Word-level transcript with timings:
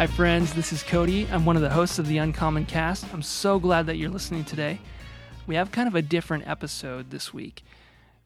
Hi, 0.00 0.06
friends. 0.06 0.54
This 0.54 0.72
is 0.72 0.82
Cody. 0.82 1.28
I'm 1.30 1.44
one 1.44 1.56
of 1.56 1.62
the 1.62 1.68
hosts 1.68 1.98
of 1.98 2.06
the 2.06 2.16
Uncommon 2.16 2.64
Cast. 2.64 3.04
I'm 3.12 3.20
so 3.20 3.58
glad 3.58 3.84
that 3.84 3.98
you're 3.98 4.08
listening 4.08 4.44
today. 4.44 4.80
We 5.46 5.56
have 5.56 5.72
kind 5.72 5.86
of 5.86 5.94
a 5.94 6.00
different 6.00 6.48
episode 6.48 7.10
this 7.10 7.34
week. 7.34 7.62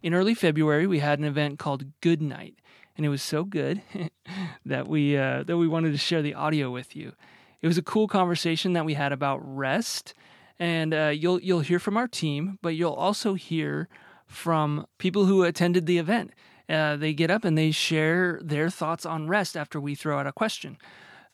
In 0.01 0.15
early 0.15 0.35
February, 0.35 0.87
we 0.87 1.01
had 1.01 1.19
an 1.19 1.25
event 1.25 1.59
called 1.59 1.87
Good 2.01 2.23
Night, 2.23 2.55
and 2.97 3.05
it 3.05 3.09
was 3.09 3.23
so 3.23 3.43
good 3.43 3.83
that 4.65 4.87
we 4.87 5.17
uh, 5.17 5.43
that 5.43 5.57
we 5.57 5.67
wanted 5.67 5.91
to 5.91 5.99
share 5.99 6.23
the 6.23 6.35
audio 6.35 6.71
with 6.71 6.95
you. 6.95 7.15
It 7.61 7.67
was 7.67 7.77
a 7.77 7.83
cool 7.83 8.07
conversation 8.07 8.75
that 8.75 8.85
we 8.85 8.95
had 8.95 9.11
about 9.11 9.41
rest, 9.43 10.15
and 10.61 10.95
uh, 10.95 11.09
you'll 11.13 11.41
you'll 11.41 11.59
hear 11.59 11.81
from 11.81 11.97
our 11.97 12.07
team, 12.07 12.57
but 12.63 12.77
you'll 12.77 12.93
also 12.93 13.35
hear 13.35 13.89
from 14.29 14.87
people 14.99 15.25
who 15.25 15.43
attended 15.43 15.87
the 15.87 15.99
event. 15.99 16.35
Uh, 16.69 16.95
they 16.95 17.13
get 17.13 17.33
up 17.33 17.45
and 17.45 17.59
they 17.59 17.73
share 17.73 18.39
their 18.45 18.71
thoughts 18.71 19.05
on 19.05 19.27
rest 19.27 19.57
after 19.57 19.81
we 19.81 19.97
throw 19.97 20.21
out 20.21 20.29
a 20.29 20.33
question. 20.33 20.79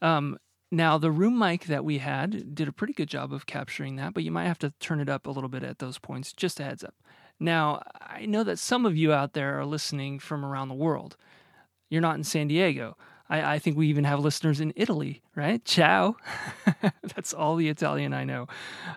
Um, 0.03 0.39
now, 0.73 0.99
the 0.99 1.11
room 1.11 1.39
mic 1.39 1.65
that 1.65 1.85
we 1.85 1.99
had 1.99 2.55
did 2.55 2.69
a 2.69 2.73
pretty 2.73 2.93
good 2.93 3.09
job 3.09 3.33
of 3.33 3.47
capturing 3.47 3.97
that, 3.97 4.15
but 4.15 4.23
you 4.23 4.31
might 4.31 4.47
have 4.47 4.59
to 4.61 4.73
turn 4.79 5.01
it 5.01 5.09
up 5.09 5.27
a 5.27 5.31
little 5.31 5.49
bit 5.49 5.65
at 5.65 5.81
those 5.81 5.99
points. 5.99 6.33
Just 6.33 6.61
a 6.61 6.65
heads 6.65 6.85
up. 6.85 6.95
Now, 7.41 7.83
I 8.01 8.27
know 8.27 8.45
that 8.45 8.59
some 8.59 8.87
of 8.87 8.97
you 8.97 9.13
out 9.13 9.33
there 9.33 9.59
are 9.59 9.65
listening 9.65 10.19
from 10.19 10.45
around 10.45 10.69
the 10.69 10.75
world. 10.75 11.17
You're 11.89 12.03
not 12.03 12.17
in 12.17 12.25
San 12.25 12.49
Diego. 12.49 12.97
I, 13.31 13.55
I 13.55 13.59
think 13.59 13.77
we 13.77 13.89
even 13.89 14.05
have 14.05 14.21
listeners 14.21 14.61
in 14.61 14.73
Italy, 14.77 15.23
right? 15.35 15.65
Ciao. 15.65 16.17
That's 17.03 17.33
all 17.33 17.57
the 17.57 17.69
Italian 17.69 18.13
I 18.13 18.25
know. 18.25 18.47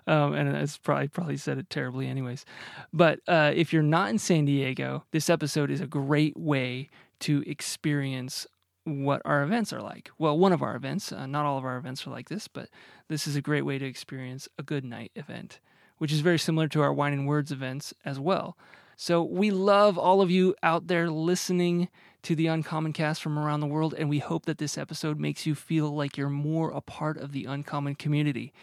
Um, 0.05 0.33
and 0.33 0.55
it's 0.55 0.77
probably 0.77 1.07
probably 1.07 1.37
said 1.37 1.57
it 1.57 1.69
terribly, 1.69 2.07
anyways. 2.07 2.43
But 2.91 3.19
uh, 3.27 3.51
if 3.55 3.71
you're 3.71 3.81
not 3.83 4.09
in 4.09 4.19
San 4.19 4.45
Diego, 4.45 5.05
this 5.11 5.29
episode 5.29 5.71
is 5.71 5.81
a 5.81 5.87
great 5.87 6.35
way 6.35 6.89
to 7.21 7.43
experience 7.47 8.45
what 8.85 9.21
our 9.25 9.43
events 9.43 9.71
are 9.71 9.81
like. 9.81 10.09
Well, 10.17 10.37
one 10.37 10.51
of 10.51 10.61
our 10.61 10.75
events, 10.75 11.11
uh, 11.11 11.25
not 11.25 11.45
all 11.45 11.57
of 11.57 11.65
our 11.65 11.77
events 11.77 12.05
are 12.05 12.09
like 12.11 12.29
this, 12.29 12.47
but 12.47 12.69
this 13.07 13.27
is 13.27 13.35
a 13.35 13.41
great 13.41 13.63
way 13.63 13.77
to 13.77 13.85
experience 13.85 14.47
a 14.57 14.63
good 14.63 14.83
night 14.83 15.11
event, 15.15 15.59
which 15.97 16.11
is 16.11 16.19
very 16.19 16.39
similar 16.39 16.67
to 16.69 16.81
our 16.81 16.93
Wine 16.93 17.13
and 17.13 17.27
Words 17.27 17.51
events 17.51 17.93
as 18.03 18.19
well. 18.19 18.57
So 18.95 19.23
we 19.23 19.51
love 19.51 19.97
all 19.97 20.21
of 20.21 20.29
you 20.29 20.55
out 20.61 20.87
there 20.87 21.09
listening 21.09 21.89
to 22.23 22.35
the 22.35 22.47
Uncommon 22.47 22.93
cast 22.93 23.21
from 23.21 23.39
around 23.39 23.59
the 23.59 23.67
world, 23.67 23.93
and 23.97 24.09
we 24.09 24.19
hope 24.19 24.45
that 24.45 24.57
this 24.57 24.77
episode 24.77 25.19
makes 25.19 25.45
you 25.45 25.55
feel 25.55 25.93
like 25.93 26.17
you're 26.17 26.29
more 26.29 26.69
a 26.71 26.81
part 26.81 27.17
of 27.17 27.31
the 27.31 27.45
Uncommon 27.45 27.95
community. 27.95 28.53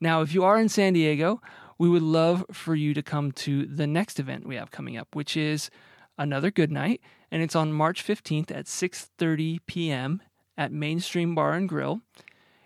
Now, 0.00 0.20
if 0.22 0.34
you 0.34 0.44
are 0.44 0.60
in 0.60 0.68
San 0.68 0.92
Diego, 0.92 1.40
we 1.78 1.88
would 1.88 2.02
love 2.02 2.44
for 2.52 2.74
you 2.74 2.94
to 2.94 3.02
come 3.02 3.32
to 3.32 3.66
the 3.66 3.86
next 3.86 4.20
event 4.20 4.46
we 4.46 4.56
have 4.56 4.70
coming 4.70 4.96
up, 4.96 5.14
which 5.14 5.36
is 5.36 5.70
another 6.18 6.50
good 6.50 6.70
night 6.70 7.00
and 7.32 7.42
it's 7.42 7.56
on 7.56 7.72
March 7.72 8.06
15th 8.06 8.50
at 8.50 8.66
6:30 8.66 9.60
p.m. 9.66 10.22
at 10.56 10.70
Mainstream 10.70 11.34
Bar 11.34 11.54
and 11.54 11.68
Grill, 11.68 12.02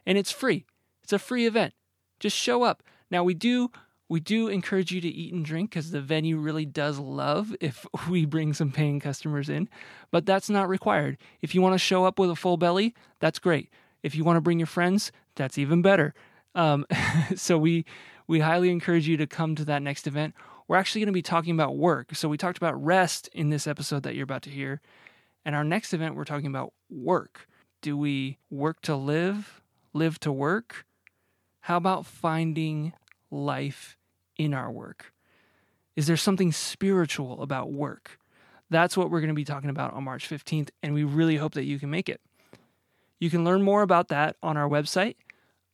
and 0.05 0.19
it's 0.19 0.33
free. 0.33 0.67
It's 1.05 1.13
a 1.13 1.19
free 1.21 1.47
event. 1.47 1.73
Just 2.19 2.37
show 2.37 2.65
up. 2.65 2.83
Now 3.09 3.23
we 3.23 3.33
do 3.33 3.71
we 4.09 4.21
do 4.21 4.49
encourage 4.49 4.91
you 4.91 5.01
to 5.01 5.09
eat 5.09 5.33
and 5.33 5.45
drink 5.45 5.71
because 5.71 5.93
the 5.93 6.01
venue 6.01 6.37
really 6.37 6.67
does 6.67 6.99
love 6.99 7.55
if 7.61 7.87
we 8.11 8.25
bring 8.27 8.53
some 8.53 8.73
paying 8.73 8.99
customers 9.01 9.49
in, 9.49 9.69
but 10.11 10.27
that's 10.27 10.51
not 10.51 10.69
required. 10.69 11.17
If 11.41 11.55
you 11.55 11.63
want 11.63 11.75
to 11.75 11.79
show 11.79 12.05
up 12.05 12.19
with 12.19 12.31
a 12.31 12.37
full 12.37 12.57
belly, 12.57 12.95
that's 13.21 13.39
great. 13.39 13.71
If 14.03 14.15
you 14.15 14.25
want 14.25 14.37
to 14.37 14.41
bring 14.41 14.59
your 14.59 14.67
friends, 14.67 15.13
that's 15.37 15.59
even 15.59 15.81
better. 15.81 16.13
Um, 16.57 16.87
so 17.37 17.57
we 17.57 17.85
we 18.27 18.41
highly 18.41 18.71
encourage 18.71 19.07
you 19.07 19.17
to 19.19 19.29
come 19.29 19.55
to 19.55 19.65
that 19.67 19.83
next 19.83 20.09
event 20.09 20.35
we're 20.69 20.77
actually 20.77 21.01
going 21.01 21.07
to 21.09 21.13
be 21.13 21.23
talking 21.23 21.55
about 21.55 21.77
work. 21.77 22.15
So 22.15 22.29
we 22.29 22.37
talked 22.37 22.59
about 22.59 22.83
rest 22.83 23.29
in 23.33 23.51
this 23.51 23.67
episode 23.67 24.03
that 24.03 24.15
you're 24.15 24.25
about 24.25 24.43
to 24.43 24.51
hear. 24.51 24.81
And 25.45 25.55
our 25.55 25.65
next 25.65 25.93
event, 25.95 26.17
we're 26.17 26.25
talking 26.25 26.47
about 26.47 26.73
work. 26.91 27.49
Do 27.83 27.97
we 27.97 28.39
work 28.51 28.81
to 28.83 28.97
live, 28.97 29.63
live 29.93 30.19
to 30.21 30.33
work? 30.33 30.85
How 31.61 31.77
about 31.77 32.07
finding 32.07 32.93
life 33.31 33.97
in 34.37 34.55
our 34.55 34.71
work? 34.71 35.13
Is 35.95 36.07
there 36.07 36.17
something 36.17 36.53
spiritual 36.53 37.43
about 37.43 37.73
work? 37.73 38.19
That's 38.69 38.97
what 38.97 39.11
we're 39.11 39.21
going 39.21 39.29
to 39.29 39.35
be 39.35 39.45
talking 39.45 39.71
about 39.71 39.95
on 39.95 40.05
March 40.05 40.29
15th, 40.29 40.71
and 40.83 40.95
we 40.95 41.05
really 41.05 41.37
hope 41.37 41.55
that 41.55 41.65
you 41.65 41.79
can 41.79 41.91
make 41.91 42.09
it. 42.09 42.21
You 43.19 43.31
can 43.31 43.45
learn 43.45 43.63
more 43.63 43.83
about 43.83 44.09
that 44.09 44.37
on 44.43 44.57
our 44.57 44.69
website, 44.69 45.15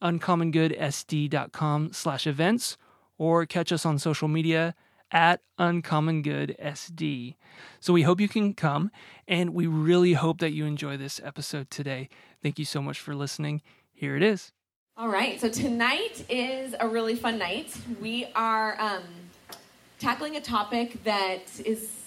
uncommongoodsd.com 0.02 1.92
slash 1.92 2.26
events, 2.26 2.76
or 3.18 3.46
catch 3.46 3.72
us 3.72 3.86
on 3.86 3.98
social 3.98 4.28
media 4.28 4.74
at 5.10 5.40
Uncommon 5.58 6.22
Good 6.22 6.56
SD. 6.62 7.36
So 7.80 7.92
we 7.92 8.02
hope 8.02 8.20
you 8.20 8.28
can 8.28 8.54
come, 8.54 8.90
and 9.28 9.50
we 9.50 9.66
really 9.66 10.14
hope 10.14 10.40
that 10.40 10.52
you 10.52 10.64
enjoy 10.64 10.96
this 10.96 11.20
episode 11.22 11.70
today. 11.70 12.08
Thank 12.42 12.58
you 12.58 12.64
so 12.64 12.80
much 12.80 12.98
for 12.98 13.14
listening. 13.14 13.62
Here 13.92 14.16
it 14.16 14.22
is. 14.22 14.52
All 14.96 15.08
right, 15.08 15.40
so 15.40 15.48
tonight 15.48 16.24
is 16.28 16.74
a 16.78 16.88
really 16.88 17.14
fun 17.14 17.38
night. 17.38 17.74
We 18.00 18.26
are 18.34 18.80
um, 18.80 19.04
tackling 19.98 20.36
a 20.36 20.40
topic 20.40 21.02
that 21.04 21.42
is 21.64 22.01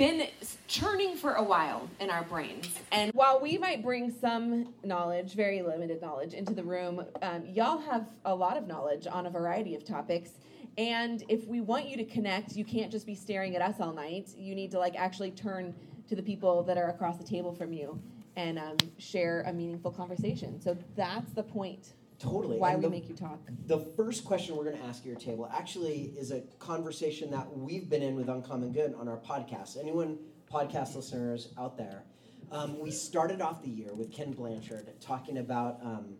been 0.00 0.26
churning 0.66 1.14
for 1.14 1.34
a 1.34 1.42
while 1.42 1.86
in 2.00 2.08
our 2.08 2.24
brains. 2.24 2.66
And 2.90 3.12
while 3.12 3.38
we 3.38 3.58
might 3.58 3.82
bring 3.82 4.10
some 4.10 4.72
knowledge, 4.82 5.34
very 5.34 5.60
limited 5.60 6.00
knowledge, 6.00 6.32
into 6.32 6.54
the 6.54 6.62
room, 6.62 7.04
um, 7.20 7.44
y'all 7.44 7.76
have 7.76 8.08
a 8.24 8.34
lot 8.34 8.56
of 8.56 8.66
knowledge 8.66 9.06
on 9.06 9.26
a 9.26 9.30
variety 9.30 9.74
of 9.74 9.84
topics. 9.84 10.30
And 10.78 11.22
if 11.28 11.46
we 11.46 11.60
want 11.60 11.86
you 11.86 11.98
to 11.98 12.06
connect, 12.06 12.56
you 12.56 12.64
can't 12.64 12.90
just 12.90 13.04
be 13.04 13.14
staring 13.14 13.56
at 13.56 13.60
us 13.60 13.78
all 13.78 13.92
night. 13.92 14.30
You 14.38 14.54
need 14.54 14.70
to 14.70 14.78
like 14.78 14.96
actually 14.96 15.32
turn 15.32 15.74
to 16.08 16.16
the 16.16 16.22
people 16.22 16.62
that 16.62 16.78
are 16.78 16.88
across 16.88 17.18
the 17.18 17.24
table 17.24 17.52
from 17.52 17.70
you 17.70 18.00
and 18.36 18.58
um, 18.58 18.78
share 18.96 19.42
a 19.46 19.52
meaningful 19.52 19.90
conversation. 19.90 20.62
So 20.62 20.78
that's 20.96 21.30
the 21.32 21.42
point 21.42 21.92
Totally. 22.20 22.58
Why 22.58 22.72
and 22.72 22.78
we 22.78 22.84
the, 22.84 22.90
make 22.90 23.08
you 23.08 23.14
talk. 23.14 23.40
The 23.66 23.78
first 23.96 24.24
question 24.24 24.54
we're 24.54 24.64
going 24.64 24.76
to 24.76 24.84
ask 24.84 25.06
your 25.06 25.16
table 25.16 25.50
actually 25.52 26.12
is 26.18 26.30
a 26.30 26.42
conversation 26.58 27.30
that 27.30 27.56
we've 27.56 27.88
been 27.88 28.02
in 28.02 28.14
with 28.14 28.28
Uncommon 28.28 28.72
Good 28.72 28.94
on 28.94 29.08
our 29.08 29.16
podcast. 29.16 29.78
Anyone, 29.78 30.18
podcast 30.52 30.94
listeners 30.94 31.48
out 31.58 31.78
there, 31.78 32.04
um, 32.52 32.78
we 32.78 32.90
started 32.90 33.40
off 33.40 33.62
the 33.62 33.70
year 33.70 33.94
with 33.94 34.12
Ken 34.12 34.32
Blanchard 34.32 34.88
talking 35.00 35.38
about 35.38 35.78
um, 35.82 36.16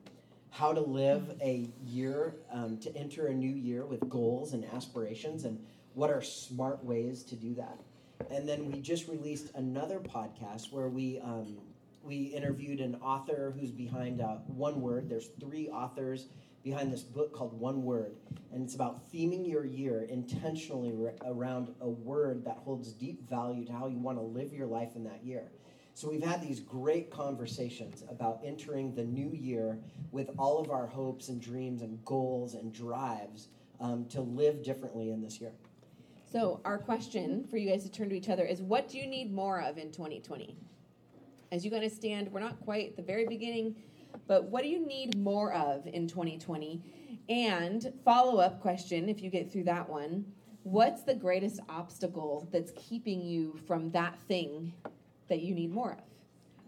how 0.48 0.72
to 0.72 0.80
live 0.80 1.36
a 1.42 1.68
year, 1.84 2.34
um, 2.50 2.78
to 2.78 2.96
enter 2.96 3.26
a 3.26 3.34
new 3.34 3.54
year 3.54 3.84
with 3.84 4.08
goals 4.08 4.54
and 4.54 4.64
aspirations, 4.72 5.44
and 5.44 5.62
what 5.92 6.08
are 6.08 6.22
smart 6.22 6.82
ways 6.82 7.22
to 7.24 7.36
do 7.36 7.54
that. 7.54 7.78
And 8.30 8.48
then 8.48 8.70
we 8.70 8.80
just 8.80 9.06
released 9.06 9.54
another 9.54 9.98
podcast 9.98 10.72
where 10.72 10.88
we 10.88 11.20
um, 11.20 11.58
we 12.02 12.24
interviewed 12.24 12.80
an 12.80 12.96
author 12.96 13.54
who's 13.58 13.70
behind 13.70 14.20
uh, 14.20 14.36
One 14.46 14.80
Word. 14.80 15.08
There's 15.08 15.28
three 15.40 15.68
authors 15.68 16.26
behind 16.62 16.92
this 16.92 17.02
book 17.02 17.32
called 17.32 17.58
One 17.58 17.84
Word, 17.84 18.16
and 18.52 18.62
it's 18.62 18.74
about 18.74 19.10
theming 19.12 19.48
your 19.48 19.64
year 19.64 20.02
intentionally 20.02 20.92
re- 20.92 21.12
around 21.26 21.74
a 21.80 21.88
word 21.88 22.44
that 22.44 22.58
holds 22.58 22.92
deep 22.92 23.28
value 23.28 23.64
to 23.66 23.72
how 23.72 23.86
you 23.86 23.98
want 23.98 24.18
to 24.18 24.22
live 24.22 24.52
your 24.52 24.66
life 24.66 24.96
in 24.96 25.04
that 25.04 25.24
year. 25.24 25.50
So 25.94 26.08
we've 26.08 26.22
had 26.22 26.40
these 26.40 26.60
great 26.60 27.10
conversations 27.10 28.04
about 28.08 28.40
entering 28.44 28.94
the 28.94 29.04
new 29.04 29.32
year 29.32 29.78
with 30.12 30.30
all 30.38 30.58
of 30.58 30.70
our 30.70 30.86
hopes 30.86 31.28
and 31.28 31.40
dreams 31.40 31.82
and 31.82 32.02
goals 32.04 32.54
and 32.54 32.72
drives 32.72 33.48
um, 33.80 34.06
to 34.06 34.20
live 34.20 34.62
differently 34.62 35.10
in 35.10 35.20
this 35.20 35.40
year. 35.40 35.52
So, 36.30 36.60
our 36.64 36.78
question 36.78 37.44
for 37.50 37.56
you 37.56 37.68
guys 37.70 37.82
to 37.82 37.90
turn 37.90 38.08
to 38.10 38.16
each 38.16 38.28
other 38.28 38.44
is 38.44 38.62
what 38.62 38.88
do 38.88 38.98
you 38.98 39.06
need 39.06 39.32
more 39.32 39.60
of 39.60 39.78
in 39.78 39.90
2020? 39.90 40.56
As 41.52 41.64
you 41.64 41.70
to 41.70 41.90
stand, 41.90 42.30
we're 42.32 42.40
not 42.40 42.60
quite 42.60 42.90
at 42.90 42.96
the 42.96 43.02
very 43.02 43.26
beginning, 43.26 43.76
but 44.26 44.44
what 44.44 44.62
do 44.62 44.68
you 44.68 44.86
need 44.86 45.16
more 45.16 45.52
of 45.52 45.86
in 45.86 46.06
2020? 46.06 46.82
And 47.28 47.92
follow 48.04 48.40
up 48.40 48.60
question 48.60 49.08
if 49.08 49.22
you 49.22 49.30
get 49.30 49.52
through 49.52 49.64
that 49.64 49.88
one 49.88 50.24
what's 50.62 51.02
the 51.02 51.14
greatest 51.14 51.60
obstacle 51.68 52.48
that's 52.52 52.72
keeping 52.76 53.22
you 53.22 53.58
from 53.66 53.90
that 53.90 54.18
thing 54.22 54.72
that 55.28 55.40
you 55.40 55.54
need 55.54 55.72
more 55.72 55.92
of? 55.92 56.04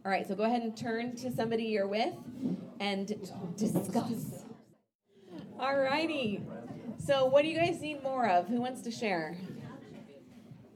All 0.05 0.11
right, 0.11 0.26
so 0.26 0.34
go 0.34 0.44
ahead 0.44 0.62
and 0.62 0.76
turn 0.76 1.14
to 1.17 1.31
somebody 1.31 1.64
you're 1.64 1.87
with 1.87 2.14
and 2.81 3.06
discuss. 3.56 4.44
All 5.61 5.78
righty. 5.78 6.43
So, 6.99 7.26
what 7.26 7.43
do 7.43 7.49
you 7.49 7.56
guys 7.56 7.81
need 7.81 8.02
more 8.02 8.28
of? 8.28 8.49
Who 8.49 8.61
wants 8.61 8.82
to 8.82 8.90
share? 8.90 9.37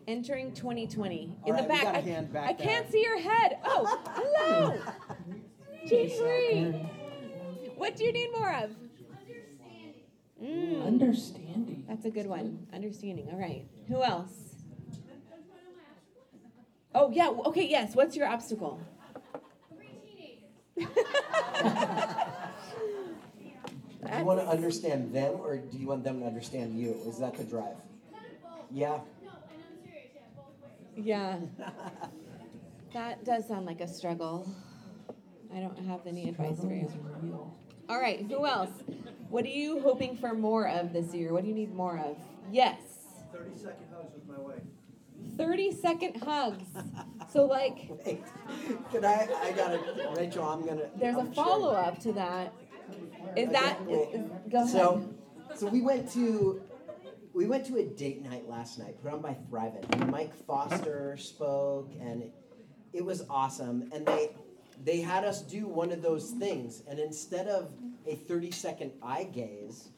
Entering 0.06 0.53
2020 0.53 1.37
in 1.47 1.53
right, 1.53 1.62
the 1.62 1.69
back. 1.69 1.87
I, 1.87 2.00
back 2.23 2.49
I 2.49 2.53
can't 2.53 2.91
see 2.91 3.03
your 3.03 3.19
head. 3.19 3.58
Oh, 3.64 4.00
hello. 4.14 4.81
G3. 5.87 6.91
What 7.76 7.97
do 7.97 8.05
you 8.05 8.12
need 8.12 8.31
more 8.32 8.53
of? 8.53 8.70
Mm. 10.43 10.87
Understanding. 10.87 11.85
That's 11.88 12.05
a 12.05 12.11
good 12.11 12.26
one. 12.26 12.67
Understanding. 12.73 13.29
All 13.32 13.38
right. 13.38 13.67
Who 13.88 14.03
else? 14.03 14.32
Oh, 16.94 17.11
yeah. 17.11 17.29
Okay, 17.29 17.67
yes. 17.67 17.94
What's 17.94 18.17
your 18.17 18.26
obstacle? 18.26 18.81
do 20.76 20.82
you 24.19 24.25
want 24.25 24.41
to 24.41 24.47
understand 24.47 25.14
them 25.14 25.41
or 25.41 25.56
do 25.56 25.79
you 25.79 25.87
want 25.87 26.05
them 26.05 26.20
to 26.20 26.26
understand 26.26 26.79
you? 26.79 27.00
Is 27.06 27.19
that 27.19 27.35
the 27.35 27.44
drive? 27.44 27.76
Yeah. 28.70 28.99
Yeah. 30.96 31.38
that 32.93 33.25
does 33.25 33.46
sound 33.46 33.66
like 33.66 33.81
a 33.81 33.88
struggle. 33.88 34.48
I 35.54 35.60
don't 35.60 35.78
have 35.78 36.06
any 36.06 36.28
advice 36.28 36.60
for 36.60 36.72
you. 36.72 36.90
All 37.88 38.00
right, 38.00 38.26
who 38.28 38.46
else? 38.46 38.70
What 39.28 39.44
are 39.44 39.48
you 39.48 39.81
hoping 39.81 40.16
for 40.16 40.34
more 40.34 40.69
of 40.69 40.93
this 40.93 41.14
year? 41.14 41.32
What 41.32 41.43
do 41.43 41.48
you 41.48 41.54
need 41.54 41.75
more 41.75 41.98
of? 41.98 42.16
Yes. 42.50 42.81
30 43.32 43.56
second 43.56 43.87
hugs 43.94 44.12
with 44.14 44.26
my 44.28 44.43
wife. 44.43 44.62
30 45.37 45.72
second 45.72 46.22
hugs. 46.22 46.64
So, 47.32 47.44
like, 47.44 47.90
Wait, 48.06 48.22
can 48.90 49.04
I? 49.04 49.28
I 49.42 49.52
gotta, 49.52 49.81
Rachel. 50.16 50.44
I'm 50.44 50.64
gonna. 50.64 50.88
there's 50.96 51.16
a 51.16 51.20
I'm 51.20 51.32
follow 51.32 51.72
up 51.72 51.99
to 52.00 52.12
that. 52.12 52.52
Is 53.37 53.50
that. 53.50 53.78
Is, 53.88 54.20
go 54.50 54.58
ahead. 54.58 54.70
So, 54.70 55.14
so 55.54 55.66
we 55.66 55.81
went 55.81 56.10
to 56.12 56.62
we 57.37 57.47
went 57.47 57.67
to 57.67 57.77
a 57.77 57.83
date 57.83 58.23
night 58.23 58.49
last 58.49 58.79
night, 58.79 58.97
put 59.03 59.12
on 59.12 59.21
by 59.21 59.37
Thrivent, 59.50 59.85
and 59.93 60.11
Mike 60.11 60.35
Foster 60.47 61.19
spoke, 61.19 61.93
and 62.00 62.23
it, 62.23 62.35
it 62.94 63.05
was 63.05 63.27
awesome. 63.29 63.91
And 63.93 64.06
they 64.06 64.31
they 64.83 65.03
had 65.03 65.23
us 65.23 65.43
do 65.43 65.69
one 65.69 65.93
of 65.93 66.00
those 66.00 66.31
things, 66.31 66.83
and 66.88 66.99
instead 66.99 67.47
of 67.47 67.75
a 68.06 68.17
30 68.17 68.50
second 68.53 68.93
eye 69.03 69.25
gaze, 69.25 69.91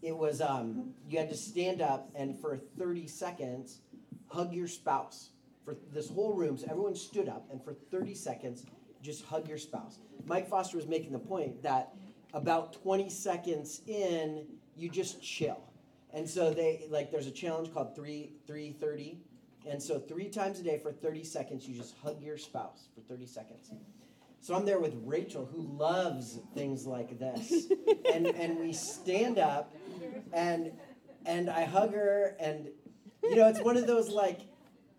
it 0.00 0.16
was 0.16 0.40
um, 0.40 0.94
you 1.10 1.18
had 1.18 1.28
to 1.28 1.36
stand 1.36 1.82
up 1.82 2.08
and 2.14 2.38
for 2.40 2.56
30 2.78 3.08
seconds 3.08 3.80
hug 4.28 4.52
your 4.52 4.68
spouse. 4.68 5.30
For 5.64 5.74
this 5.92 6.08
whole 6.08 6.34
room, 6.34 6.56
so 6.56 6.68
everyone 6.70 6.94
stood 6.94 7.28
up, 7.28 7.48
and 7.50 7.60
for 7.64 7.74
30 7.90 8.14
seconds, 8.14 8.64
just 9.02 9.24
hug 9.24 9.48
your 9.48 9.58
spouse. 9.58 9.98
Mike 10.24 10.48
Foster 10.48 10.76
was 10.76 10.86
making 10.86 11.10
the 11.10 11.18
point 11.18 11.60
that 11.64 11.94
about 12.32 12.74
20 12.74 13.10
seconds 13.10 13.80
in, 13.88 14.46
you 14.76 14.88
just 14.88 15.20
chill. 15.20 15.66
And 16.16 16.28
so 16.28 16.50
they 16.50 16.86
like 16.88 17.10
there's 17.10 17.26
a 17.26 17.30
challenge 17.30 17.72
called 17.74 17.94
3 17.94 18.32
330. 18.46 19.20
And 19.68 19.82
so 19.82 19.98
three 19.98 20.30
times 20.30 20.58
a 20.58 20.62
day 20.62 20.78
for 20.78 20.90
30 20.90 21.24
seconds, 21.24 21.68
you 21.68 21.76
just 21.76 21.94
hug 22.02 22.22
your 22.22 22.38
spouse 22.38 22.88
for 22.94 23.02
30 23.02 23.26
seconds. 23.26 23.70
So 24.40 24.54
I'm 24.54 24.64
there 24.64 24.78
with 24.78 24.94
Rachel, 25.04 25.44
who 25.44 25.60
loves 25.60 26.38
things 26.54 26.86
like 26.86 27.18
this. 27.18 27.66
and 28.14 28.28
and 28.28 28.58
we 28.58 28.72
stand 28.72 29.38
up 29.38 29.76
and 30.32 30.72
and 31.26 31.50
I 31.50 31.64
hug 31.64 31.92
her 31.92 32.34
and 32.40 32.70
you 33.22 33.36
know, 33.36 33.48
it's 33.48 33.60
one 33.60 33.76
of 33.76 33.86
those 33.86 34.08
like 34.08 34.40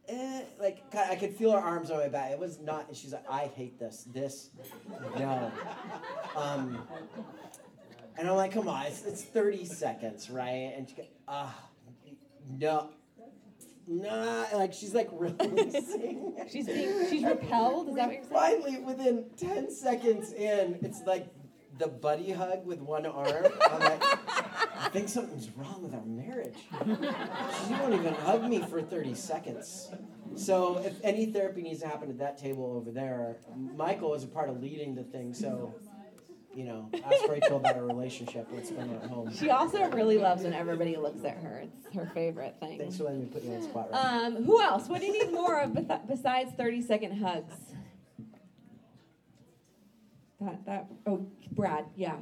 eh, 0.07 0.41
like 0.59 0.83
I 0.95 1.15
could 1.15 1.35
feel 1.35 1.51
her 1.51 1.57
arms 1.57 1.89
on 1.89 1.97
my 1.97 2.09
back. 2.09 2.31
It 2.31 2.37
was 2.37 2.59
not. 2.59 2.89
And 2.89 2.95
she's 2.95 3.13
like, 3.13 3.25
I 3.27 3.47
hate 3.55 3.79
this. 3.79 4.05
This, 4.13 4.51
no. 5.17 5.51
Um, 6.35 6.87
and 8.17 8.27
I'm 8.27 8.35
like, 8.35 8.51
come 8.51 8.67
on, 8.67 8.85
it's, 8.85 9.03
it's 9.05 9.23
30 9.23 9.65
seconds, 9.65 10.29
right? 10.29 10.73
And 10.75 10.89
she 10.89 10.95
goes, 10.95 11.05
ah, 11.27 11.55
no, 12.49 12.89
nah. 13.87 14.45
Like 14.53 14.73
she's 14.73 14.93
like 14.93 15.09
releasing. 15.11 16.35
she's 16.51 16.65
being, 16.65 17.09
she's 17.09 17.23
repelled. 17.23 17.89
Is 17.89 17.95
that 17.95 18.07
what 18.07 18.15
you're 18.15 18.23
saying? 18.23 18.61
Finally, 18.61 18.77
within 18.79 19.25
10 19.37 19.71
seconds 19.71 20.33
in, 20.33 20.79
it's 20.81 21.01
like 21.05 21.27
the 21.77 21.87
buddy 21.87 22.31
hug 22.31 22.65
with 22.65 22.79
one 22.79 23.05
arm. 23.05 23.45
I'm 23.69 23.79
like, 23.79 24.03
I 24.03 24.89
think 24.91 25.09
something's 25.09 25.49
wrong 25.51 25.83
with 25.83 25.93
our 25.93 26.05
marriage. 26.05 26.55
She 26.71 27.73
won't 27.73 27.93
even 27.93 28.13
hug 28.13 28.43
me 28.49 28.61
for 28.61 28.81
30 28.81 29.13
seconds. 29.13 29.89
So, 30.35 30.77
if 30.83 30.99
any 31.03 31.27
therapy 31.27 31.61
needs 31.61 31.81
to 31.81 31.87
happen 31.87 32.09
at 32.09 32.19
that 32.19 32.37
table 32.37 32.75
over 32.75 32.91
there, 32.91 33.37
Michael 33.75 34.13
is 34.13 34.23
a 34.23 34.27
part 34.27 34.49
of 34.49 34.61
leading 34.61 34.93
the 34.93 35.03
thing. 35.03 35.33
So, 35.33 35.75
you 36.57 36.63
know, 36.63 36.89
ask 37.05 37.27
Rachel 37.29 37.57
about 37.57 37.75
our 37.75 37.85
relationship. 37.85 38.47
What's 38.49 38.71
going 38.71 38.89
on 38.89 38.95
at 38.95 39.09
home. 39.11 39.31
She 39.31 39.51
also 39.51 39.87
really 39.91 40.17
loves 40.17 40.41
when 40.41 40.53
everybody 40.53 40.97
looks 40.97 41.23
at 41.23 41.37
her. 41.37 41.63
It's 41.63 41.95
her 41.95 42.09
favorite 42.15 42.55
thing. 42.59 42.79
Thanks 42.79 42.97
for 42.97 43.03
letting 43.03 43.19
me 43.19 43.25
put 43.27 43.43
you 43.43 43.53
on 43.53 43.61
the 43.61 43.67
spot. 43.67 43.91
Right 43.91 44.03
Um, 44.03 44.43
who 44.43 44.59
else? 44.59 44.87
What 44.87 45.01
do 45.01 45.05
you 45.05 45.23
need 45.23 45.31
more 45.31 45.59
of 45.59 45.77
besides 46.07 46.53
30 46.53 46.81
second 46.81 47.19
hugs? 47.19 47.53
That, 50.41 50.65
that, 50.65 50.87
oh, 51.05 51.27
Brad, 51.51 51.85
yeah. 51.95 52.15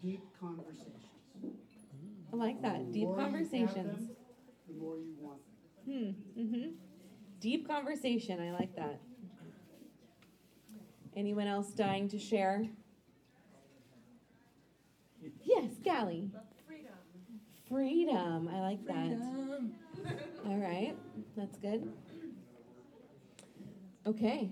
Deep 0.00 0.22
conversations. 0.40 0.92
I 2.32 2.36
like 2.36 2.62
that. 2.62 2.86
The 2.86 2.92
Deep 2.92 3.02
more 3.02 3.16
you 3.16 3.22
have 3.22 3.32
conversations. 3.32 3.74
them, 3.74 4.10
The 4.68 4.74
more 4.74 4.98
you 4.98 5.14
want 5.18 5.40
them. 5.84 6.14
Hmm, 6.36 6.40
mm-hmm. 6.40 6.68
Deep 7.40 7.66
conversation. 7.66 8.40
I 8.40 8.52
like 8.52 8.76
that. 8.76 9.00
Anyone 11.16 11.48
else 11.48 11.70
dying 11.70 12.08
to 12.10 12.20
share? 12.20 12.66
Yes, 15.46 15.70
Gally. 15.84 16.28
Freedom. 16.66 16.92
Freedom. 17.68 18.50
I 18.52 18.60
like 18.60 18.84
that. 18.86 19.16
All 20.44 20.56
right. 20.56 20.96
That's 21.36 21.56
good. 21.58 21.92
Okay. 24.06 24.50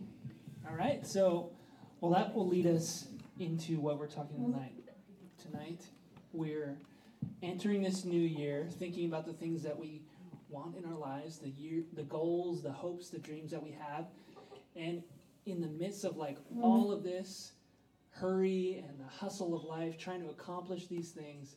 All 0.69 0.77
right, 0.77 1.07
so 1.07 1.51
well, 2.01 2.13
that 2.13 2.35
will 2.35 2.47
lead 2.47 2.67
us 2.67 3.07
into 3.39 3.81
what 3.81 3.99
we're 3.99 4.07
talking 4.07 4.37
tonight. 4.37 4.73
Tonight, 5.41 5.81
we're 6.33 6.77
entering 7.43 7.83
this 7.83 8.05
new 8.05 8.21
year, 8.21 8.69
thinking 8.79 9.07
about 9.07 9.27
the 9.27 9.33
things 9.33 9.63
that 9.63 9.79
we 9.79 10.03
want 10.49 10.77
in 10.77 10.85
our 10.85 10.97
lives, 10.97 11.39
the 11.39 11.51
year, 11.51 11.83
the 11.95 12.05
goals, 12.05 12.63
the 12.63 12.73
hopes, 12.73 13.11
the 13.11 13.19
dreams 13.19 13.51
that 13.51 13.63
we 13.63 13.73
have, 13.73 14.07
and 14.77 15.03
in 15.47 15.61
the 15.61 15.69
midst 15.69 16.05
of 16.05 16.17
like 16.17 16.39
all 16.63 16.93
of 16.93 17.03
this 17.03 17.54
hurry 18.15 18.85
and 18.87 18.99
the 18.99 19.11
hustle 19.11 19.55
of 19.55 19.65
life, 19.65 19.99
trying 19.99 20.23
to 20.23 20.31
accomplish 20.31 20.87
these 20.87 21.11
things, 21.11 21.57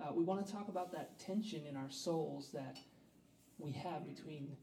uh, 0.00 0.12
we 0.14 0.24
want 0.24 0.44
to 0.44 0.52
talk 0.52 0.68
about 0.68 0.92
that 0.92 1.18
tension 1.18 1.62
in 1.68 1.76
our 1.76 1.90
souls 1.90 2.50
that 2.54 2.78
we 3.58 3.72
have 3.72 4.06
between 4.06 4.56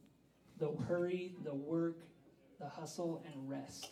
the 0.57 0.71
hurry, 0.87 1.35
the 1.43 1.53
work, 1.53 1.99
the 2.59 2.67
hustle, 2.67 3.23
and 3.31 3.49
rest. 3.49 3.89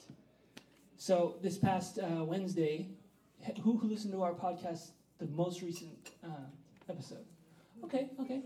So 0.97 1.35
this 1.41 1.57
past 1.57 1.99
uh, 1.99 2.23
Wednesday, 2.23 2.89
who, 3.63 3.77
who 3.77 3.87
listened 3.87 4.13
to 4.13 4.23
our 4.23 4.33
podcast, 4.33 4.91
the 5.19 5.27
most 5.27 5.61
recent 5.61 5.91
uh, 6.23 6.29
episode? 6.89 7.25
Okay, 7.83 8.09
okay. 8.19 8.41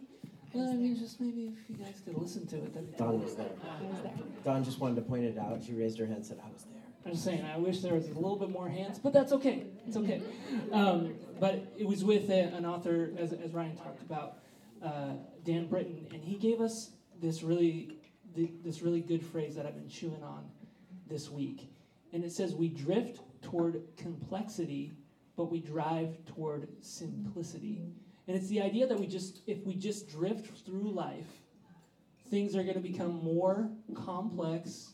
Well, 0.53 0.67
I 0.67 0.73
mean, 0.73 0.97
just 0.97 1.21
maybe 1.21 1.53
if 1.61 1.69
you 1.69 1.75
guys 1.75 2.01
could 2.03 2.17
listen 2.17 2.47
to 2.47 2.57
it. 2.57 2.73
That'd 2.73 2.91
be 2.91 2.97
Dawn 2.97 3.21
was 3.21 3.35
there. 3.35 3.51
I 3.63 3.83
was 3.83 4.01
there. 4.01 4.13
Dawn 4.43 4.63
just 4.63 4.79
wanted 4.79 4.95
to 4.95 5.03
point 5.03 5.23
it 5.23 5.37
out. 5.37 5.61
She 5.63 5.73
raised 5.73 5.99
her 5.99 6.05
hand 6.05 6.17
and 6.17 6.25
said, 6.25 6.39
I 6.43 6.51
was 6.51 6.63
there. 6.63 6.78
I'm 7.09 7.15
just 7.15 7.25
saying, 7.25 7.43
I 7.43 7.57
wish 7.57 7.79
there 7.79 7.95
was 7.95 8.05
a 8.05 8.13
little 8.13 8.35
bit 8.35 8.51
more 8.51 8.69
hands, 8.69 8.99
but 8.99 9.13
that's 9.13 9.31
okay. 9.31 9.63
It's 9.87 9.97
okay. 9.97 10.21
Um, 10.71 11.15
but 11.39 11.73
it 11.75 11.87
was 11.87 12.05
with 12.05 12.29
a, 12.29 12.53
an 12.53 12.67
author, 12.67 13.09
as, 13.17 13.33
as 13.33 13.51
Ryan 13.51 13.75
talked 13.75 14.03
about, 14.03 14.37
uh, 14.85 15.13
Dan 15.43 15.65
Britton, 15.65 16.05
and 16.13 16.23
he 16.23 16.35
gave 16.35 16.61
us 16.61 16.91
this 17.19 17.41
really, 17.41 17.97
th- 18.35 18.51
this 18.63 18.83
really 18.83 19.01
good 19.01 19.25
phrase 19.25 19.55
that 19.55 19.65
I've 19.65 19.73
been 19.73 19.89
chewing 19.89 20.21
on 20.21 20.51
this 21.07 21.31
week, 21.31 21.73
and 22.13 22.23
it 22.23 22.31
says, 22.31 22.53
"We 22.53 22.69
drift 22.69 23.21
toward 23.41 23.81
complexity, 23.97 24.93
but 25.35 25.45
we 25.45 25.61
drive 25.61 26.15
toward 26.27 26.67
simplicity." 26.79 27.81
And 28.27 28.37
it's 28.37 28.49
the 28.49 28.61
idea 28.61 28.85
that 28.85 28.99
we 28.99 29.07
just, 29.07 29.41
if 29.47 29.65
we 29.65 29.73
just 29.73 30.09
drift 30.11 30.63
through 30.63 30.91
life, 30.91 31.41
things 32.29 32.55
are 32.55 32.61
going 32.61 32.75
to 32.75 32.79
become 32.79 33.23
more 33.23 33.67
complex 33.95 34.93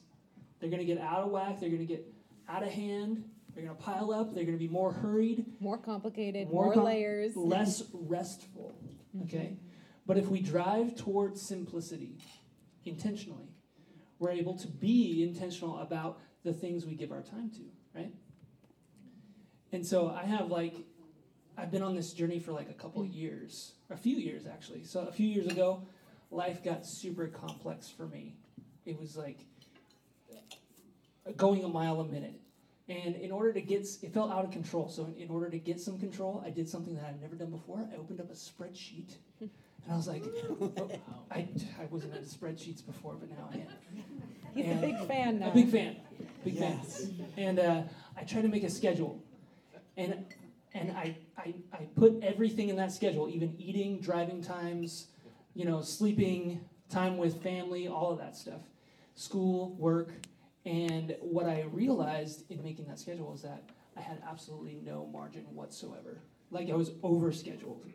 they're 0.59 0.69
going 0.69 0.79
to 0.79 0.85
get 0.85 0.99
out 0.99 1.23
of 1.23 1.31
whack. 1.31 1.59
They're 1.59 1.69
going 1.69 1.85
to 1.85 1.85
get 1.85 2.05
out 2.47 2.63
of 2.63 2.69
hand. 2.69 3.23
They're 3.53 3.63
going 3.63 3.75
to 3.75 3.81
pile 3.83 4.11
up. 4.11 4.33
They're 4.33 4.43
going 4.43 4.57
to 4.57 4.63
be 4.63 4.67
more 4.67 4.91
hurried, 4.91 5.45
More 5.59 5.77
complicated, 5.77 6.49
More 6.49 6.65
more, 6.65 6.73
com- 6.73 6.83
layers. 6.83 7.35
less 7.35 7.83
restful. 7.93 8.75
Mm-hmm. 9.15 9.23
Okay? 9.23 9.57
But 10.05 10.17
if 10.17 10.27
we 10.27 10.41
drive 10.41 10.95
towards 10.95 11.41
simplicity 11.41 12.17
intentionally, 12.85 13.49
we're 14.19 14.31
able 14.31 14.57
to 14.59 14.67
be 14.67 15.23
intentional 15.23 15.79
about 15.79 16.19
the 16.43 16.53
things 16.53 16.85
we 16.85 16.95
give 16.95 17.11
our 17.11 17.21
time 17.21 17.49
to, 17.51 17.61
right? 17.93 18.13
And 19.71 19.85
so 19.85 20.09
I 20.09 20.25
have 20.25 20.51
like, 20.51 20.75
I've 21.57 21.71
been 21.71 21.81
on 21.81 21.95
this 21.95 22.13
journey 22.13 22.39
for 22.39 22.51
like 22.51 22.69
a 22.69 22.73
couple 22.73 23.01
mm-hmm. 23.03 23.13
years, 23.17 23.73
a 23.89 23.97
few 23.97 24.17
years 24.17 24.45
actually. 24.45 24.83
So 24.83 25.01
a 25.01 25.11
few 25.11 25.27
years 25.27 25.47
ago, 25.47 25.87
life 26.29 26.63
got 26.63 26.85
super 26.85 27.27
complex 27.27 27.89
for 27.89 28.07
me. 28.07 28.35
It 28.85 28.99
was 28.99 29.17
like 29.17 29.39
going 31.33 31.63
a 31.63 31.67
mile 31.67 31.99
a 32.01 32.05
minute. 32.05 32.39
And 32.87 33.15
in 33.15 33.31
order 33.31 33.51
to 33.53 33.61
get, 33.61 33.87
it 34.03 34.13
felt 34.13 34.31
out 34.31 34.45
of 34.45 34.51
control. 34.51 34.87
So 34.89 35.05
in, 35.05 35.15
in 35.15 35.29
order 35.31 35.49
to 35.49 35.57
get 35.57 35.79
some 35.79 35.97
control, 35.97 36.43
I 36.45 36.51
did 36.51 36.69
something 36.69 36.95
that 36.95 37.05
I'd 37.05 37.19
never 37.21 37.35
done 37.35 37.49
before. 37.49 37.79
I 37.91 37.97
opened 37.97 38.19
up 38.21 38.29
a 38.29 38.35
spreadsheet, 38.35 39.15
and 39.41 39.49
I 39.91 39.95
was 39.95 40.07
like, 40.07 40.23
I, 41.31 41.47
I 41.79 41.85
wasn't 41.89 42.15
into 42.15 42.29
spreadsheets 42.29 42.85
before, 42.85 43.15
but 43.15 43.29
now 43.31 43.49
I 43.51 43.55
am. 43.55 43.67
He's 44.55 44.65
And- 44.67 44.83
a 44.83 44.87
big 44.87 45.07
fan 45.07 45.39
now. 45.39 45.49
A 45.49 45.53
big 45.53 45.69
fan, 45.69 45.95
big 46.43 46.53
Yes. 46.55 47.07
fan. 47.07 47.27
And 47.37 47.59
uh, 47.59 47.81
I 48.15 48.23
tried 48.23 48.43
to 48.43 48.47
make 48.49 48.63
a 48.63 48.69
schedule, 48.69 49.19
and 49.97 50.23
and 50.75 50.91
I, 50.91 51.17
I 51.37 51.53
I 51.73 51.87
put 51.95 52.21
everything 52.23 52.69
in 52.69 52.75
that 52.75 52.91
schedule, 52.91 53.29
even 53.29 53.55
eating, 53.57 53.99
driving 53.99 54.43
times, 54.43 55.07
you 55.55 55.65
know, 55.65 55.81
sleeping, 55.81 56.61
time 56.89 57.17
with 57.17 57.41
family, 57.41 57.87
all 57.87 58.11
of 58.11 58.19
that 58.19 58.35
stuff, 58.37 58.61
school, 59.15 59.73
work, 59.75 60.11
and 60.65 61.15
what 61.21 61.45
I 61.45 61.63
realized 61.71 62.49
in 62.49 62.63
making 62.63 62.87
that 62.87 62.99
schedule 62.99 63.33
is 63.33 63.41
that 63.43 63.63
I 63.95 64.01
had 64.01 64.21
absolutely 64.27 64.81
no 64.83 65.05
margin 65.05 65.43
whatsoever. 65.53 66.19
Like 66.51 66.69
I 66.69 66.75
was 66.75 66.91
over 67.03 67.31
scheduled, 67.31 67.85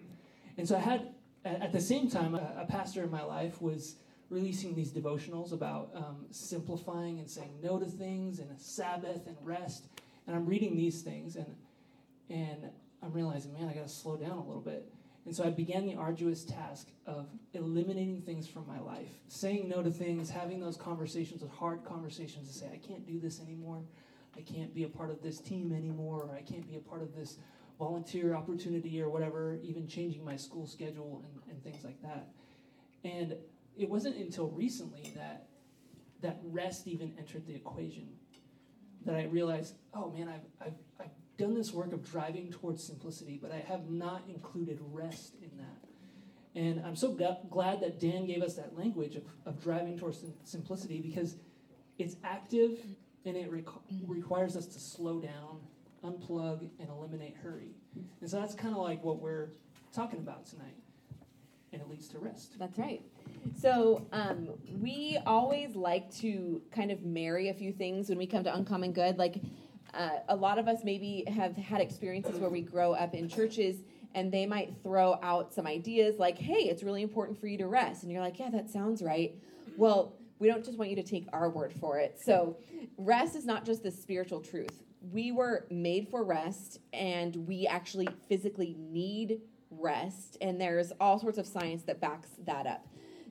and 0.57 0.67
so 0.69 0.77
I 0.77 0.81
had 0.81 1.15
at 1.45 1.73
the 1.73 1.81
same 1.81 2.11
time 2.11 2.35
a, 2.35 2.63
a 2.63 2.67
pastor 2.67 3.03
in 3.03 3.11
my 3.11 3.23
life 3.23 3.61
was 3.61 3.97
releasing 4.29 4.75
these 4.75 4.93
devotionals 4.93 5.53
about 5.53 5.91
um, 5.95 6.27
simplifying 6.31 7.19
and 7.19 7.29
saying 7.29 7.59
no 7.63 7.79
to 7.79 7.87
things 7.87 8.39
and 8.39 8.49
Sabbath 8.61 9.27
and 9.27 9.37
rest. 9.43 9.87
And 10.27 10.37
I'm 10.37 10.47
reading 10.47 10.77
these 10.77 11.03
things 11.03 11.37
and 11.37 11.57
and 12.29 12.71
I'm 13.03 13.13
realizing, 13.13 13.53
man, 13.53 13.69
I 13.69 13.73
got 13.75 13.89
to 13.89 13.93
slow 13.93 14.17
down 14.17 14.39
a 14.39 14.47
little 14.47 14.63
bit. 14.63 14.89
And 15.27 15.37
so 15.37 15.45
I 15.45 15.51
began 15.51 15.87
the 15.87 15.97
arduous 15.97 16.45
task 16.45 16.89
of 17.07 17.29
eliminating 17.53 18.23
things 18.23 18.49
from 18.49 18.67
my 18.67 18.81
life, 18.81 19.11
saying 19.29 19.69
no 19.69 19.83
to 19.83 19.91
things, 19.91 20.31
having 20.31 20.61
those 20.61 20.77
conversations, 20.77 21.43
those 21.43 21.51
hard 21.51 21.85
conversations 21.85 22.49
to 22.49 22.55
say, 22.55 22.71
I 22.73 22.79
can't 22.79 23.07
do 23.07 23.21
this 23.21 23.41
anymore. 23.41 23.83
I 24.37 24.41
can't 24.41 24.75
be 24.75 24.85
a 24.85 24.89
part 24.89 25.11
of 25.11 25.23
this 25.23 25.39
team 25.39 25.73
anymore, 25.73 26.23
or 26.23 26.35
I 26.35 26.41
can't 26.41 26.67
be 26.69 26.77
a 26.77 26.81
part 26.81 27.03
of 27.03 27.15
this 27.15 27.37
volunteer 27.79 28.35
opportunity 28.35 29.01
or 29.03 29.11
whatever, 29.11 29.59
even 29.63 29.87
changing 29.87 30.25
my 30.25 30.37
school 30.37 30.67
schedule 30.67 31.25
and, 31.25 31.55
and 31.55 31.65
things 31.65 31.85
like 31.85 32.01
that. 32.03 32.29
And 33.05 33.37
it 33.77 33.89
wasn't 33.89 34.17
until 34.17 34.49
recently 34.49 35.13
that 35.17 35.49
that 36.23 36.39
rest 36.45 36.87
even 36.87 37.13
entered 37.19 37.47
the 37.47 37.55
equation 37.55 38.09
that 39.07 39.15
I 39.15 39.25
realized, 39.25 39.75
oh 39.95 40.11
man, 40.11 40.29
I've, 40.29 40.67
I've, 40.67 40.75
I've 41.01 41.20
done 41.41 41.55
this 41.55 41.73
work 41.73 41.93
of 41.93 42.09
driving 42.09 42.51
towards 42.53 42.85
simplicity, 42.85 43.39
but 43.41 43.51
I 43.51 43.59
have 43.59 43.91
not 43.91 44.23
included 44.29 44.79
rest 44.93 45.35
in 45.43 45.51
that. 45.57 46.61
And 46.61 46.85
I'm 46.85 46.97
so 46.97 47.17
g- 47.17 47.27
glad 47.49 47.81
that 47.81 47.99
Dan 47.99 48.27
gave 48.27 48.43
us 48.43 48.55
that 48.57 48.77
language 48.77 49.17
of, 49.17 49.23
of 49.47 49.63
driving 49.63 49.99
towards 49.99 50.19
sim- 50.19 50.35
simplicity 50.45 51.01
because 51.01 51.37
it's 51.99 52.17
active 52.25 52.79
and 53.25 53.37
it 53.37 53.51
requ- 53.51 53.81
requires 54.07 54.57
us 54.57 54.67
to 54.67 54.81
slow 54.81 55.21
down, 55.21 55.61
unplug, 56.05 56.69
and 56.79 56.89
eliminate 56.91 57.37
hurry. 57.43 57.75
And 58.21 58.29
so 58.29 58.39
that's 58.39 58.55
kind 58.55 58.75
of 58.75 58.83
like 58.83 59.03
what 59.03 59.21
we're 59.21 59.51
talking 59.95 60.19
about 60.19 60.45
tonight. 60.47 60.77
And 61.73 61.81
it 61.81 61.89
leads 61.89 62.09
to 62.09 62.19
rest. 62.19 62.59
That's 62.59 62.77
right. 62.79 63.01
So 63.57 64.07
um, 64.13 64.49
we 64.81 65.19
always 65.25 65.77
like 65.77 66.13
to 66.17 66.61
kind 66.73 66.91
of 66.91 67.03
marry 67.05 67.49
a 67.49 67.55
few 67.55 67.73
things 67.73 68.09
when 68.09 68.19
we 68.19 68.27
come 68.27 68.43
to 68.45 68.55
Uncommon 68.55 68.93
Good. 68.93 69.19
Like 69.19 69.41
uh, 69.95 70.19
a 70.29 70.37
lot 70.37 70.59
of 70.59 70.69
us 70.69 70.81
maybe 70.85 71.25
have 71.29 71.57
had 71.57 71.81
experiences 71.81 72.39
where 72.39 72.51
we 72.51 72.63
grow 72.63 72.93
up 72.93 73.15
in 73.15 73.29
churches 73.29 73.77
and 74.15 74.33
they 74.33 74.47
might 74.47 74.75
throw 74.83 75.19
out 75.23 75.53
some 75.53 75.67
ideas 75.67 76.19
like, 76.19 76.39
hey, 76.39 76.65
it's 76.69 76.83
really 76.83 77.03
important 77.03 77.41
for 77.41 77.47
you 77.47 77.59
to 77.59 77.67
rest. 77.67 78.03
And 78.03 78.11
you're 78.11 78.23
like, 78.23 78.39
yeah, 78.39 78.51
that 78.51 78.69
sounds 78.71 79.03
right. 79.03 79.35
Well, 79.77 80.15
we 80.39 80.49
don't 80.49 80.65
just 80.65 80.79
want 80.79 80.91
you 80.91 80.97
to 80.97 81.03
take 81.03 81.27
our 81.33 81.49
word 81.49 81.73
for 81.73 81.99
it. 81.99 82.19
So, 82.21 82.57
rest 82.97 83.37
is 83.37 83.45
not 83.45 83.65
just 83.65 83.83
the 83.83 83.91
spiritual 83.91 84.41
truth. 84.41 84.83
We 85.13 85.33
were 85.33 85.67
made 85.71 86.09
for 86.09 86.25
rest, 86.25 86.81
and 86.93 87.37
we 87.47 87.67
actually 87.67 88.09
physically 88.29 88.75
need 88.79 89.41
rest. 89.71 90.39
And 90.41 90.61
there's 90.61 90.93
all 90.99 91.19
sorts 91.19 91.39
of 91.39 91.47
science 91.47 91.83
that 91.85 92.01
backs 92.01 92.31
that 92.47 92.67
up. 92.67 92.87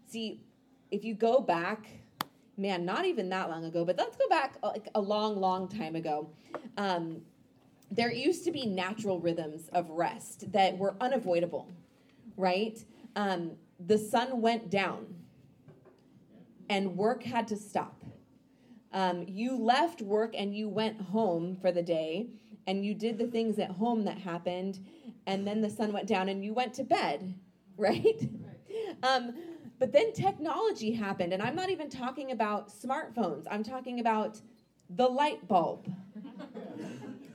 See, 0.05 0.43
if 0.91 1.03
you 1.03 1.13
go 1.15 1.39
back, 1.39 1.87
man, 2.59 2.85
not 2.85 3.05
even 3.05 3.29
that 3.29 3.49
long 3.49 3.65
ago, 3.65 3.85
but 3.85 3.97
let's 3.97 4.17
go 4.17 4.27
back 4.29 4.57
like 4.61 4.89
a 4.93 5.01
long, 5.01 5.39
long 5.39 5.67
time 5.67 5.95
ago. 5.95 6.29
Um, 6.77 7.21
there 7.89 8.11
used 8.11 8.43
to 8.45 8.51
be 8.51 8.65
natural 8.65 9.19
rhythms 9.19 9.69
of 9.73 9.89
rest 9.89 10.51
that 10.51 10.77
were 10.77 10.95
unavoidable, 11.01 11.67
right? 12.37 12.77
Um, 13.15 13.51
the 13.79 13.97
sun 13.97 14.41
went 14.41 14.69
down 14.69 15.07
and 16.69 16.95
work 16.95 17.23
had 17.23 17.47
to 17.47 17.55
stop. 17.55 18.03
Um, 18.91 19.25
you 19.27 19.57
left 19.57 20.01
work 20.01 20.35
and 20.37 20.55
you 20.55 20.67
went 20.67 20.99
home 20.99 21.55
for 21.61 21.71
the 21.71 21.81
day 21.81 22.27
and 22.67 22.85
you 22.85 22.93
did 22.93 23.17
the 23.17 23.27
things 23.27 23.57
at 23.57 23.71
home 23.71 24.05
that 24.05 24.19
happened, 24.19 24.79
and 25.25 25.47
then 25.47 25.61
the 25.61 25.69
sun 25.69 25.91
went 25.91 26.07
down 26.07 26.29
and 26.29 26.43
you 26.43 26.53
went 26.53 26.73
to 26.75 26.83
bed, 26.83 27.33
right? 27.77 28.29
Um, 29.01 29.33
but 29.79 29.91
then 29.91 30.13
technology 30.13 30.91
happened, 30.91 31.33
and 31.33 31.41
I'm 31.41 31.55
not 31.55 31.69
even 31.69 31.89
talking 31.89 32.31
about 32.31 32.69
smartphones, 32.69 33.45
I'm 33.49 33.63
talking 33.63 33.99
about 33.99 34.39
the 34.89 35.07
light 35.07 35.47
bulb. 35.47 35.91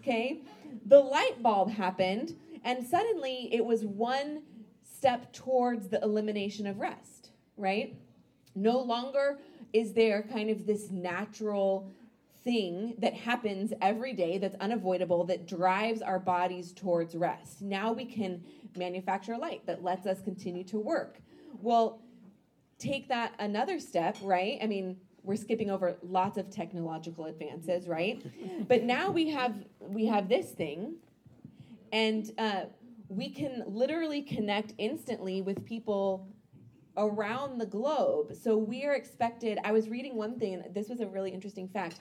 Okay? 0.00 0.42
The 0.84 1.00
light 1.00 1.42
bulb 1.42 1.70
happened, 1.70 2.36
and 2.62 2.86
suddenly 2.86 3.48
it 3.50 3.64
was 3.64 3.86
one 3.86 4.42
step 4.82 5.32
towards 5.32 5.88
the 5.88 5.98
elimination 6.02 6.66
of 6.66 6.78
rest, 6.78 7.30
right? 7.56 7.96
No 8.54 8.80
longer 8.80 9.38
is 9.72 9.94
there 9.94 10.22
kind 10.22 10.50
of 10.50 10.66
this 10.66 10.90
natural 10.90 11.90
thing 12.44 12.94
that 12.98 13.14
happens 13.14 13.72
every 13.80 14.12
day 14.12 14.36
that's 14.36 14.56
unavoidable 14.56 15.24
that 15.24 15.46
drives 15.46 16.02
our 16.02 16.18
bodies 16.18 16.72
towards 16.72 17.14
rest. 17.14 17.62
Now 17.62 17.92
we 17.92 18.04
can 18.04 18.44
manufacture 18.76 19.36
light 19.38 19.64
that 19.66 19.82
lets 19.82 20.06
us 20.06 20.20
continue 20.20 20.64
to 20.64 20.78
work. 20.78 21.18
Well, 21.62 22.03
take 22.78 23.08
that 23.08 23.34
another 23.38 23.78
step, 23.78 24.16
right? 24.22 24.58
I 24.62 24.66
mean, 24.66 24.96
we're 25.22 25.36
skipping 25.36 25.70
over 25.70 25.96
lots 26.02 26.38
of 26.38 26.50
technological 26.50 27.26
advances, 27.26 27.88
right? 27.88 28.24
but 28.68 28.82
now 28.82 29.10
we 29.10 29.30
have 29.30 29.56
we 29.80 30.06
have 30.06 30.28
this 30.28 30.50
thing, 30.50 30.96
and 31.92 32.30
uh, 32.38 32.64
we 33.08 33.30
can 33.30 33.64
literally 33.66 34.22
connect 34.22 34.74
instantly 34.78 35.42
with 35.42 35.64
people 35.64 36.28
around 36.96 37.58
the 37.58 37.66
globe. 37.66 38.34
So 38.34 38.56
we 38.56 38.84
are 38.84 38.94
expected. 38.94 39.58
I 39.64 39.72
was 39.72 39.88
reading 39.88 40.14
one 40.16 40.38
thing, 40.38 40.54
and 40.54 40.74
this 40.74 40.88
was 40.88 41.00
a 41.00 41.06
really 41.06 41.30
interesting 41.30 41.68
fact. 41.68 42.00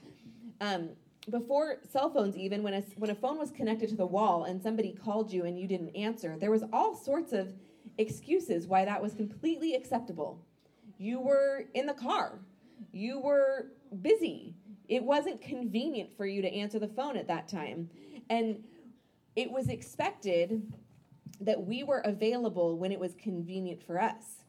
Um, 0.62 0.90
before 1.30 1.78
cell 1.90 2.10
phones, 2.10 2.36
even 2.36 2.64
when 2.64 2.74
a 2.74 2.82
when 2.98 3.10
a 3.10 3.16
phone 3.16 3.38
was 3.38 3.52
connected 3.52 3.90
to 3.90 3.96
the 3.96 4.06
wall 4.06 4.44
and 4.44 4.62
somebody 4.62 4.92
called 4.94 5.32
you 5.32 5.46
and 5.46 5.58
you 5.58 5.68
didn't 5.68 5.96
answer, 5.96 6.36
there 6.38 6.52
was 6.52 6.64
all 6.74 6.96
sorts 6.96 7.32
of 7.32 7.54
excuses 7.98 8.68
why 8.68 8.86
that 8.86 9.02
was 9.02 9.14
completely 9.14 9.76
acceptable. 9.76 10.46
You 10.98 11.20
were 11.20 11.66
in 11.74 11.86
the 11.86 11.94
car 11.94 12.40
you 12.92 13.20
were 13.20 13.68
busy. 14.02 14.56
It 14.88 15.04
wasn't 15.04 15.42
convenient 15.42 16.16
for 16.16 16.26
you 16.26 16.42
to 16.42 16.54
answer 16.54 16.80
the 16.80 16.88
phone 16.88 17.18
at 17.18 17.28
that 17.28 17.48
time. 17.48 17.90
And 18.30 18.64
it 19.36 19.52
was 19.52 19.70
expected 19.70 20.74
that 21.42 21.66
we 21.66 21.84
were 21.84 22.00
available 22.00 22.78
when 22.78 22.92
it 22.92 23.00
was 23.00 23.16
convenient 23.16 23.82
for 23.82 24.02
us. 24.02 24.44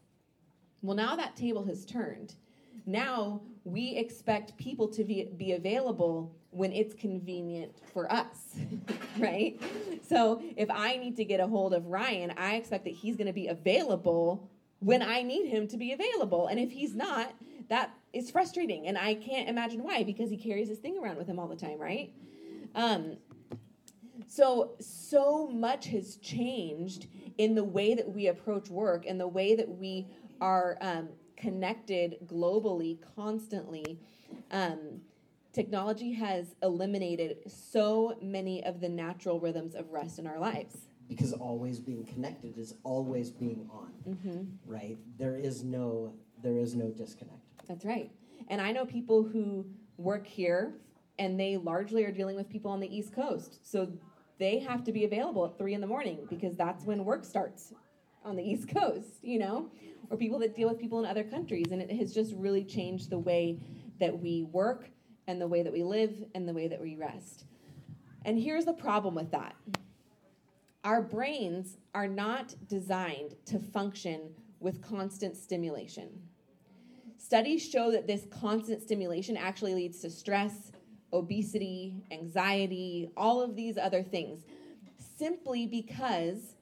Well, 0.83 0.97
now 0.97 1.17
that 1.17 1.37
table 1.37 1.65
has 1.65 1.85
turned. 1.85 2.35
Now 2.87 3.41
we 3.65 3.97
expect 3.97 4.57
people 4.59 4.89
to 4.89 5.05
be, 5.05 5.31
be 5.37 5.53
available 5.53 6.37
when 6.51 6.73
it's 6.73 6.95
convenient 6.95 7.73
for 7.93 8.13
us, 8.13 8.57
right? 9.19 9.59
So 10.07 10.43
if 10.57 10.69
I 10.71 10.97
need 10.97 11.17
to 11.17 11.25
get 11.25 11.41
a 11.41 11.47
hold 11.47 11.73
of 11.73 11.87
Ryan, 11.87 12.35
I 12.37 12.57
expect 12.57 12.85
that 12.85 12.93
he's 12.93 13.17
going 13.17 13.27
to 13.27 13.33
be 13.33 13.47
available 13.47 14.51
when 14.85 15.03
I 15.03 15.23
need 15.23 15.49
him 15.49 15.67
to 15.69 15.79
be 15.79 15.93
available. 15.93 16.47
And 16.47 16.61
if 16.61 16.71
he's 16.71 16.95
not, 16.95 17.33
that 17.71 17.95
is 18.13 18.31
frustrating. 18.31 18.87
And 18.87 18.99
I 18.99 19.15
can't 19.15 19.49
imagine 19.49 19.83
why, 19.83 20.05
because 20.05 20.29
he 20.29 20.37
carries 20.37 20.69
his 20.69 20.79
thing 20.79 20.99
around 20.99 21.17
with 21.17 21.27
him 21.27 21.39
all 21.39 21.49
the 21.49 21.57
time, 21.57 21.79
right? 21.79 22.13
Um, 22.75 23.17
so, 24.29 24.73
so 24.81 25.49
much 25.49 25.87
has 25.87 26.17
changed 26.17 27.07
in 27.39 27.55
the 27.55 27.65
way 27.65 27.95
that 27.95 28.09
we 28.09 28.27
approach 28.27 28.69
work 28.69 29.07
and 29.07 29.19
the 29.19 29.27
way 29.29 29.55
that 29.55 29.69
we 29.69 30.07
are 30.41 30.77
um, 30.83 31.09
connected 31.37 32.17
globally 32.27 32.99
constantly. 33.17 33.99
Um, 34.51 35.01
technology 35.55 36.13
has 36.13 36.57
eliminated 36.63 37.39
so 37.47 38.19
many 38.21 38.63
of 38.65 38.81
the 38.81 38.89
natural 38.91 39.41
rhythms 39.41 39.75
of 39.75 39.91
rest 39.91 40.19
in 40.19 40.27
our 40.27 40.39
lives. 40.39 40.89
Because 41.09 41.33
always 41.33 41.79
being 41.79 42.05
connected 42.07 42.57
is 42.59 42.75
always 42.83 43.31
being 43.31 43.69
on, 43.73 43.93
Mm-hmm. 44.09 44.43
right? 44.67 44.99
There 45.19 45.37
is 45.37 45.63
no 45.63 46.15
there 46.43 46.59
is 46.59 46.75
no 46.75 46.89
disconnect. 46.91 47.39
That's 47.67 47.85
right. 47.87 48.11
And 48.49 48.61
I 48.61 48.71
know 48.73 48.85
people 48.85 49.23
who 49.23 49.65
work 49.97 50.27
here 50.27 50.75
and 51.19 51.39
they 51.41 51.57
largely 51.57 52.05
are 52.05 52.11
dealing 52.13 52.37
with 52.37 52.51
people 52.51 52.71
on 52.71 52.81
the 52.81 52.95
East 52.95 53.15
Coast. 53.15 53.61
So 53.63 53.91
they 54.39 54.59
have 54.59 54.85
to 54.85 54.93
be 54.93 55.05
available 55.05 55.47
at 55.47 55.57
three 55.57 55.73
in 55.75 55.81
the 55.81 55.87
morning 55.87 56.27
because 56.29 56.55
that's 56.57 56.85
when 56.85 57.05
work 57.05 57.25
starts 57.25 57.73
on 58.25 58.37
the 58.37 58.43
East 58.43 58.69
Coast, 58.69 59.09
you 59.23 59.39
know, 59.39 59.71
or 60.11 60.17
people 60.19 60.39
that 60.41 60.55
deal 60.55 60.69
with 60.69 60.79
people 60.79 60.99
in 60.99 61.07
other 61.07 61.25
countries. 61.25 61.67
And 61.71 61.81
it 61.81 61.91
has 61.93 62.13
just 62.13 62.35
really 62.35 62.65
changed 62.65 63.09
the 63.09 63.19
way 63.19 63.59
that 64.01 64.19
we 64.19 64.43
work 64.43 64.91
and 65.29 65.41
the 65.41 65.47
way 65.49 65.63
that 65.63 65.73
we 65.73 65.83
live 65.83 66.13
and 66.35 66.47
the 66.47 66.53
way 66.53 66.69
that 66.69 66.81
we 66.81 66.97
rest. 66.97 67.45
And 68.27 68.39
here's 68.39 68.65
the 68.67 68.73
problem 68.75 69.15
with 69.15 69.31
that 69.31 69.55
our 70.85 71.01
brains 71.01 71.79
are 71.95 72.07
not 72.07 72.55
designed 72.69 73.35
to 73.47 73.59
function 73.59 74.21
with 74.61 74.83
constant 74.83 75.37
stimulation. 75.37 76.09
Studies 77.17 77.67
show 77.67 77.91
that 77.91 78.07
this 78.07 78.27
constant 78.31 78.83
stimulation 78.83 79.37
actually 79.37 79.75
leads 79.75 80.01
to 80.01 80.11
stress, 80.11 80.73
obesity, 81.13 81.95
anxiety, 82.11 83.11
all 83.17 83.41
of 83.41 83.57
these 83.57 83.79
other 83.79 84.03
things, 84.03 84.45
simply 85.17 85.67
because 85.67 86.55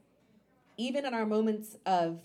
even 0.76 1.04
in 1.04 1.14
our 1.14 1.26
moments 1.26 1.76
of 1.84 2.20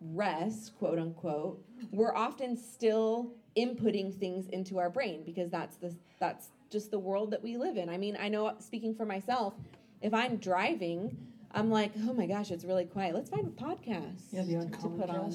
rest, 0.00 0.78
quote 0.78 0.98
unquote, 0.98 1.62
we're 1.90 2.14
often 2.14 2.56
still 2.56 3.32
inputting 3.56 4.14
things 4.14 4.46
into 4.48 4.78
our 4.78 4.88
brain 4.88 5.22
because 5.24 5.50
that's 5.50 5.76
the 5.76 5.94
that's 6.20 6.50
just 6.70 6.90
the 6.92 6.98
world 6.98 7.32
that 7.32 7.42
we 7.42 7.56
live 7.56 7.76
in. 7.76 7.88
I 7.88 7.96
mean, 7.96 8.16
I 8.20 8.28
know 8.28 8.54
speaking 8.60 8.94
for 8.94 9.04
myself, 9.04 9.54
if 10.00 10.14
I'm 10.14 10.36
driving, 10.36 11.16
I'm 11.52 11.70
like, 11.70 11.92
oh 12.06 12.12
my 12.12 12.26
gosh, 12.26 12.50
it's 12.50 12.64
really 12.64 12.84
quiet. 12.84 13.14
Let's 13.14 13.30
find 13.30 13.46
a 13.46 13.50
podcast 13.50 14.20
Yeah, 14.30 14.42
the 14.42 14.66
to 14.78 14.88
put 14.88 15.10
on. 15.10 15.32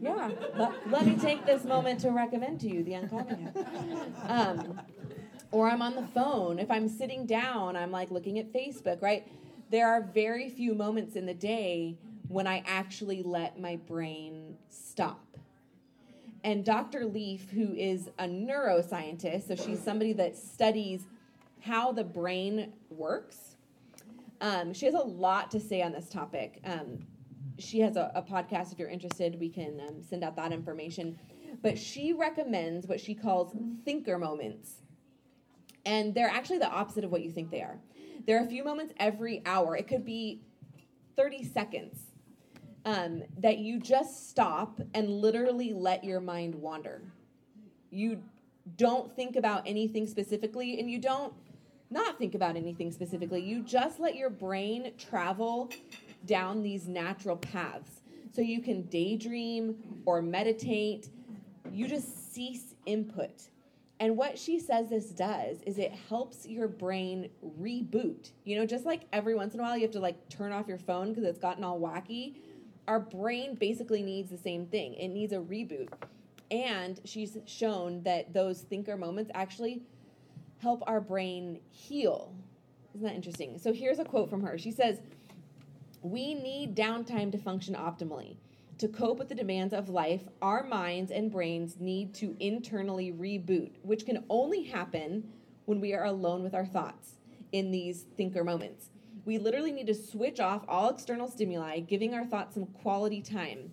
Yeah, 0.00 0.30
let, 0.56 0.90
let 0.90 1.06
me 1.06 1.16
take 1.16 1.44
this 1.44 1.64
moment 1.64 2.00
to 2.00 2.10
recommend 2.10 2.60
to 2.60 2.68
you 2.68 2.82
the 2.82 2.94
Uncommon. 2.94 3.52
Um, 4.28 4.80
or 5.50 5.70
I'm 5.70 5.82
on 5.82 5.94
the 5.94 6.06
phone. 6.08 6.58
If 6.58 6.70
I'm 6.70 6.88
sitting 6.88 7.26
down, 7.26 7.76
I'm 7.76 7.92
like 7.92 8.10
looking 8.10 8.38
at 8.38 8.52
Facebook, 8.52 9.00
right? 9.02 9.26
There 9.70 9.86
are 9.86 10.02
very 10.02 10.48
few 10.48 10.74
moments 10.74 11.14
in 11.14 11.26
the 11.26 11.34
day 11.34 11.96
when 12.28 12.46
I 12.46 12.64
actually 12.66 13.22
let 13.22 13.60
my 13.60 13.76
brain 13.76 14.56
stop. 14.68 15.20
And 16.42 16.64
Dr. 16.64 17.04
Leaf, 17.06 17.50
who 17.50 17.72
is 17.74 18.10
a 18.18 18.24
neuroscientist, 18.24 19.48
so 19.48 19.54
she's 19.54 19.80
somebody 19.80 20.12
that 20.14 20.36
studies 20.36 21.06
how 21.60 21.92
the 21.92 22.04
brain 22.04 22.72
works, 22.90 23.53
um, 24.40 24.72
she 24.72 24.86
has 24.86 24.94
a 24.94 25.02
lot 25.02 25.50
to 25.52 25.60
say 25.60 25.82
on 25.82 25.92
this 25.92 26.08
topic. 26.08 26.60
Um, 26.64 26.98
she 27.58 27.80
has 27.80 27.96
a, 27.96 28.10
a, 28.14 28.22
podcast. 28.22 28.72
If 28.72 28.78
you're 28.78 28.88
interested, 28.88 29.38
we 29.38 29.48
can 29.48 29.80
um, 29.86 30.02
send 30.02 30.24
out 30.24 30.36
that 30.36 30.52
information. 30.52 31.18
But 31.62 31.78
she 31.78 32.12
recommends 32.12 32.86
what 32.86 33.00
she 33.00 33.14
calls 33.14 33.56
thinker 33.84 34.18
moments. 34.18 34.82
And 35.86 36.14
they're 36.14 36.28
actually 36.28 36.58
the 36.58 36.70
opposite 36.70 37.04
of 37.04 37.12
what 37.12 37.22
you 37.22 37.30
think 37.30 37.50
they 37.50 37.62
are. 37.62 37.78
There 38.26 38.38
are 38.38 38.44
a 38.44 38.48
few 38.48 38.64
moments 38.64 38.92
every 38.98 39.42
hour, 39.44 39.76
it 39.76 39.86
could 39.86 40.04
be 40.04 40.40
30 41.16 41.44
seconds, 41.44 42.00
um, 42.86 43.22
that 43.38 43.58
you 43.58 43.78
just 43.78 44.30
stop 44.30 44.80
and 44.94 45.08
literally 45.08 45.72
let 45.72 46.02
your 46.04 46.20
mind 46.20 46.54
wander. 46.54 47.02
You 47.90 48.22
don't 48.76 49.14
think 49.14 49.36
about 49.36 49.62
anything 49.66 50.06
specifically, 50.06 50.80
and 50.80 50.90
you 50.90 50.98
don't 50.98 51.34
not 51.94 52.18
think 52.18 52.34
about 52.34 52.56
anything 52.56 52.90
specifically. 52.90 53.40
You 53.40 53.62
just 53.62 54.00
let 54.00 54.16
your 54.16 54.28
brain 54.28 54.92
travel 54.98 55.70
down 56.26 56.62
these 56.62 56.88
natural 56.88 57.36
paths. 57.36 58.02
So 58.32 58.42
you 58.42 58.60
can 58.60 58.82
daydream 58.82 59.76
or 60.04 60.20
meditate. 60.20 61.08
You 61.70 61.86
just 61.86 62.34
cease 62.34 62.74
input. 62.84 63.48
And 64.00 64.16
what 64.16 64.36
she 64.36 64.58
says 64.58 64.90
this 64.90 65.10
does 65.10 65.62
is 65.62 65.78
it 65.78 65.92
helps 66.08 66.44
your 66.46 66.66
brain 66.66 67.30
reboot. 67.60 68.32
You 68.44 68.58
know, 68.58 68.66
just 68.66 68.84
like 68.84 69.02
every 69.12 69.36
once 69.36 69.54
in 69.54 69.60
a 69.60 69.62
while 69.62 69.76
you 69.76 69.82
have 69.82 69.92
to 69.92 70.00
like 70.00 70.28
turn 70.28 70.50
off 70.50 70.66
your 70.66 70.78
phone 70.78 71.10
because 71.10 71.24
it's 71.24 71.38
gotten 71.38 71.62
all 71.62 71.78
wacky. 71.80 72.34
Our 72.88 72.98
brain 72.98 73.54
basically 73.54 74.02
needs 74.02 74.30
the 74.30 74.36
same 74.36 74.66
thing. 74.66 74.94
It 74.94 75.08
needs 75.08 75.32
a 75.32 75.38
reboot. 75.38 75.88
And 76.50 77.00
she's 77.04 77.38
shown 77.46 78.02
that 78.02 78.34
those 78.34 78.62
thinker 78.62 78.96
moments 78.96 79.30
actually 79.32 79.82
help 80.64 80.82
our 80.86 81.00
brain 81.00 81.60
heal. 81.70 82.34
Isn't 82.94 83.06
that 83.06 83.14
interesting? 83.14 83.58
So 83.58 83.72
here's 83.72 83.98
a 83.98 84.04
quote 84.04 84.30
from 84.30 84.42
her. 84.42 84.56
She 84.56 84.70
says, 84.70 85.00
We 86.00 86.32
need 86.32 86.74
downtime 86.74 87.30
to 87.32 87.38
function 87.38 87.74
optimally. 87.74 88.36
To 88.78 88.88
cope 88.88 89.18
with 89.18 89.28
the 89.28 89.34
demands 89.34 89.74
of 89.74 89.90
life, 89.90 90.22
our 90.40 90.64
minds 90.64 91.12
and 91.12 91.30
brains 91.30 91.76
need 91.78 92.14
to 92.14 92.34
internally 92.40 93.12
reboot, 93.12 93.72
which 93.82 94.06
can 94.06 94.24
only 94.30 94.62
happen 94.64 95.28
when 95.66 95.80
we 95.80 95.92
are 95.92 96.04
alone 96.04 96.42
with 96.42 96.54
our 96.54 96.66
thoughts 96.66 97.16
in 97.52 97.70
these 97.70 98.06
thinker 98.16 98.42
moments. 98.42 98.88
We 99.26 99.36
literally 99.36 99.70
need 99.70 99.86
to 99.88 99.94
switch 99.94 100.40
off 100.40 100.64
all 100.66 100.88
external 100.90 101.28
stimuli, 101.28 101.80
giving 101.80 102.14
our 102.14 102.24
thoughts 102.24 102.54
some 102.54 102.66
quality 102.66 103.20
time, 103.20 103.70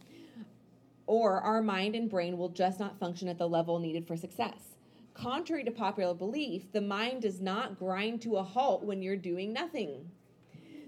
or 1.08 1.40
our 1.40 1.62
mind 1.62 1.96
and 1.96 2.10
brain 2.10 2.38
will 2.38 2.50
just 2.50 2.80
not 2.82 3.00
function 3.00 3.30
at 3.30 3.38
the 3.38 3.48
level 3.48 3.80
needed 3.80 4.06
for 4.06 4.18
success. 4.18 4.72
Contrary 5.22 5.64
to 5.64 5.70
popular 5.70 6.16
belief, 6.16 6.72
the 6.72 6.82
mind 6.82 7.22
does 7.22 7.40
not 7.40 7.78
grind 7.78 8.20
to 8.20 8.38
a 8.38 8.44
halt 8.44 8.84
when 8.84 9.04
you're 9.04 9.16
doing 9.16 9.54
nothing. 9.54 10.10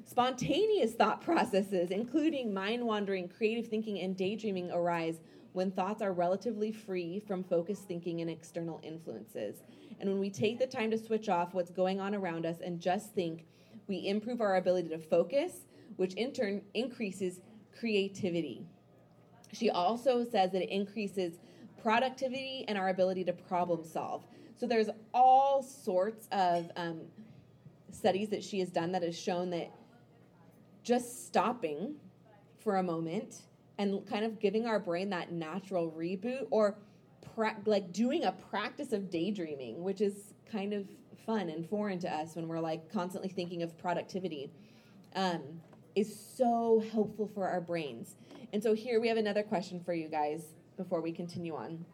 Spontaneous 0.05 0.93
thought 0.93 1.21
processes, 1.21 1.91
including 1.91 2.51
mind 2.51 2.83
wandering, 2.83 3.29
creative 3.29 3.67
thinking, 3.67 3.99
and 3.99 4.17
daydreaming, 4.17 4.71
arise 4.71 5.19
when 5.51 5.69
thoughts 5.69 6.01
are 6.01 6.13
relatively 6.13 6.71
free 6.71 7.19
from 7.19 7.43
focused 7.43 7.83
thinking 7.87 8.21
and 8.21 8.29
external 8.29 8.81
influences. 8.81 9.57
And 9.99 10.09
when 10.09 10.19
we 10.19 10.31
take 10.31 10.57
the 10.57 10.65
time 10.65 10.89
to 10.89 10.97
switch 10.97 11.29
off 11.29 11.53
what's 11.53 11.69
going 11.69 12.01
on 12.01 12.15
around 12.15 12.47
us 12.47 12.57
and 12.59 12.81
just 12.81 13.13
think, 13.13 13.45
we 13.87 14.07
improve 14.07 14.41
our 14.41 14.55
ability 14.55 14.89
to 14.89 14.97
focus, 14.97 15.67
which 15.97 16.15
in 16.15 16.33
turn 16.33 16.63
increases 16.73 17.41
creativity. 17.79 18.65
She 19.51 19.69
also 19.69 20.23
says 20.23 20.53
that 20.53 20.63
it 20.63 20.69
increases 20.69 21.37
productivity 21.83 22.63
and 22.67 22.77
our 22.77 22.89
ability 22.89 23.25
to 23.25 23.33
problem 23.33 23.83
solve. 23.83 24.25
So 24.55 24.65
there's 24.65 24.89
all 25.13 25.61
sorts 25.61 26.27
of 26.31 26.71
um, 26.77 27.01
studies 27.91 28.29
that 28.29 28.43
she 28.43 28.59
has 28.59 28.69
done 28.69 28.93
that 28.93 29.03
has 29.03 29.19
shown 29.19 29.49
that 29.49 29.69
just 30.83 31.27
stopping 31.27 31.95
for 32.59 32.77
a 32.77 32.83
moment 32.83 33.41
and 33.77 34.05
kind 34.07 34.23
of 34.23 34.39
giving 34.39 34.65
our 34.65 34.79
brain 34.79 35.09
that 35.09 35.31
natural 35.31 35.91
reboot 35.91 36.47
or 36.51 36.77
pra- 37.35 37.57
like 37.65 37.91
doing 37.91 38.23
a 38.23 38.31
practice 38.31 38.93
of 38.93 39.09
daydreaming, 39.09 39.83
which 39.83 39.99
is 39.99 40.33
kind 40.49 40.73
of 40.73 40.87
fun 41.25 41.49
and 41.49 41.67
foreign 41.67 41.99
to 41.99 42.09
us 42.09 42.35
when 42.35 42.47
we're 42.47 42.59
like 42.59 42.91
constantly 42.91 43.29
thinking 43.29 43.61
of 43.63 43.77
productivity, 43.77 44.51
um, 45.15 45.41
is 45.95 46.15
so 46.37 46.83
helpful 46.91 47.29
for 47.33 47.47
our 47.47 47.61
brains. 47.61 48.15
And 48.53 48.61
so 48.61 48.73
here 48.73 49.01
we 49.01 49.07
have 49.07 49.17
another 49.17 49.43
question 49.43 49.81
for 49.83 49.93
you 49.93 50.07
guys 50.07 50.53
before 50.77 51.01
we 51.01 51.11
continue 51.11 51.55
on. 51.55 51.85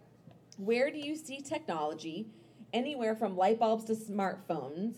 Where 0.58 0.92
do 0.92 1.00
you 1.00 1.16
see 1.16 1.42
technology, 1.42 2.28
anywhere 2.74 3.16
from 3.16 3.38
light 3.38 3.60
bulbs 3.60 3.86
to 3.86 3.94
smartphones, 3.94 4.96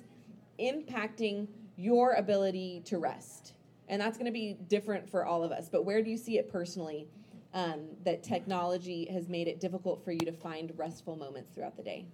impacting 0.60 1.48
your 1.76 2.14
ability 2.14 2.82
to 2.86 2.98
rest? 2.98 3.54
And 3.88 4.02
that's 4.02 4.18
going 4.18 4.26
to 4.26 4.32
be 4.32 4.58
different 4.70 5.10
for 5.10 5.26
all 5.26 5.44
of 5.44 5.52
us, 5.52 5.70
but 5.70 5.86
where 5.86 6.02
do 6.02 6.10
you 6.10 6.18
see 6.18 6.38
it 6.38 6.52
personally 6.52 7.08
um, 7.54 7.82
that 8.06 8.24
technology 8.24 9.06
has 9.12 9.28
made 9.28 9.48
it 9.48 9.60
difficult 9.60 10.04
for 10.04 10.12
you 10.12 10.20
to 10.20 10.32
find 10.32 10.72
restful 10.78 11.16
moments 11.16 11.54
throughout 11.54 11.76
the 11.76 11.84
day? 11.84 12.06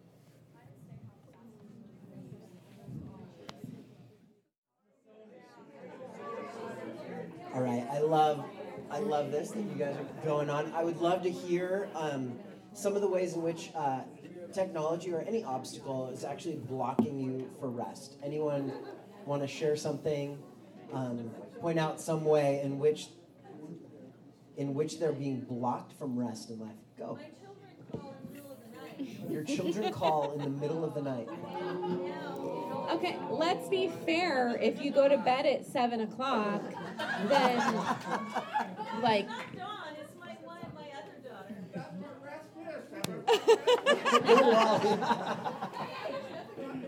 All 7.53 7.61
right, 7.61 7.87
I 7.91 7.99
love, 7.99 8.45
I 8.89 8.99
love 8.99 9.31
this 9.31 9.51
that 9.51 9.59
you 9.59 9.75
guys 9.77 9.95
are 9.95 10.25
going 10.25 10.49
on. 10.49 10.71
I 10.73 10.83
would 10.83 10.97
love 10.97 11.21
to 11.23 11.29
hear 11.29 11.89
um, 11.95 12.37
some 12.73 12.95
of 12.95 13.01
the 13.01 13.07
ways 13.07 13.33
in 13.33 13.41
which 13.41 13.71
uh, 13.75 14.01
technology 14.53 15.11
or 15.11 15.21
any 15.21 15.43
obstacle 15.43 16.09
is 16.09 16.23
actually 16.23 16.55
blocking 16.55 17.19
you 17.19 17.49
for 17.59 17.69
rest. 17.69 18.15
Anyone 18.23 18.71
want 19.25 19.41
to 19.41 19.47
share 19.47 19.75
something? 19.75 20.37
Um, 20.93 21.31
point 21.59 21.77
out 21.77 21.99
some 21.99 22.23
way 22.23 22.61
in 22.63 22.79
which, 22.79 23.07
in 24.55 24.73
which 24.73 24.99
they're 24.99 25.11
being 25.11 25.41
blocked 25.41 25.97
from 25.97 26.17
rest 26.17 26.49
in 26.49 26.59
life. 26.59 26.75
Go. 26.97 27.19
Your 29.29 29.43
children 29.43 29.91
call 29.91 30.31
in 30.33 30.41
the 30.41 30.49
middle 30.49 30.83
of 30.85 30.93
the 30.93 31.01
night. 31.01 31.27
Okay, 32.89 33.17
let's 33.29 33.67
be 33.67 33.89
fair. 34.05 34.57
If 34.61 34.81
you 34.81 34.91
go 34.91 35.07
to 35.09 35.17
bed 35.17 35.45
at 35.45 35.65
seven 35.65 36.01
o'clock, 36.01 36.61
then 37.27 37.57
like. 39.01 39.27
My 39.29 40.85
other 40.95 41.17
daughter. 41.23 41.55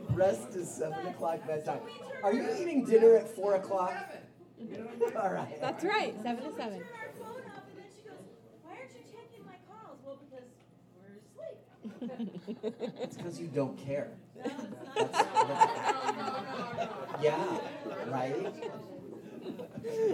Rest 0.13 0.55
is 0.55 0.69
seven 0.69 1.07
o'clock 1.07 1.45
bedtime. 1.45 1.79
Are 2.23 2.33
you 2.33 2.47
eating 2.59 2.85
dinner 2.85 3.15
at 3.15 3.35
four 3.35 3.55
o'clock? 3.55 3.93
All 5.21 5.31
right. 5.33 5.59
That's 5.61 5.83
right, 5.83 6.13
seven 6.23 6.43
to 6.43 6.55
seven. 6.57 6.79
Her 6.79 7.11
phone 7.17 7.41
up, 7.55 7.67
and 7.69 7.77
then 7.77 7.85
she 7.95 8.03
goes, 8.09 8.17
"Why 8.63 8.71
aren't 8.71 8.91
you 8.91 9.03
taking 9.07 9.45
my 9.45 9.55
calls?" 9.69 9.99
Well, 10.05 10.17
because 10.29 10.45
we're 10.95 11.15
asleep. 11.15 11.88
It's 12.01 13.17
because 13.17 13.39
you 13.39 13.47
don't 13.47 13.77
care. 13.77 14.11
No, 14.35 14.43
it's 14.45 15.11
not. 15.11 15.25
That's- 15.25 15.27
that's- 15.47 16.89
yeah, 17.21 17.57
right? 18.07 18.53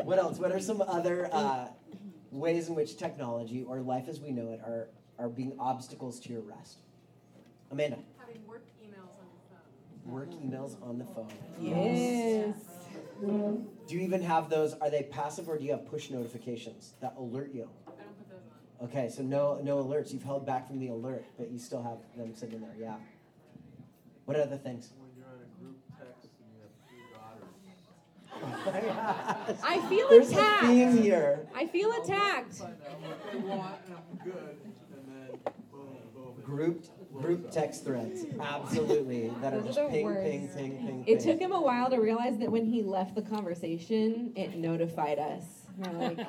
What 0.06 0.18
else? 0.20 0.38
What 0.40 0.52
are 0.52 0.60
some 0.60 0.82
other 0.82 1.30
uh, 1.32 1.68
ways 2.32 2.68
in 2.70 2.76
which 2.76 2.98
technology 2.98 3.64
or 3.64 3.80
life 3.82 4.08
as 4.08 4.20
we 4.20 4.32
know 4.32 4.52
it 4.52 4.62
are, 4.62 4.90
are 5.20 5.30
being 5.30 5.54
obstacles 5.60 6.20
to 6.22 6.30
your 6.32 6.42
rest? 6.42 6.78
Amanda, 7.72 7.98
Having 8.18 8.46
work 8.48 8.64
emails 8.84 9.10
on 9.20 9.28
the 9.32 9.40
phone. 9.50 10.14
work 10.14 10.32
emails 10.32 10.82
on 10.88 10.98
the 10.98 11.06
phone. 11.06 11.28
Yes. 11.60 12.56
Do 13.22 13.96
you 13.96 14.02
even 14.02 14.22
have 14.22 14.50
those? 14.50 14.74
Are 14.76 14.90
they 14.90 15.04
passive 15.04 15.48
or 15.48 15.58
do 15.58 15.64
you 15.64 15.72
have 15.72 15.86
push 15.86 16.10
notifications 16.10 16.94
that 17.02 17.16
alert 17.18 17.52
you? 17.54 17.70
I 17.88 17.92
don't 17.92 18.18
put 18.18 18.30
those 18.30 18.42
on. 18.52 18.58
Okay, 18.84 19.10
so 19.10 19.24
no 19.24 19.60
no 19.64 19.84
alerts. 19.84 20.12
You've 20.14 20.24
held 20.24 20.46
back 20.46 20.68
from 20.68 20.80
the 20.80 20.90
alert, 20.90 21.26
but 21.38 21.50
you 21.50 21.58
still 21.60 21.82
have 21.82 21.98
them 22.18 22.36
sitting 22.36 22.62
there. 22.62 22.76
Yeah. 22.78 22.96
What 24.26 24.38
other 24.38 24.58
things? 24.58 24.92
When 24.98 25.10
you're 25.16 25.28
on 25.28 25.40
a 25.40 25.48
group 25.64 25.78
text 25.98 26.30
and 26.42 26.52
you 26.54 26.62
have 26.62 26.74
three 26.88 27.06
daughters. 28.74 29.62
I 29.64 29.80
feel 29.88 30.10
There's 30.10 30.32
a 30.32 30.68
theme 30.68 30.98
here. 31.02 31.48
I 31.56 31.68
feel 31.68 31.92
attacked. 32.04 32.56
Find 32.56 32.74
out 32.74 33.02
what 33.02 33.32
they 33.32 33.40
want 33.40 33.76
and 33.86 33.96
I'm 33.96 34.32
good, 34.32 34.58
and 34.92 35.08
then 35.08 35.54
boom, 35.72 35.98
boom. 36.14 36.34
Grouped 36.44 36.90
Group 37.22 37.50
text 37.50 37.86
threads, 37.86 38.26
absolutely, 38.42 39.32
that 39.42 39.54
are 39.54 39.62
just 39.62 39.80
are 39.80 39.90
ping, 39.90 40.06
ping, 40.06 40.50
ping, 40.50 40.78
ping, 40.86 41.04
It 41.08 41.22
took 41.22 41.40
him 41.40 41.54
a 41.54 41.62
while 41.62 41.90
to 41.90 41.98
realize 41.98 42.38
that 42.40 42.52
when 42.52 42.66
he 42.66 42.84
left 42.84 43.16
the 43.16 43.22
conversation, 43.22 44.34
it 44.36 44.58
notified 44.58 45.18
us. 45.18 45.65
Like, 45.78 46.20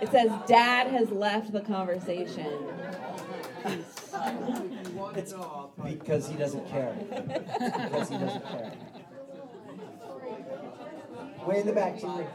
it 0.00 0.10
says, 0.10 0.30
Dad 0.46 0.88
has 0.88 1.10
left 1.10 1.52
the 1.52 1.60
conversation. 1.60 2.46
If 3.64 4.88
you 4.88 4.92
want 4.94 5.16
It's 5.16 5.32
to 5.32 5.38
know, 5.38 5.42
I'll 5.42 5.72
tell 5.76 5.88
you. 5.90 5.96
because 5.96 6.28
he 6.28 6.36
doesn't 6.36 6.68
care. 6.68 6.94
because 7.10 8.08
he 8.08 8.18
doesn't 8.18 8.42
care. 8.42 8.72
Way 11.46 11.60
in 11.60 11.66
the 11.66 11.72
back, 11.72 11.98
Tori. 11.98 12.26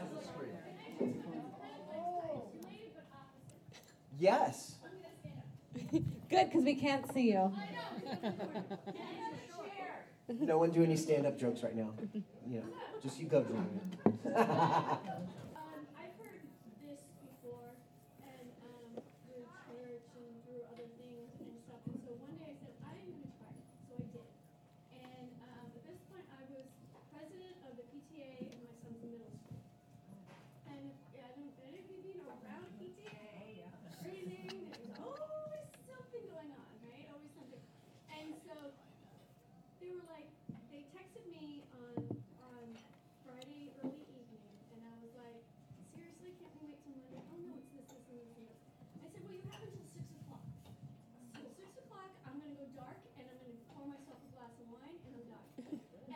Yes. 4.18 4.74
Good, 5.92 6.04
because 6.30 6.64
we 6.64 6.74
can't 6.74 7.12
see 7.12 7.32
you. 7.32 7.52
No 10.28 10.56
one 10.58 10.70
do 10.70 10.82
any 10.82 10.96
stand-up 10.96 11.38
jokes 11.38 11.62
right 11.62 11.76
now. 11.76 11.90
You 12.46 12.60
know, 12.60 12.68
just 13.02 13.18
you 13.18 13.24
go, 13.26 13.40
Julian. 13.42 13.64
Um, 14.36 15.80
I've 15.96 16.12
heard 16.20 16.44
this 16.84 17.00
before, 17.24 17.72
and 18.20 18.48
um, 18.68 19.00
through 19.24 19.48
church 19.64 20.04
and 20.12 20.28
through 20.44 20.60
other 20.68 20.84
things 21.00 21.32
and 21.40 21.56
stuff. 21.64 21.80
And 21.88 21.96
so 22.04 22.12
one 22.20 22.36
day 22.36 22.52
I 22.52 22.56
said, 22.60 22.76
I 22.84 22.92
am 23.00 23.08
going 23.16 23.24
to 23.24 23.32
try 23.40 23.48
it. 23.56 23.64
So 23.88 23.96
I 23.96 24.04
did. 24.12 24.28
And 24.92 25.28
um, 25.40 25.72
at 25.72 25.82
this 25.88 26.00
point, 26.12 26.28
I 26.36 26.44
was 26.52 26.68
president 27.16 27.56
of 27.64 27.72
the 27.80 27.84
PTA 27.88 28.44
in 28.52 28.60
my 28.68 28.76
son's 28.84 29.00
middle 29.08 29.32
school. 29.40 29.64
And 30.68 30.80
if, 30.84 30.96
I 31.16 31.24
don't, 31.32 31.48
any 31.64 31.80
of 31.80 31.88
you 31.88 31.96
been 32.04 32.20
around 32.28 32.68
PTA 32.76 33.64
or 33.64 33.72
anything, 34.04 34.68
there's 34.68 34.92
always 35.00 35.64
something 35.88 36.24
going 36.28 36.52
on, 36.52 36.72
right? 36.92 37.08
Always 37.08 37.32
something. 37.32 37.64
And 38.12 38.36
so 38.44 38.52
they 39.80 39.88
were 39.96 40.04
like, 40.12 40.28
they 40.68 40.84
texted 40.92 41.24
me 41.32 41.64
on 41.72 41.96
on 42.44 42.66
Friday 43.24 43.72
early 43.80 44.04
evening, 44.08 44.48
and 44.72 44.80
I 44.84 44.92
was 45.00 45.12
like, 45.16 45.40
seriously, 45.96 46.32
can't 46.40 46.52
we 46.60 46.72
wait 46.72 46.78
till 46.84 46.92
Monday? 46.96 47.20
Oh 47.24 47.36
no, 47.40 47.52
it's 47.60 47.68
this, 47.72 47.86
this, 47.88 48.04
and 48.08 48.18
this, 48.20 48.30
and 48.36 48.44
this. 48.48 48.60
I 49.00 49.06
said, 49.12 49.20
well, 49.24 49.34
you 49.36 49.44
have 49.52 49.60
until 49.64 49.88
six 49.92 50.04
o'clock. 50.16 50.44
So 51.34 51.40
six 51.56 51.70
o'clock, 51.84 52.10
I'm 52.24 52.36
gonna 52.40 52.56
go 52.56 52.66
dark, 52.76 53.00
and 53.16 53.24
I'm 53.28 53.38
gonna 53.40 53.60
pour 53.72 53.84
myself 53.88 54.18
a 54.24 54.30
glass 54.36 54.54
of 54.60 54.66
wine, 54.72 54.96
and 55.04 55.12
I'm 55.14 55.26
done. 55.28 55.48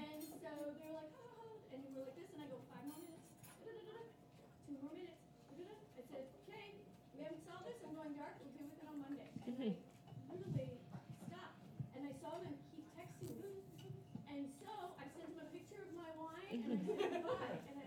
and 0.01 0.21
so 0.21 0.51
they 0.81 0.89
were 0.89 1.01
like, 1.05 1.13
oh, 1.17 1.45
oh, 1.45 1.73
and 1.73 1.79
we 1.85 1.89
were 1.97 2.05
like 2.09 2.17
this, 2.17 2.29
and 2.33 2.41
I 2.45 2.47
go 2.53 2.59
five 2.73 2.85
more 2.89 3.01
minutes, 3.05 3.25
da-da-da-da, 3.65 4.01
two 4.65 4.77
more 4.81 4.95
minutes, 4.97 5.21
da-da-da. 5.53 5.77
I 5.97 6.03
said, 6.09 6.25
okay, 6.49 6.69
we 7.17 7.19
haven't 7.25 7.43
solved 7.45 7.67
this. 7.69 7.79
I'm 7.85 7.93
going 7.99 8.15
dark. 8.17 8.37
We'll 8.41 8.53
deal 8.57 8.69
with 8.69 8.81
it 8.81 8.89
on 8.89 8.97
Monday. 9.01 9.29
And 9.45 9.75
I 10.29 10.33
literally 10.33 10.77
stopped, 11.29 11.61
and 11.97 12.03
I 12.05 12.13
saw 12.21 12.37
them 12.41 12.55
keep 12.73 12.85
texting 12.97 13.37
me. 13.43 13.59
And 14.29 14.45
so 14.63 14.71
I 15.01 15.09
sent 15.17 15.33
him 15.35 15.41
a 15.41 15.49
picture 15.51 15.83
of 15.83 15.91
my 15.99 16.13
wine 16.15 16.47
and 16.53 16.63
I 16.69 16.79
said 16.85 17.01
goodbye 17.09 17.57
and 17.67 17.77
I 17.81 17.85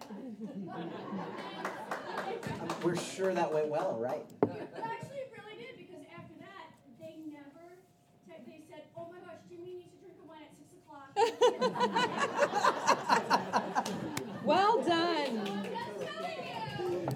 left. 2.66 2.84
We're 2.84 2.96
sure 3.22 3.34
that 3.36 3.54
went 3.54 3.68
well, 3.68 3.98
right? 4.00 4.26
But 4.40 4.50
actually, 4.84 5.18
it 5.18 5.32
really 5.38 5.54
did 5.62 5.78
because 5.78 6.02
after 6.18 6.34
that, 6.40 6.74
they 7.00 7.18
never, 7.30 7.78
te- 8.26 8.42
they 8.50 8.62
said, 8.68 8.82
oh 8.98 9.06
my 9.12 9.20
gosh, 9.20 9.38
Jimmy 9.48 9.76
needs 9.78 9.94
to 9.94 9.98
drink 10.02 10.18
the 10.18 10.26
wine 10.26 10.42
at 10.42 10.54
six 10.58 10.74
o'clock. 10.82 11.10
Well 14.44 14.82
done. 14.84 15.38
I'm 15.38 15.64
just 15.64 16.02
telling 16.02 16.34
you. 16.94 17.08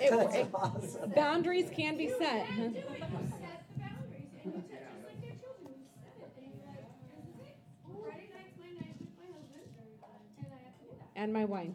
It, 0.00 0.10
That's 0.10 0.36
it- 0.36 0.48
awesome. 0.54 1.10
boundaries 1.10 1.68
can 1.76 1.96
be 1.98 2.06
set. 2.08 2.48
You 2.50 2.54
can 2.54 2.72
do 2.72 2.78
it. 2.78 2.84
You 2.86 2.86
set 2.94 3.66
the 3.66 3.80
boundaries 3.82 4.30
and 4.44 4.54
you 4.54 4.62
set, 4.70 4.86
just 4.86 5.02
like 5.04 5.18
their 5.20 5.34
children, 5.42 5.74
you 5.74 5.90
set 6.06 6.22
it 6.22 6.38
and 6.38 6.54
you're 6.54 6.70
like, 6.70 6.86
this 7.10 7.26
is 7.26 7.34
it. 7.42 7.58
Friday 8.06 8.30
night's 8.30 8.54
my 8.62 8.70
night 8.78 8.94
with 8.94 9.10
my 9.18 9.26
husband 9.26 9.66
and 10.38 10.46
I 10.54 10.58
have 10.62 10.78
to 10.78 10.84
do 10.86 10.94
that. 11.02 11.10
And 11.20 11.32
my 11.32 11.44
wine. 11.44 11.74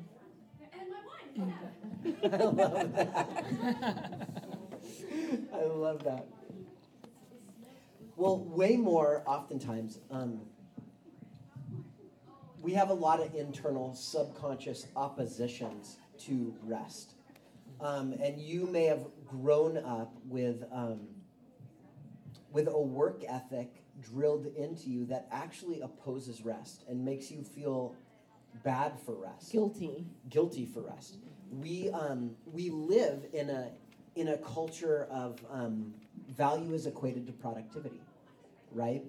And 0.72 0.88
my 0.88 1.04
wine, 1.04 1.28
yeah. 1.36 1.83
I 2.24 2.38
love 2.44 2.96
that. 2.96 3.46
I 5.54 5.64
love 5.66 6.04
that. 6.04 6.28
Well, 8.16 8.40
way 8.40 8.76
more 8.78 9.24
oftentimes, 9.26 10.00
um, 10.12 10.42
we 12.62 12.74
have 12.74 12.90
a 12.90 12.94
lot 12.94 13.22
of 13.22 13.34
internal 13.36 13.94
subconscious 13.94 14.88
oppositions 14.96 15.98
to 16.20 16.54
rest. 16.64 17.14
Um, 17.82 18.14
and 18.22 18.40
you 18.40 18.66
may 18.68 18.86
have 18.86 19.06
grown 19.26 19.78
up 19.78 20.16
with, 20.26 20.64
um, 20.72 21.02
with 22.52 22.68
a 22.68 22.80
work 22.80 23.24
ethic 23.28 23.84
drilled 24.02 24.48
into 24.58 24.90
you 24.90 25.06
that 25.08 25.28
actually 25.32 25.82
opposes 25.82 26.44
rest 26.44 26.84
and 26.88 27.04
makes 27.04 27.32
you 27.32 27.44
feel 27.44 27.96
bad 28.64 29.00
for 29.00 29.16
rest 29.16 29.52
Guilty. 29.52 30.06
guilty 30.30 30.66
for 30.66 30.82
rest. 30.82 31.18
We 31.60 31.90
um, 31.92 32.32
we 32.52 32.70
live 32.70 33.26
in 33.34 33.50
a 33.50 33.70
in 34.16 34.30
a 34.30 34.38
culture 34.38 35.08
of 35.12 35.40
um, 35.52 35.94
value 36.30 36.74
is 36.74 36.86
equated 36.88 37.28
to 37.28 37.34
productivity, 37.34 38.02
right? 38.72 39.04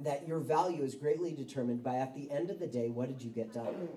That 0.00 0.26
your 0.26 0.38
value 0.40 0.82
is 0.82 0.94
greatly 0.94 1.32
determined 1.32 1.82
by 1.82 1.96
at 1.96 2.14
the 2.14 2.30
end 2.30 2.50
of 2.50 2.58
the 2.58 2.66
day, 2.66 2.88
what 2.88 3.08
did 3.08 3.22
you 3.22 3.30
get 3.30 3.52
done? 3.52 3.88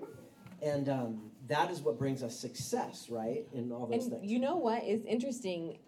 And 0.62 0.88
um, 0.88 1.30
that 1.48 1.70
is 1.70 1.80
what 1.80 1.98
brings 1.98 2.22
us 2.22 2.38
success, 2.38 3.08
right? 3.10 3.46
In 3.52 3.72
all 3.72 3.86
those 3.86 4.04
And 4.04 4.12
things. 4.20 4.30
you 4.30 4.38
know 4.38 4.56
what 4.56 4.84
is 4.84 5.04
interesting? 5.04 5.78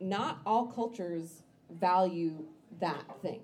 Not 0.00 0.38
all 0.46 0.66
cultures 0.66 1.42
value 1.70 2.44
that 2.80 3.04
thing. 3.22 3.40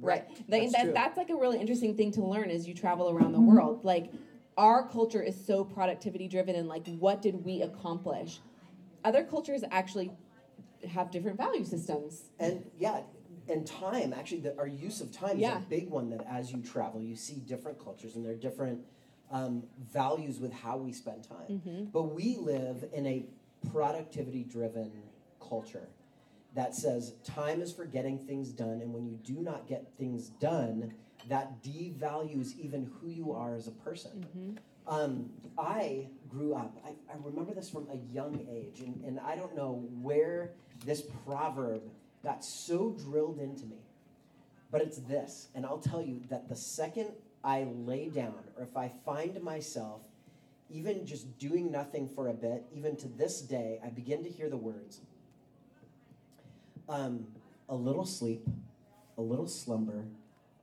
Right. 0.00 0.28
That- 0.28 0.44
That's 0.48 0.72
that- 0.72 0.82
true. 0.84 0.92
that's 0.92 1.16
like 1.16 1.30
a 1.30 1.36
really 1.36 1.58
interesting 1.60 1.96
thing 1.96 2.10
to 2.12 2.24
learn 2.24 2.50
as 2.50 2.68
you 2.68 2.74
travel 2.74 3.08
around 3.10 3.32
the 3.32 3.40
world. 3.40 3.84
Like 3.84 4.10
our 4.56 4.88
culture 4.88 5.22
is 5.22 5.46
so 5.46 5.64
productivity 5.64 6.28
driven 6.28 6.54
and 6.54 6.68
like 6.68 6.86
what 6.98 7.22
did 7.22 7.44
we 7.44 7.62
accomplish? 7.62 8.40
Other 9.04 9.24
cultures 9.24 9.64
actually 9.70 10.12
have 10.88 11.10
different 11.10 11.36
value 11.36 11.64
systems. 11.64 12.24
And 12.38 12.64
yeah, 12.78 13.00
and 13.48 13.66
time 13.66 14.12
actually, 14.12 14.40
the, 14.40 14.56
our 14.58 14.66
use 14.66 15.00
of 15.00 15.12
time 15.12 15.38
Yeah. 15.38 15.58
is 15.58 15.64
a 15.64 15.68
big 15.68 15.90
one. 15.90 16.10
That 16.10 16.26
as 16.28 16.52
you 16.52 16.62
travel, 16.62 17.02
you 17.02 17.16
see 17.16 17.40
different 17.46 17.78
cultures 17.82 18.16
and 18.16 18.24
there 18.24 18.32
are 18.32 18.36
different 18.36 18.80
um, 19.30 19.64
values 19.92 20.38
with 20.40 20.52
how 20.52 20.76
we 20.76 20.92
spend 20.92 21.24
time. 21.24 21.88
But 21.92 22.14
we 22.14 22.36
live 22.36 22.84
in 22.92 23.06
a 23.06 23.26
productivity-driven 23.70 24.92
culture 25.40 25.88
that 26.54 26.74
says 26.74 27.14
time 27.24 27.60
is 27.60 27.72
for 27.72 27.84
getting 27.84 28.18
things 28.18 28.50
done, 28.50 28.80
and 28.80 28.92
when 28.92 29.06
you 29.06 29.16
do 29.16 29.40
not 29.40 29.66
get 29.66 29.86
things 29.98 30.28
done, 30.40 30.94
that 31.28 31.62
devalues 31.62 32.58
even 32.58 32.90
who 33.00 33.08
you 33.08 33.32
are 33.32 33.54
as 33.54 33.66
a 33.66 33.72
person. 33.72 34.58
Um, 34.86 35.30
I 35.56 36.08
grew 36.28 36.54
up, 36.54 36.76
I, 36.84 36.90
I 37.10 37.16
remember 37.22 37.54
this 37.54 37.70
from 37.70 37.86
a 37.90 37.96
young 38.12 38.46
age, 38.50 38.80
and, 38.80 39.02
and 39.04 39.20
I 39.20 39.36
don't 39.36 39.56
know 39.56 39.88
where 40.02 40.50
this 40.84 41.02
proverb 41.26 41.82
got 42.22 42.44
so 42.44 42.90
drilled 42.90 43.38
into 43.38 43.64
me, 43.66 43.78
but 44.70 44.82
it's 44.82 44.98
this. 44.98 45.48
And 45.54 45.64
I'll 45.64 45.78
tell 45.78 46.02
you 46.02 46.20
that 46.28 46.48
the 46.48 46.56
second 46.56 47.08
I 47.42 47.64
lay 47.64 48.08
down, 48.08 48.34
or 48.56 48.64
if 48.64 48.76
I 48.76 48.90
find 49.04 49.40
myself 49.42 50.02
even 50.70 51.06
just 51.06 51.38
doing 51.38 51.70
nothing 51.70 52.08
for 52.08 52.28
a 52.28 52.34
bit, 52.34 52.64
even 52.74 52.96
to 52.96 53.08
this 53.08 53.40
day, 53.40 53.78
I 53.84 53.88
begin 53.88 54.22
to 54.24 54.30
hear 54.30 54.48
the 54.50 54.56
words 54.56 55.00
um, 56.88 57.26
a 57.68 57.74
little 57.74 58.04
sleep, 58.04 58.46
a 59.16 59.22
little 59.22 59.46
slumber, 59.46 60.04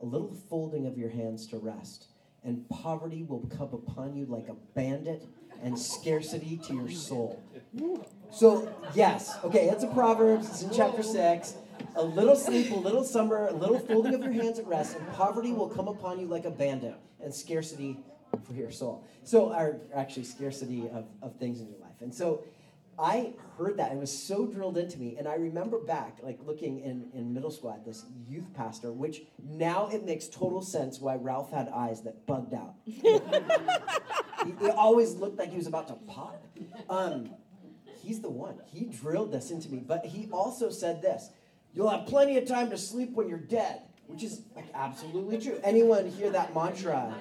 a 0.01 0.05
little 0.05 0.33
folding 0.49 0.87
of 0.87 0.97
your 0.97 1.09
hands 1.09 1.47
to 1.47 1.57
rest, 1.57 2.07
and 2.43 2.67
poverty 2.69 3.23
will 3.23 3.47
come 3.55 3.73
upon 3.73 4.15
you 4.15 4.25
like 4.25 4.47
a 4.47 4.55
bandit 4.75 5.23
and 5.61 5.77
scarcity 5.77 6.57
to 6.57 6.73
your 6.73 6.89
soul. 6.89 7.41
So, 8.31 8.73
yes, 8.95 9.37
okay, 9.43 9.69
it's 9.69 9.83
a 9.83 9.87
Proverbs, 9.87 10.49
it's 10.49 10.63
in 10.63 10.71
chapter 10.71 11.03
6. 11.03 11.55
A 11.95 12.03
little 12.03 12.35
sleep, 12.35 12.71
a 12.71 12.75
little 12.75 13.03
summer, 13.03 13.47
a 13.47 13.53
little 13.53 13.79
folding 13.79 14.13
of 14.13 14.23
your 14.23 14.31
hands 14.31 14.59
at 14.59 14.67
rest, 14.67 14.97
and 14.97 15.11
poverty 15.13 15.51
will 15.51 15.69
come 15.69 15.87
upon 15.87 16.19
you 16.19 16.27
like 16.27 16.45
a 16.45 16.51
bandit, 16.51 16.95
and 17.23 17.33
scarcity 17.33 17.97
for 18.45 18.53
your 18.53 18.71
soul. 18.71 19.05
So, 19.23 19.53
or 19.53 19.81
actually, 19.93 20.23
scarcity 20.23 20.87
of, 20.89 21.05
of 21.21 21.35
things 21.37 21.59
in 21.59 21.67
your 21.69 21.79
life. 21.79 22.01
And 22.01 22.13
so, 22.13 22.43
I 23.01 23.33
heard 23.57 23.77
that. 23.77 23.91
It 23.91 23.97
was 23.97 24.15
so 24.15 24.45
drilled 24.45 24.77
into 24.77 24.99
me. 24.99 25.15
And 25.17 25.27
I 25.27 25.33
remember 25.33 25.79
back, 25.79 26.19
like 26.21 26.39
looking 26.45 26.81
in, 26.81 27.09
in 27.13 27.33
middle 27.33 27.49
school 27.49 27.71
at 27.71 27.83
this 27.83 28.05
youth 28.27 28.53
pastor, 28.53 28.91
which 28.91 29.23
now 29.43 29.89
it 29.91 30.05
makes 30.05 30.27
total 30.27 30.61
sense 30.61 30.99
why 30.99 31.15
Ralph 31.15 31.51
had 31.51 31.67
eyes 31.69 32.03
that 32.03 32.27
bugged 32.27 32.53
out. 32.53 32.75
he, 32.85 33.01
he 34.59 34.69
always 34.69 35.15
looked 35.15 35.39
like 35.39 35.49
he 35.49 35.57
was 35.57 35.67
about 35.67 35.87
to 35.87 35.95
pop. 35.95 36.45
Um, 36.89 37.31
he's 37.85 38.21
the 38.21 38.29
one. 38.29 38.59
He 38.67 38.85
drilled 38.85 39.31
this 39.31 39.49
into 39.49 39.69
me. 39.69 39.79
But 39.79 40.05
he 40.05 40.29
also 40.31 40.69
said 40.69 41.01
this 41.01 41.31
You'll 41.73 41.89
have 41.89 42.05
plenty 42.05 42.37
of 42.37 42.45
time 42.45 42.69
to 42.69 42.77
sleep 42.77 43.13
when 43.13 43.27
you're 43.29 43.37
dead, 43.39 43.81
which 44.07 44.23
is 44.23 44.43
like 44.55 44.65
absolutely 44.75 45.39
true. 45.39 45.59
Anyone 45.63 46.05
hear 46.05 46.29
that 46.29 46.53
mantra 46.53 47.15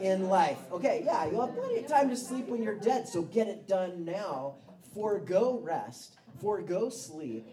in 0.00 0.28
life? 0.28 0.58
Okay, 0.72 1.02
yeah, 1.04 1.26
you'll 1.26 1.46
have 1.46 1.54
plenty 1.54 1.78
of 1.78 1.86
time 1.86 2.08
to 2.08 2.16
sleep 2.16 2.48
when 2.48 2.62
you're 2.62 2.78
dead, 2.78 3.06
so 3.06 3.22
get 3.22 3.46
it 3.46 3.68
done 3.68 4.04
now. 4.04 4.56
Forego 4.94 5.58
rest, 5.62 6.16
forego 6.40 6.88
sleep, 6.88 7.46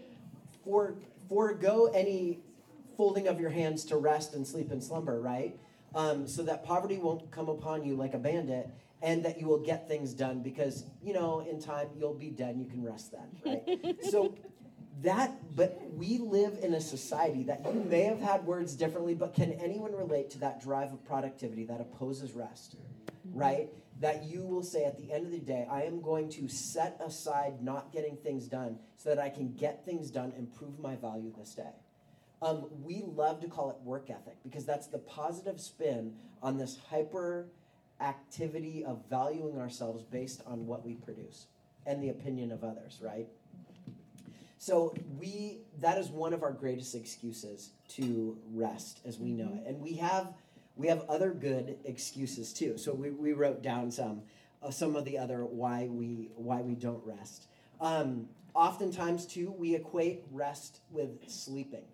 for, 0.63 0.95
forego 1.27 1.85
any 1.93 2.39
folding 2.97 3.27
of 3.27 3.39
your 3.39 3.49
hands 3.49 3.85
to 3.85 3.97
rest 3.97 4.33
and 4.33 4.45
sleep 4.45 4.71
and 4.71 4.83
slumber, 4.83 5.21
right? 5.21 5.57
Um, 5.95 6.27
so 6.27 6.43
that 6.43 6.65
poverty 6.65 6.97
won't 6.97 7.31
come 7.31 7.49
upon 7.49 7.83
you 7.83 7.95
like 7.95 8.13
a 8.13 8.17
bandit, 8.17 8.69
and 9.01 9.23
that 9.23 9.39
you 9.39 9.47
will 9.47 9.59
get 9.59 9.87
things 9.87 10.13
done 10.13 10.41
because 10.41 10.83
you 11.01 11.13
know 11.13 11.39
in 11.49 11.61
time 11.61 11.87
you'll 11.97 12.13
be 12.13 12.29
dead 12.29 12.55
and 12.55 12.61
you 12.61 12.69
can 12.69 12.83
rest 12.83 13.11
then, 13.11 13.61
right? 13.65 13.95
so 14.09 14.35
that, 15.01 15.55
but 15.55 15.81
we 15.93 16.17
live 16.17 16.59
in 16.61 16.73
a 16.73 16.81
society 16.81 17.43
that 17.43 17.65
you 17.65 17.85
may 17.89 18.01
have 18.01 18.19
had 18.19 18.45
words 18.45 18.75
differently, 18.75 19.13
but 19.15 19.33
can 19.33 19.53
anyone 19.53 19.95
relate 19.95 20.29
to 20.31 20.39
that 20.39 20.61
drive 20.61 20.91
of 20.91 21.03
productivity 21.05 21.63
that 21.65 21.79
opposes 21.79 22.33
rest, 22.33 22.75
right? 23.33 23.69
That 23.99 24.23
you 24.23 24.43
will 24.43 24.63
say 24.63 24.85
at 24.85 24.97
the 24.97 25.11
end 25.11 25.25
of 25.25 25.31
the 25.31 25.39
day, 25.39 25.67
I 25.69 25.83
am 25.83 26.01
going 26.01 26.29
to 26.29 26.47
set 26.47 26.99
aside 27.03 27.61
not 27.61 27.91
getting 27.91 28.15
things 28.15 28.47
done 28.47 28.79
so 28.95 29.09
that 29.09 29.19
I 29.19 29.29
can 29.29 29.53
get 29.53 29.85
things 29.85 30.09
done 30.09 30.31
and 30.37 30.53
prove 30.53 30.79
my 30.79 30.95
value 30.95 31.33
this 31.37 31.53
day. 31.53 31.73
Um, 32.41 32.67
we 32.83 33.03
love 33.05 33.41
to 33.41 33.47
call 33.47 33.69
it 33.69 33.75
work 33.83 34.09
ethic 34.09 34.37
because 34.43 34.65
that's 34.65 34.87
the 34.87 34.99
positive 34.99 35.59
spin 35.59 36.13
on 36.41 36.57
this 36.57 36.77
hyper 36.89 37.49
activity 37.99 38.85
of 38.85 39.03
valuing 39.09 39.59
ourselves 39.59 40.03
based 40.03 40.41
on 40.45 40.65
what 40.65 40.85
we 40.85 40.93
produce 40.93 41.47
and 41.85 42.01
the 42.01 42.09
opinion 42.09 42.51
of 42.51 42.63
others, 42.63 42.99
right? 43.01 43.27
So 44.57 44.93
we 45.17 45.61
that 45.79 45.97
is 45.97 46.09
one 46.09 46.33
of 46.33 46.43
our 46.43 46.51
greatest 46.51 46.93
excuses 46.93 47.71
to 47.89 48.37
rest 48.53 48.99
as 49.05 49.17
we 49.17 49.31
know 49.31 49.53
it. 49.55 49.67
And 49.67 49.81
we 49.81 49.93
have 49.95 50.33
we 50.79 50.87
have 50.87 51.01
other 51.09 51.31
good 51.31 51.77
excuses 51.83 52.53
too. 52.53 52.77
So 52.77 52.93
we, 52.93 53.11
we 53.11 53.33
wrote 53.33 53.61
down 53.61 53.91
some 53.91 54.23
uh, 54.63 54.71
some 54.71 54.95
of 54.95 55.05
the 55.05 55.17
other 55.17 55.45
why 55.45 55.87
we 55.91 56.29
why 56.35 56.61
we 56.61 56.73
don't 56.73 57.05
rest. 57.05 57.47
Um, 57.79 58.27
oftentimes 58.53 59.25
too 59.25 59.51
we 59.51 59.75
equate 59.75 60.23
rest 60.31 60.79
with 60.89 61.29
sleeping. 61.29 61.85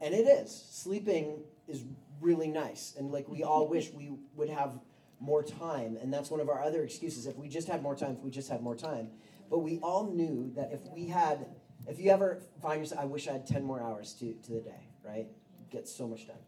And 0.00 0.14
it 0.14 0.26
is. 0.26 0.66
Sleeping 0.70 1.40
is 1.66 1.84
really 2.20 2.48
nice 2.48 2.94
and 2.98 3.10
like 3.10 3.28
we 3.28 3.42
all 3.42 3.66
wish 3.66 3.90
we 3.92 4.12
would 4.36 4.48
have 4.48 4.78
more 5.18 5.42
time 5.42 5.96
and 6.00 6.12
that's 6.12 6.30
one 6.30 6.40
of 6.40 6.48
our 6.48 6.62
other 6.62 6.84
excuses 6.84 7.26
if 7.26 7.36
we 7.36 7.48
just 7.48 7.66
had 7.66 7.82
more 7.82 7.96
time 7.96 8.12
if 8.12 8.18
we 8.18 8.30
just 8.30 8.48
had 8.48 8.60
more 8.62 8.76
time 8.76 9.08
but 9.52 9.58
we 9.58 9.78
all 9.82 10.10
knew 10.10 10.50
that 10.56 10.70
if 10.72 10.80
we 10.94 11.08
had, 11.08 11.44
if 11.86 12.00
you 12.00 12.10
ever 12.10 12.40
find 12.62 12.80
yourself, 12.80 13.02
I 13.02 13.04
wish 13.04 13.28
I 13.28 13.32
had 13.32 13.46
10 13.46 13.62
more 13.62 13.82
hours 13.82 14.14
to, 14.14 14.32
to 14.32 14.52
the 14.52 14.60
day, 14.60 14.88
right? 15.04 15.26
Get 15.70 15.86
so 15.86 16.08
much 16.08 16.26
done. 16.26 16.38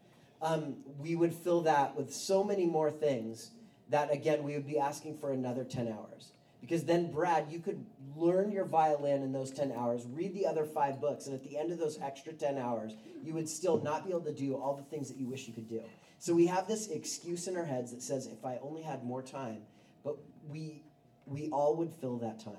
Um, 0.42 0.76
we 0.98 1.16
would 1.16 1.32
fill 1.32 1.62
that 1.62 1.96
with 1.96 2.12
so 2.12 2.44
many 2.44 2.66
more 2.66 2.90
things 2.90 3.50
that, 3.90 4.12
again, 4.12 4.42
we 4.42 4.54
would 4.54 4.66
be 4.66 4.78
asking 4.78 5.18
for 5.18 5.32
another 5.32 5.64
10 5.64 5.88
hours. 5.88 6.32
Because 6.60 6.84
then, 6.84 7.10
Brad, 7.10 7.46
you 7.50 7.58
could 7.60 7.84
learn 8.16 8.50
your 8.50 8.64
violin 8.64 9.22
in 9.22 9.32
those 9.32 9.50
10 9.50 9.72
hours, 9.72 10.06
read 10.10 10.34
the 10.34 10.46
other 10.46 10.64
five 10.64 11.00
books, 11.00 11.26
and 11.26 11.34
at 11.34 11.44
the 11.44 11.58
end 11.58 11.70
of 11.70 11.78
those 11.78 11.98
extra 12.00 12.32
10 12.32 12.56
hours, 12.56 12.94
you 13.22 13.34
would 13.34 13.48
still 13.48 13.82
not 13.82 14.04
be 14.04 14.10
able 14.10 14.22
to 14.22 14.32
do 14.32 14.54
all 14.54 14.74
the 14.74 14.82
things 14.84 15.08
that 15.08 15.18
you 15.18 15.28
wish 15.28 15.46
you 15.46 15.52
could 15.52 15.68
do. 15.68 15.82
So 16.18 16.32
we 16.32 16.46
have 16.46 16.66
this 16.66 16.88
excuse 16.88 17.48
in 17.48 17.56
our 17.56 17.66
heads 17.66 17.90
that 17.92 18.02
says, 18.02 18.26
if 18.26 18.44
I 18.46 18.58
only 18.62 18.80
had 18.80 19.04
more 19.04 19.20
time, 19.20 19.58
but 20.02 20.16
we, 20.48 20.82
we 21.26 21.50
all 21.50 21.76
would 21.76 21.92
fill 21.92 22.16
that 22.18 22.40
time. 22.40 22.54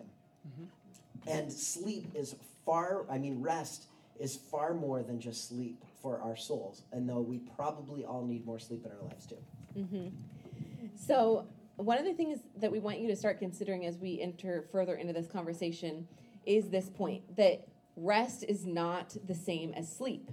And 1.27 1.51
sleep 1.51 2.11
is 2.13 2.35
far, 2.63 3.05
I 3.09 3.17
mean, 3.17 3.41
rest 3.41 3.87
is 4.19 4.35
far 4.35 4.75
more 4.75 5.01
than 5.01 5.19
just 5.19 5.49
sleep 5.49 5.83
for 6.05 6.21
our 6.21 6.35
souls. 6.35 6.83
And 6.91 7.09
though 7.09 7.19
we 7.19 7.39
probably 7.39 8.05
all 8.05 8.23
need 8.23 8.45
more 8.45 8.59
sleep 8.59 8.85
in 8.85 8.91
our 8.91 9.01
lives 9.09 9.25
too. 9.25 9.37
Mm-hmm. 9.75 10.07
So, 10.95 11.47
one 11.77 11.97
of 11.97 12.05
the 12.05 12.13
things 12.13 12.41
that 12.57 12.71
we 12.71 12.77
want 12.77 12.99
you 12.99 13.07
to 13.07 13.15
start 13.15 13.39
considering 13.39 13.87
as 13.87 13.97
we 13.97 14.21
enter 14.21 14.65
further 14.71 14.93
into 14.93 15.13
this 15.13 15.27
conversation 15.27 16.07
is 16.45 16.69
this 16.69 16.91
point 16.91 17.35
that 17.37 17.67
rest 17.95 18.45
is 18.47 18.67
not 18.67 19.17
the 19.25 19.33
same 19.33 19.73
as 19.73 19.91
sleep. 19.91 20.29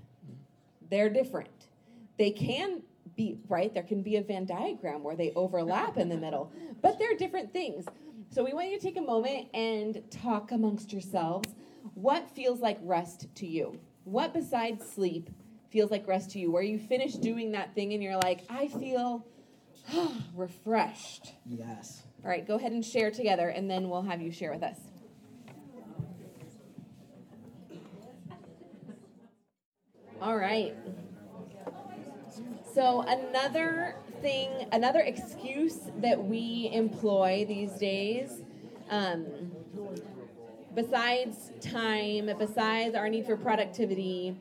They're 0.90 1.08
different. 1.08 1.68
They 2.18 2.32
can 2.32 2.82
be, 3.16 3.38
right? 3.48 3.72
There 3.72 3.82
can 3.82 4.02
be 4.02 4.16
a 4.16 4.22
Venn 4.22 4.44
diagram 4.44 5.02
where 5.02 5.16
they 5.16 5.32
overlap 5.34 5.96
in 5.96 6.10
the 6.10 6.18
middle, 6.18 6.52
but 6.82 6.98
they're 6.98 7.16
different 7.16 7.50
things. 7.50 7.86
So 8.28 8.44
we 8.44 8.52
want 8.52 8.68
you 8.68 8.78
to 8.78 8.84
take 8.84 8.98
a 8.98 9.02
moment 9.02 9.48
and 9.54 10.02
talk 10.10 10.52
amongst 10.52 10.92
yourselves. 10.92 11.48
What 11.94 12.28
feels 12.28 12.60
like 12.60 12.78
rest 12.82 13.34
to 13.36 13.46
you? 13.46 13.80
What 14.04 14.34
besides 14.34 14.86
sleep 14.86 15.30
feels 15.72 15.90
like 15.90 16.06
rest 16.06 16.30
to 16.32 16.38
you? 16.38 16.52
Where 16.52 16.62
you 16.62 16.78
finish 16.78 17.14
doing 17.14 17.52
that 17.52 17.74
thing 17.74 17.94
and 17.94 18.02
you're 18.02 18.18
like, 18.18 18.42
I 18.50 18.68
feel 18.68 19.26
refreshed. 20.34 21.32
Yes. 21.46 22.02
All 22.24 22.30
right, 22.30 22.46
go 22.46 22.54
ahead 22.54 22.72
and 22.72 22.84
share 22.84 23.10
together, 23.10 23.48
and 23.48 23.68
then 23.68 23.88
we'll 23.88 24.02
have 24.02 24.20
you 24.22 24.30
share 24.30 24.52
with 24.52 24.62
us. 24.62 24.78
All 30.20 30.36
right. 30.36 30.72
So, 32.72 33.02
another 33.02 33.96
thing, 34.20 34.50
another 34.70 35.00
excuse 35.00 35.78
that 35.96 36.22
we 36.22 36.70
employ 36.72 37.44
these 37.48 37.72
days, 37.72 38.42
um, 38.88 39.26
besides 40.76 41.50
time, 41.60 42.30
besides 42.38 42.94
our 42.94 43.08
need 43.08 43.26
for 43.26 43.36
productivity, 43.36 44.36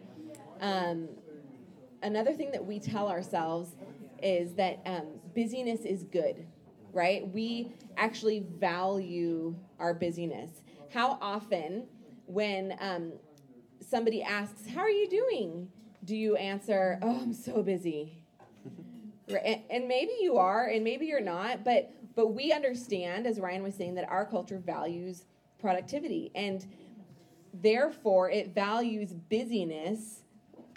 um, 0.62 1.10
another 2.02 2.34
thing 2.34 2.52
that 2.52 2.66
we 2.66 2.80
tell 2.80 3.08
ourselves 3.08 3.76
is 4.22 4.54
that 4.54 4.82
um, 4.86 5.08
busyness 5.36 5.82
is 5.82 6.04
good, 6.04 6.46
right? 6.94 7.28
We 7.28 7.74
actually 7.98 8.46
value 8.60 9.56
our 9.80 9.94
busyness. 9.94 10.62
How 10.94 11.18
often, 11.22 11.88
when 12.26 12.76
um, 12.80 13.14
somebody 13.80 14.22
asks, 14.22 14.68
How 14.68 14.82
are 14.82 14.90
you 14.90 15.10
doing? 15.10 15.70
do 16.04 16.16
you 16.16 16.36
answer, 16.36 17.00
Oh, 17.02 17.20
I'm 17.22 17.34
so 17.34 17.62
busy? 17.62 18.24
and, 19.28 19.62
and 19.70 19.88
maybe 19.88 20.12
you 20.20 20.38
are, 20.38 20.68
and 20.68 20.84
maybe 20.84 21.06
you're 21.06 21.22
not, 21.22 21.64
but 21.64 21.94
but 22.14 22.34
we 22.34 22.52
understand, 22.52 23.26
as 23.26 23.40
Ryan 23.40 23.64
was 23.64 23.74
saying, 23.74 23.96
that 23.96 24.10
our 24.10 24.26
culture 24.26 24.60
values 24.60 25.26
productivity, 25.60 26.32
and 26.36 26.66
therefore 27.54 28.30
it 28.30 28.54
values 28.54 29.14
busyness, 29.14 30.24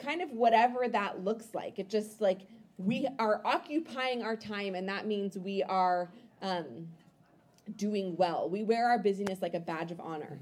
kind 0.05 0.23
of 0.23 0.31
whatever 0.31 0.89
that 0.89 1.25
looks 1.25 1.55
like. 1.55 1.79
It 1.79 1.89
just 1.89 2.21
like 2.21 2.43
we 2.77 3.09
are 3.19 3.41
occupying 3.45 4.23
our 4.23 4.37
time, 4.37 4.75
and 4.75 4.89
that 4.89 5.07
means 5.07 5.39
we 5.39 5.63
are 5.63 6.11
um, 6.43 6.89
doing 7.77 8.17
well. 8.17 8.49
We 8.49 8.63
wear 8.63 8.89
our 8.89 8.99
busyness 8.99 9.41
like 9.43 9.55
a 9.55 9.61
badge 9.61 9.91
of 9.91 10.01
honor. 10.01 10.39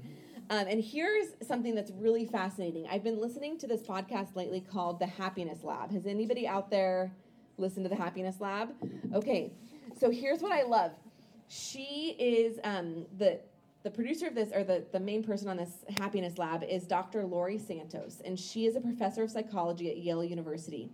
Um, 0.49 0.67
and 0.67 0.83
here's 0.83 1.27
something 1.41 1.73
that's 1.73 1.91
really 1.91 2.25
fascinating. 2.25 2.85
I've 2.91 3.03
been 3.03 3.19
listening 3.19 3.57
to 3.59 3.67
this 3.67 3.81
podcast 3.81 4.35
lately 4.35 4.59
called 4.59 4.99
The 4.99 5.07
Happiness 5.07 5.63
Lab. 5.63 5.91
Has 5.91 6.05
anybody 6.05 6.47
out 6.47 6.69
there 6.69 7.13
listened 7.57 7.85
to 7.85 7.89
The 7.89 7.95
Happiness 7.95 8.41
Lab? 8.41 8.69
Okay, 9.13 9.53
so 9.97 10.11
here's 10.11 10.41
what 10.41 10.51
I 10.51 10.63
love. 10.63 10.91
She 11.47 12.15
is 12.19 12.59
um, 12.63 13.05
the 13.17 13.39
the 13.83 13.91
producer 13.91 14.27
of 14.27 14.35
this, 14.35 14.51
or 14.53 14.63
the, 14.63 14.85
the 14.93 14.99
main 14.99 15.23
person 15.23 15.49
on 15.49 15.57
this 15.57 15.83
happiness 15.97 16.37
lab, 16.37 16.63
is 16.63 16.87
Dr. 16.87 17.25
Laurie 17.25 17.57
Santos, 17.57 18.21
and 18.23 18.39
she 18.39 18.65
is 18.65 18.77
a 18.77 18.81
professor 18.81 19.23
of 19.23 19.29
psychology 19.29 19.89
at 19.91 19.97
Yale 19.97 20.23
University. 20.23 20.89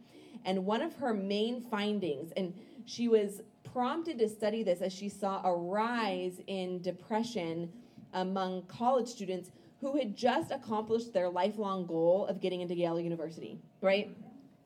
And 0.46 0.66
one 0.66 0.82
of 0.82 0.96
her 0.96 1.14
main 1.14 1.62
findings, 1.62 2.32
and 2.32 2.54
she 2.86 3.08
was 3.08 3.42
prompted 3.64 4.18
to 4.20 4.28
study 4.28 4.64
this 4.64 4.82
as 4.82 4.92
she 4.92 5.08
saw 5.08 5.46
a 5.46 5.56
rise 5.56 6.42
in 6.48 6.82
depression 6.82 7.72
among 8.14 8.64
college 8.64 9.08
students 9.08 9.52
who 9.82 9.96
had 9.96 10.16
just 10.16 10.52
accomplished 10.52 11.14
their 11.14 11.30
lifelong 11.30 11.86
goal 11.86 12.26
of 12.26 12.42
getting 12.42 12.62
into 12.62 12.76
Yale 12.76 13.00
University, 13.00 13.60
right? 13.82 14.10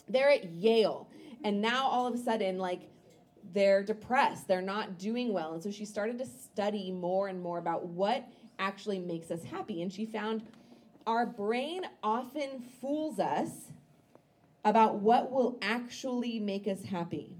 They're 0.07 0.31
at 0.31 0.45
Yale, 0.45 1.09
and 1.43 1.62
now 1.62 1.88
all 1.88 2.07
of 2.07 2.13
a 2.13 2.17
sudden, 2.17 2.57
like, 2.57 2.83
they're 3.53 3.83
depressed, 3.83 4.47
they're 4.47 4.61
not 4.61 4.97
doing 4.97 5.31
well. 5.31 5.53
And 5.53 5.63
so 5.63 5.71
she 5.71 5.85
started 5.85 6.17
to 6.19 6.25
study 6.25 6.91
more 6.91 7.27
and 7.27 7.41
more 7.41 7.59
about 7.59 7.85
what 7.85 8.27
actually 8.59 8.99
makes 8.99 9.31
us 9.31 9.43
happy. 9.43 9.81
And 9.81 9.91
she 9.91 10.05
found 10.05 10.43
our 11.05 11.25
brain 11.25 11.83
often 12.01 12.61
fools 12.81 13.19
us 13.19 13.49
about 14.65 14.95
what 14.95 15.31
will 15.31 15.57
actually 15.61 16.39
make 16.39 16.67
us 16.67 16.83
happy. 16.83 17.35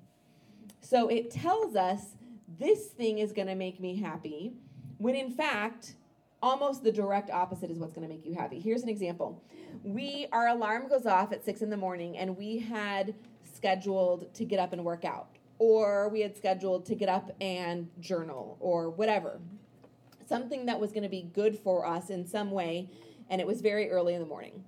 So 0.82 1.08
it 1.08 1.32
tells 1.32 1.76
us 1.76 2.16
this 2.60 2.88
thing 2.88 3.20
is 3.20 3.32
going 3.32 3.48
to 3.48 3.56
make 3.56 3.80
me 3.80 3.96
happy, 3.96 4.54
when 4.98 5.16
in 5.16 5.32
fact, 5.32 5.96
almost 6.42 6.84
the 6.84 6.92
direct 6.92 7.32
opposite 7.32 7.72
is 7.72 7.80
what's 7.80 7.94
going 7.94 8.08
to 8.08 8.14
make 8.14 8.26
you 8.26 8.36
happy. 8.36 8.60
Here's 8.60 8.84
an 8.84 8.90
example. 8.90 9.42
We 9.84 10.28
our 10.32 10.50
alarm 10.50 10.90
goes 10.90 11.06
off 11.06 11.32
at 11.32 11.44
6 11.46 11.62
in 11.62 11.70
the 11.70 11.78
morning 11.78 12.18
and 12.18 12.38
we 12.38 12.60
had 12.60 13.16
scheduled 13.56 14.34
to 14.34 14.44
get 14.44 14.60
up 14.60 14.74
and 14.74 14.84
work 14.84 15.06
out 15.06 15.30
or 15.60 16.10
we 16.10 16.22
had 16.22 16.36
scheduled 16.36 16.86
to 16.88 16.96
get 16.96 17.10
up 17.10 17.32
and 17.42 17.90
journal 18.00 18.58
or 18.60 18.90
whatever. 18.90 19.40
Something 20.28 20.66
that 20.66 20.80
was 20.80 20.92
going 20.92 21.04
to 21.04 21.10
be 21.10 21.24
good 21.34 21.58
for 21.58 21.86
us 21.86 22.10
in 22.10 22.26
some 22.26 22.52
way 22.52 22.90
and 23.30 23.40
it 23.40 23.48
was 23.48 23.62
very 23.62 23.90
early 23.90 24.14
in 24.14 24.20
the 24.20 24.28
morning. 24.28 24.64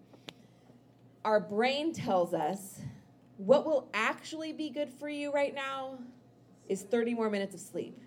Our 1.23 1.39
brain 1.39 1.93
tells 1.93 2.33
us 2.33 2.79
what 3.37 3.65
will 3.65 3.89
actually 3.93 4.53
be 4.53 4.69
good 4.69 4.89
for 4.89 5.09
you 5.09 5.31
right 5.31 5.53
now 5.53 5.99
is 6.69 6.81
30 6.83 7.13
more 7.13 7.29
minutes 7.29 7.53
of 7.53 7.61
sleep 7.61 7.99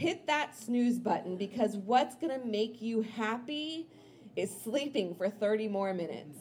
hit 0.00 0.26
that 0.26 0.56
snooze 0.56 0.98
button 0.98 1.36
because 1.36 1.76
what's 1.76 2.14
going 2.14 2.32
to 2.40 2.46
make 2.46 2.80
you 2.80 3.02
happy 3.02 3.86
is 4.34 4.50
sleeping 4.64 5.14
for 5.14 5.28
30 5.28 5.68
more 5.68 5.92
minutes. 5.92 6.38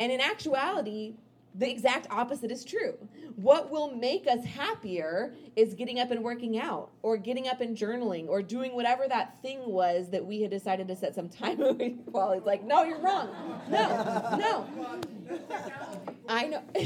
And 0.00 0.10
in 0.10 0.20
actuality, 0.20 1.14
the 1.54 1.68
exact 1.68 2.06
opposite 2.10 2.50
is 2.50 2.64
true. 2.64 2.96
What 3.36 3.70
will 3.70 3.90
make 3.94 4.26
us 4.26 4.44
happier 4.44 5.34
is 5.56 5.74
getting 5.74 5.98
up 5.98 6.10
and 6.10 6.22
working 6.22 6.58
out, 6.58 6.90
or 7.02 7.16
getting 7.16 7.48
up 7.48 7.60
and 7.60 7.76
journaling, 7.76 8.28
or 8.28 8.42
doing 8.42 8.74
whatever 8.74 9.08
that 9.08 9.42
thing 9.42 9.60
was 9.66 10.10
that 10.10 10.24
we 10.24 10.42
had 10.42 10.50
decided 10.50 10.86
to 10.88 10.96
set 10.96 11.14
some 11.14 11.28
time 11.28 11.60
away. 11.62 11.96
While 12.06 12.32
it's 12.32 12.46
like, 12.46 12.64
no, 12.64 12.84
you're 12.84 13.00
wrong. 13.00 13.30
No, 13.68 14.36
no. 14.38 14.66
I 16.28 16.46
know. 16.46 16.62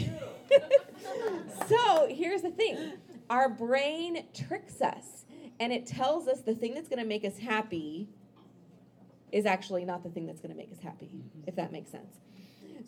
so 1.68 2.06
here's 2.08 2.42
the 2.42 2.50
thing 2.50 2.94
our 3.30 3.48
brain 3.48 4.24
tricks 4.32 4.80
us, 4.80 5.24
and 5.60 5.72
it 5.72 5.86
tells 5.86 6.28
us 6.28 6.40
the 6.40 6.54
thing 6.54 6.74
that's 6.74 6.88
going 6.88 7.02
to 7.02 7.08
make 7.08 7.24
us 7.24 7.38
happy 7.38 8.08
is 9.32 9.46
actually 9.46 9.84
not 9.84 10.02
the 10.02 10.10
thing 10.10 10.26
that's 10.26 10.40
going 10.40 10.52
to 10.52 10.56
make 10.56 10.70
us 10.70 10.78
happy, 10.82 11.10
if 11.46 11.56
that 11.56 11.72
makes 11.72 11.90
sense. 11.90 12.20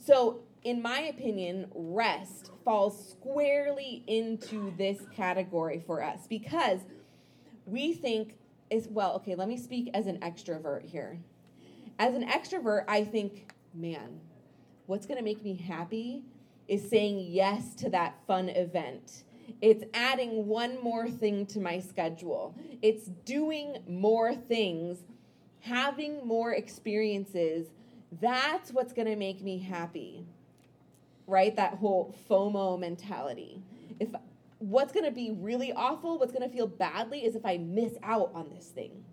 So, 0.05 0.41
in 0.67 0.83
my 0.83 0.99
opinion, 1.03 1.69
rest 1.73 2.51
falls 2.65 3.11
squarely 3.11 4.03
into 4.09 4.75
this 4.77 5.01
category 5.15 5.81
for 5.87 6.03
us 6.03 6.27
because 6.27 6.81
we 7.67 7.95
think 7.95 8.35
is 8.69 8.89
well, 8.89 9.15
okay, 9.15 9.37
let 9.37 9.47
me 9.47 9.57
speak 9.57 9.91
as 9.95 10.09
an 10.09 10.19
extrovert 10.19 10.83
here. 10.85 11.21
As 12.01 12.17
an 12.17 12.29
extrovert, 12.29 12.85
I 12.89 13.05
think, 13.05 13.55
man, 13.75 14.19
what's 14.87 15.07
going 15.07 15.19
to 15.19 15.23
make 15.25 15.45
me 15.45 15.55
happy 15.55 16.25
is 16.67 16.91
saying 16.91 17.21
yes 17.29 17.77
to 17.77 17.91
that 17.91 18.19
fun 18.27 18.49
event. 18.49 19.23
It's 19.63 19.85
adding 19.95 20.49
one 20.49 20.83
more 20.83 21.09
thing 21.09 21.47
to 21.47 21.61
my 21.61 21.79
schedule. 21.79 22.57
It's 22.83 23.07
doing 23.25 23.85
more 23.89 24.35
things, 24.35 24.99
having 25.61 26.27
more 26.27 26.55
experiences. 26.55 27.69
That's 28.21 28.73
what's 28.73 28.93
going 28.93 29.07
to 29.07 29.15
make 29.15 29.45
me 29.45 29.59
happy. 29.59 30.27
Right? 31.27 31.55
That 31.57 31.75
whole 31.75 32.15
FOMO 32.31 32.79
mentality. 32.79 33.63
If 33.99 34.11
what's 34.59 34.93
going 34.93 35.05
to 35.05 35.11
be 35.11 35.33
really 35.33 35.73
awful, 35.73 36.19
what's 36.19 36.33
going 36.33 36.49
to 36.49 36.55
feel 36.55 36.67
badly 36.67 37.25
is 37.25 37.35
if 37.35 37.45
I 37.45 37.59
miss 37.59 37.95
out 38.03 38.31
on 38.35 38.51
this 38.51 38.67
thing. 38.67 39.05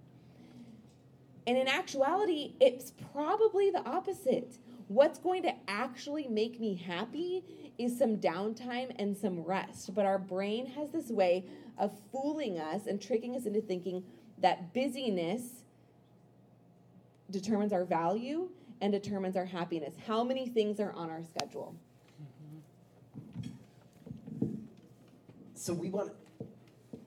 And 1.46 1.58
in 1.58 1.68
actuality, 1.68 2.54
it's 2.60 2.94
probably 3.12 3.70
the 3.70 3.86
opposite. 3.86 4.58
What's 4.88 5.20
going 5.20 5.44
to 5.44 5.54
actually 5.68 6.28
make 6.28 6.60
me 6.60 6.76
happy 6.76 7.44
is 7.78 7.98
some 7.98 8.18
downtime 8.18 8.96
and 8.98 9.18
some 9.18 9.42
rest. 9.42 9.94
But 9.94 10.06
our 10.06 10.20
brain 10.20 10.66
has 10.68 10.92
this 10.92 11.10
way 11.10 11.46
of 11.78 11.92
fooling 12.12 12.60
us 12.60 12.88
and 12.88 13.02
tricking 13.02 13.36
us 13.36 13.46
into 13.46 13.62
thinking 13.62 14.04
that 14.40 14.74
busyness 14.74 15.64
determines 17.32 17.74
our 17.74 17.84
value 17.84 18.50
and 18.82 18.92
determines 18.94 19.36
our 19.36 19.46
happiness. 19.46 19.96
How 20.08 20.24
many 20.24 20.48
things 20.48 20.80
are 20.80 20.92
on 20.94 21.10
our 21.10 21.24
schedule? 21.24 21.76
So 25.64 25.74
we 25.74 25.90
want. 25.90 26.12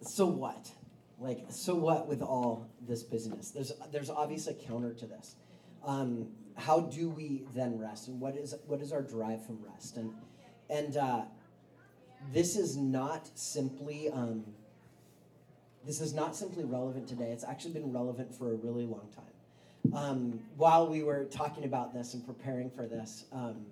So 0.00 0.24
what? 0.24 0.70
Like, 1.18 1.44
so 1.50 1.74
what 1.74 2.08
with 2.08 2.22
all 2.22 2.70
this 2.88 3.02
business? 3.02 3.50
There's 3.50 3.70
there's 3.92 4.08
obviously 4.08 4.54
a 4.54 4.66
counter 4.66 4.94
to 4.94 5.06
this. 5.06 5.36
Um, 5.84 6.28
how 6.56 6.80
do 6.80 7.10
we 7.10 7.42
then 7.54 7.78
rest, 7.78 8.08
and 8.08 8.18
what 8.18 8.34
is 8.34 8.54
what 8.66 8.80
is 8.80 8.92
our 8.92 9.02
drive 9.02 9.44
from 9.44 9.58
rest? 9.62 9.98
And 9.98 10.14
and 10.70 10.96
uh, 10.96 11.24
this 12.32 12.56
is 12.56 12.78
not 12.78 13.28
simply 13.34 14.08
um, 14.08 14.42
this 15.84 16.00
is 16.00 16.14
not 16.14 16.34
simply 16.34 16.64
relevant 16.64 17.06
today. 17.06 17.32
It's 17.32 17.44
actually 17.44 17.74
been 17.74 17.92
relevant 17.92 18.34
for 18.34 18.52
a 18.52 18.56
really 18.56 18.86
long 18.86 19.10
time. 19.14 19.94
Um, 19.94 20.40
while 20.56 20.88
we 20.88 21.02
were 21.02 21.24
talking 21.26 21.64
about 21.64 21.92
this 21.92 22.14
and 22.14 22.24
preparing 22.24 22.70
for 22.70 22.86
this, 22.86 23.26
um, 23.32 23.66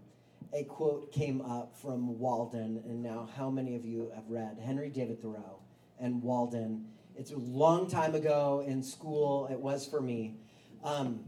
a 0.54 0.62
quote 0.62 1.10
came 1.12 1.40
up 1.42 1.76
from 1.76 2.18
Walden, 2.18 2.80
and 2.86 3.02
now 3.02 3.28
how 3.36 3.50
many 3.50 3.74
of 3.74 3.84
you 3.84 4.10
have 4.14 4.24
read 4.28 4.56
Henry 4.64 4.88
David 4.88 5.20
Thoreau 5.20 5.58
and 5.98 6.22
Walden? 6.22 6.86
It's 7.16 7.32
a 7.32 7.38
long 7.38 7.90
time 7.90 8.14
ago 8.14 8.64
in 8.66 8.82
school. 8.82 9.48
It 9.50 9.58
was 9.58 9.84
for 9.84 10.00
me. 10.00 10.36
Um, 10.84 11.24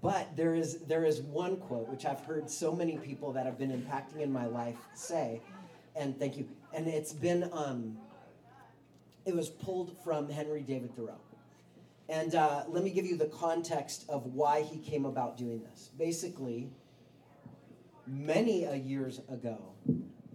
but 0.00 0.36
there 0.36 0.54
is 0.54 0.78
there 0.86 1.04
is 1.04 1.22
one 1.22 1.56
quote 1.56 1.88
which 1.88 2.04
I've 2.04 2.20
heard 2.20 2.48
so 2.48 2.72
many 2.72 2.98
people 2.98 3.32
that 3.32 3.46
have 3.46 3.58
been 3.58 3.72
impacting 3.72 4.20
in 4.20 4.32
my 4.32 4.46
life 4.46 4.76
say, 4.94 5.40
and 5.96 6.16
thank 6.18 6.36
you. 6.36 6.46
And 6.72 6.86
it's 6.86 7.12
been 7.12 7.50
um, 7.52 7.96
it 9.24 9.34
was 9.34 9.48
pulled 9.48 9.96
from 10.04 10.28
Henry 10.28 10.62
David 10.62 10.94
Thoreau. 10.94 11.18
And 12.08 12.36
uh, 12.36 12.62
let 12.68 12.84
me 12.84 12.90
give 12.90 13.06
you 13.06 13.16
the 13.16 13.26
context 13.26 14.04
of 14.08 14.26
why 14.26 14.62
he 14.62 14.78
came 14.78 15.04
about 15.04 15.36
doing 15.36 15.60
this. 15.72 15.90
Basically, 15.98 16.70
many 18.06 18.64
a 18.64 18.74
years 18.74 19.20
ago, 19.28 19.58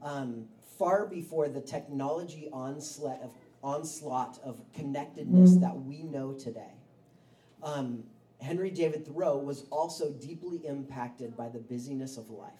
um, 0.01 0.45
far 0.77 1.05
before 1.05 1.47
the 1.47 1.61
technology 1.61 2.49
onslaught 2.51 3.21
of 3.21 3.33
onslaught 3.63 4.39
of 4.43 4.59
connectedness 4.73 5.55
that 5.57 5.79
we 5.79 6.01
know 6.01 6.33
today. 6.33 6.73
Um, 7.61 8.03
Henry 8.39 8.71
David 8.71 9.05
Thoreau 9.05 9.37
was 9.37 9.65
also 9.69 10.11
deeply 10.11 10.65
impacted 10.65 11.37
by 11.37 11.47
the 11.49 11.59
busyness 11.59 12.17
of 12.17 12.31
life. 12.31 12.53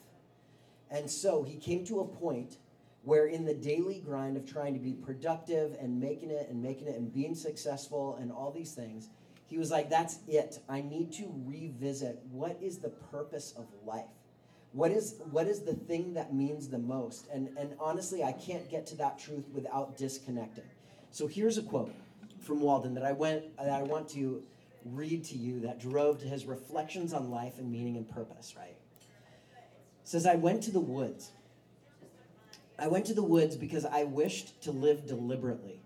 And 0.91 1.09
so 1.09 1.41
he 1.41 1.57
came 1.57 1.83
to 1.85 2.01
a 2.01 2.05
point 2.05 2.57
where, 3.03 3.25
in 3.25 3.45
the 3.45 3.53
daily 3.55 3.99
grind 3.99 4.37
of 4.37 4.45
trying 4.45 4.75
to 4.75 4.79
be 4.79 4.93
productive 4.93 5.75
and 5.79 5.99
making 5.99 6.29
it 6.29 6.49
and 6.49 6.61
making 6.61 6.87
it 6.87 6.97
and 6.97 7.11
being 7.11 7.33
successful 7.33 8.17
and 8.21 8.31
all 8.31 8.51
these 8.51 8.73
things, 8.73 9.09
he 9.47 9.57
was 9.57 9.71
like, 9.71 9.89
That's 9.89 10.19
it. 10.27 10.59
I 10.69 10.81
need 10.81 11.11
to 11.13 11.33
revisit 11.45 12.19
what 12.29 12.59
is 12.61 12.77
the 12.77 12.89
purpose 12.89 13.53
of 13.57 13.65
life? 13.83 14.05
What 14.73 14.91
is, 14.91 15.15
what 15.31 15.47
is 15.47 15.61
the 15.61 15.73
thing 15.73 16.13
that 16.13 16.33
means 16.33 16.69
the 16.69 16.77
most? 16.77 17.27
And, 17.33 17.49
and 17.57 17.73
honestly, 17.79 18.23
I 18.23 18.31
can't 18.31 18.69
get 18.69 18.85
to 18.87 18.95
that 18.97 19.19
truth 19.19 19.45
without 19.53 19.97
disconnecting. 19.97 20.63
So 21.11 21.27
here's 21.27 21.57
a 21.57 21.63
quote 21.63 21.93
from 22.39 22.61
Walden 22.61 22.93
that 22.93 23.03
I, 23.03 23.11
went, 23.11 23.57
that 23.57 23.69
I 23.69 23.83
want 23.83 24.07
to 24.09 24.41
read 24.85 25.25
to 25.25 25.37
you 25.37 25.59
that 25.61 25.79
drove 25.79 26.19
to 26.21 26.25
his 26.25 26.45
reflections 26.45 27.13
on 27.13 27.29
life 27.29 27.59
and 27.59 27.71
meaning 27.71 27.97
and 27.97 28.09
purpose, 28.09 28.55
right? 28.57 28.77
It 29.51 30.07
says, 30.07 30.25
I 30.25 30.35
went 30.35 30.63
to 30.63 30.71
the 30.71 30.79
woods. 30.79 31.31
I 32.79 32.87
went 32.87 33.05
to 33.05 33.13
the 33.13 33.23
woods 33.23 33.55
because 33.55 33.85
I 33.85 34.05
wished 34.05 34.61
to 34.63 34.71
live 34.71 35.05
deliberately, 35.05 35.81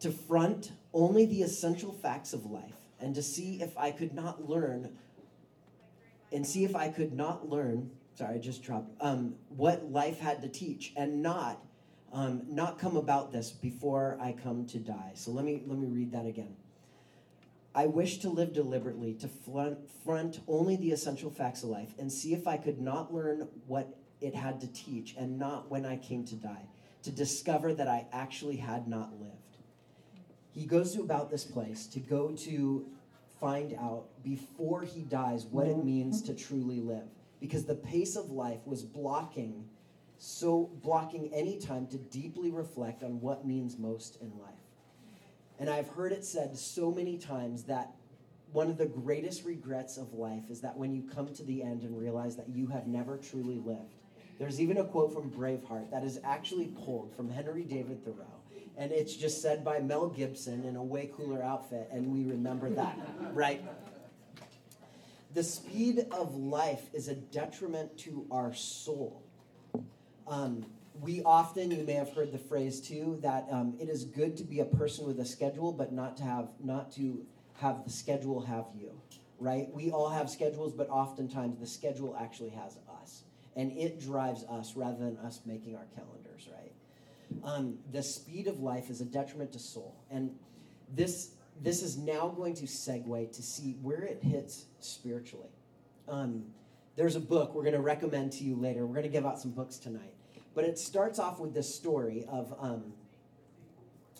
to 0.00 0.10
front 0.10 0.72
only 0.92 1.24
the 1.26 1.42
essential 1.42 1.92
facts 1.92 2.32
of 2.32 2.46
life, 2.46 2.74
and 2.98 3.14
to 3.14 3.22
see 3.22 3.62
if 3.62 3.78
I 3.78 3.92
could 3.92 4.12
not 4.12 4.48
learn, 4.48 4.98
and 6.32 6.46
see 6.46 6.64
if 6.64 6.76
I 6.76 6.88
could 6.88 7.12
not 7.12 7.48
learn, 7.48 7.90
sorry, 8.14 8.36
I 8.36 8.38
just 8.38 8.62
dropped, 8.62 8.90
um, 9.00 9.34
what 9.48 9.90
life 9.90 10.18
had 10.18 10.42
to 10.42 10.48
teach, 10.48 10.92
and 10.96 11.22
not, 11.22 11.62
um, 12.12 12.42
not 12.48 12.78
come 12.78 12.96
about 12.96 13.32
this 13.32 13.50
before 13.50 14.18
I 14.20 14.32
come 14.32 14.66
to 14.66 14.78
die. 14.78 15.12
So 15.14 15.30
let 15.30 15.44
me, 15.44 15.62
let 15.66 15.78
me 15.78 15.88
read 15.88 16.12
that 16.12 16.26
again. 16.26 16.56
I 17.74 17.86
wish 17.86 18.18
to 18.18 18.28
live 18.28 18.52
deliberately, 18.52 19.14
to 19.14 19.28
front, 19.28 19.78
front 20.04 20.40
only 20.48 20.76
the 20.76 20.90
essential 20.90 21.30
facts 21.30 21.62
of 21.62 21.68
life, 21.68 21.94
and 21.98 22.12
see 22.12 22.34
if 22.34 22.46
I 22.46 22.56
could 22.56 22.80
not 22.80 23.14
learn 23.14 23.46
what 23.66 23.96
it 24.20 24.34
had 24.34 24.60
to 24.62 24.66
teach, 24.66 25.14
and 25.16 25.38
not 25.38 25.70
when 25.70 25.86
I 25.86 25.96
came 25.96 26.24
to 26.24 26.34
die, 26.34 26.66
to 27.04 27.10
discover 27.12 27.72
that 27.74 27.86
I 27.86 28.06
actually 28.12 28.56
had 28.56 28.88
not 28.88 29.12
lived. 29.20 29.34
He 30.50 30.66
goes 30.66 30.92
to 30.94 31.02
about 31.02 31.30
this 31.30 31.44
place 31.44 31.86
to 31.88 32.00
go 32.00 32.32
to 32.32 32.86
find 33.40 33.74
out 33.74 34.06
before 34.22 34.82
he 34.82 35.02
dies 35.02 35.46
what 35.46 35.66
it 35.66 35.76
mm-hmm. 35.76 35.86
means 35.86 36.22
to 36.22 36.32
mm-hmm. 36.32 36.48
truly 36.48 36.80
live, 36.80 37.08
because 37.40 37.64
the 37.64 37.74
pace 37.74 38.16
of 38.16 38.30
life 38.30 38.60
was 38.66 38.82
blocking, 38.82 39.64
so 40.18 40.70
blocking 40.82 41.30
any 41.32 41.58
time 41.58 41.86
to 41.88 41.98
deeply 41.98 42.50
reflect 42.50 43.02
on 43.02 43.20
what 43.20 43.46
means 43.46 43.78
most 43.78 44.20
in 44.20 44.30
life. 44.38 44.54
And 45.58 45.68
I've 45.68 45.88
heard 45.88 46.12
it 46.12 46.24
said 46.24 46.56
so 46.56 46.90
many 46.90 47.18
times 47.18 47.64
that 47.64 47.92
one 48.52 48.70
of 48.70 48.78
the 48.78 48.86
greatest 48.86 49.44
regrets 49.44 49.96
of 49.96 50.14
life 50.14 50.44
is 50.50 50.60
that 50.62 50.76
when 50.76 50.92
you 50.92 51.02
come 51.02 51.34
to 51.34 51.44
the 51.44 51.62
end 51.62 51.82
and 51.82 51.98
realize 51.98 52.36
that 52.36 52.48
you 52.48 52.66
have 52.68 52.86
never 52.86 53.16
truly 53.16 53.58
lived. 53.58 53.94
There's 54.38 54.60
even 54.60 54.78
a 54.78 54.84
quote 54.84 55.12
from 55.12 55.30
Braveheart 55.30 55.90
that 55.90 56.04
is 56.04 56.20
actually 56.24 56.68
pulled 56.84 57.14
from 57.14 57.28
Henry 57.28 57.64
David 57.64 58.04
Thoreau. 58.04 58.37
And 58.78 58.92
it's 58.92 59.14
just 59.14 59.42
said 59.42 59.64
by 59.64 59.80
Mel 59.80 60.08
Gibson 60.08 60.64
in 60.64 60.76
a 60.76 60.82
way 60.82 61.10
cooler 61.12 61.42
outfit, 61.42 61.88
and 61.90 62.06
we 62.12 62.22
remember 62.30 62.70
that, 62.70 62.96
right? 63.32 63.60
The 65.34 65.42
speed 65.42 66.06
of 66.12 66.36
life 66.36 66.82
is 66.94 67.08
a 67.08 67.14
detriment 67.14 67.98
to 67.98 68.24
our 68.30 68.54
soul. 68.54 69.22
Um, 70.28 70.64
we 71.00 71.22
often, 71.24 71.72
you 71.72 71.84
may 71.84 71.94
have 71.94 72.12
heard 72.14 72.32
the 72.32 72.38
phrase 72.38 72.80
too, 72.80 73.18
that 73.22 73.46
um, 73.50 73.74
it 73.80 73.88
is 73.88 74.04
good 74.04 74.36
to 74.36 74.44
be 74.44 74.60
a 74.60 74.64
person 74.64 75.06
with 75.06 75.18
a 75.18 75.24
schedule, 75.24 75.72
but 75.72 75.92
not 75.92 76.16
to 76.18 76.22
have 76.22 76.48
not 76.62 76.92
to 76.92 77.26
have 77.54 77.84
the 77.84 77.90
schedule 77.90 78.40
have 78.40 78.66
you, 78.76 78.92
right? 79.40 79.68
We 79.72 79.90
all 79.90 80.08
have 80.08 80.30
schedules, 80.30 80.72
but 80.72 80.88
oftentimes 80.88 81.58
the 81.58 81.66
schedule 81.66 82.16
actually 82.18 82.50
has 82.50 82.78
us, 83.02 83.24
and 83.56 83.72
it 83.72 84.00
drives 84.00 84.44
us 84.44 84.76
rather 84.76 84.98
than 84.98 85.18
us 85.18 85.40
making 85.44 85.74
our 85.74 85.86
calendars, 85.96 86.48
right? 86.52 86.72
Um, 87.44 87.78
the 87.92 88.02
speed 88.02 88.46
of 88.46 88.60
life 88.60 88.90
is 88.90 89.00
a 89.00 89.04
detriment 89.04 89.52
to 89.52 89.58
soul, 89.58 89.94
and 90.10 90.30
this 90.94 91.30
this 91.62 91.82
is 91.82 91.96
now 91.96 92.28
going 92.28 92.54
to 92.54 92.64
segue 92.64 93.32
to 93.32 93.42
see 93.42 93.76
where 93.82 94.02
it 94.02 94.22
hits 94.22 94.66
spiritually. 94.80 95.50
Um, 96.08 96.44
there's 96.96 97.16
a 97.16 97.20
book 97.20 97.54
we're 97.54 97.62
going 97.62 97.74
to 97.74 97.80
recommend 97.80 98.32
to 98.32 98.44
you 98.44 98.56
later. 98.56 98.86
We're 98.86 98.94
going 98.94 99.06
to 99.06 99.12
give 99.12 99.26
out 99.26 99.40
some 99.40 99.50
books 99.50 99.76
tonight. 99.76 100.14
But 100.54 100.64
it 100.64 100.78
starts 100.78 101.18
off 101.18 101.38
with 101.38 101.54
this 101.54 101.72
story 101.72 102.24
of, 102.28 102.54
um, 102.58 102.92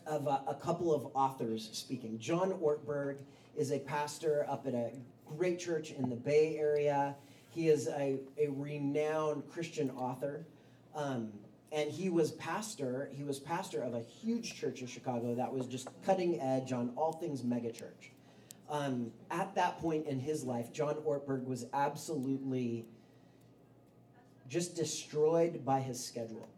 of 0.07 0.27
a, 0.27 0.43
a 0.49 0.55
couple 0.55 0.95
of 0.95 1.11
authors 1.15 1.69
speaking. 1.73 2.19
John 2.19 2.53
Ortberg 2.53 3.19
is 3.57 3.73
a 3.73 3.81
pastor 3.81 4.47
up 4.49 4.67
at 4.67 4.75
a 4.75 4.93
great 5.37 5.59
church 5.59 5.91
in 5.91 6.09
the 6.09 6.17
Bay 6.17 6.57
Area. 6.57 7.17
He 7.51 7.69
is 7.69 7.89
a, 7.89 8.21
a 8.37 8.49
renowned 8.49 9.43
Christian 9.51 9.91
author. 9.91 10.47
Um, 10.95 11.33
and 11.71 11.91
he 11.91 12.09
was 12.09 12.33
pastor, 12.33 13.11
he 13.13 13.25
was 13.25 13.39
pastor 13.39 13.83
of 13.83 13.95
a 13.95 14.01
huge 14.01 14.55
church 14.55 14.81
in 14.81 14.87
Chicago 14.87 15.35
that 15.35 15.53
was 15.53 15.67
just 15.67 15.89
cutting 16.05 16.41
edge 16.41 16.73
on 16.73 16.93
all 16.97 17.13
things 17.13 17.43
megachurch. 17.43 18.11
Um, 18.71 19.13
at 19.31 19.55
that 19.55 19.79
point 19.79 20.07
in 20.07 20.19
his 20.19 20.45
life, 20.45 20.73
John 20.73 20.97
Ortberg 20.97 21.45
was 21.45 21.67
absolutely 21.73 22.87
just 24.49 24.77
destroyed 24.77 25.65
by 25.65 25.81
his 25.81 26.03
schedule. 26.03 26.49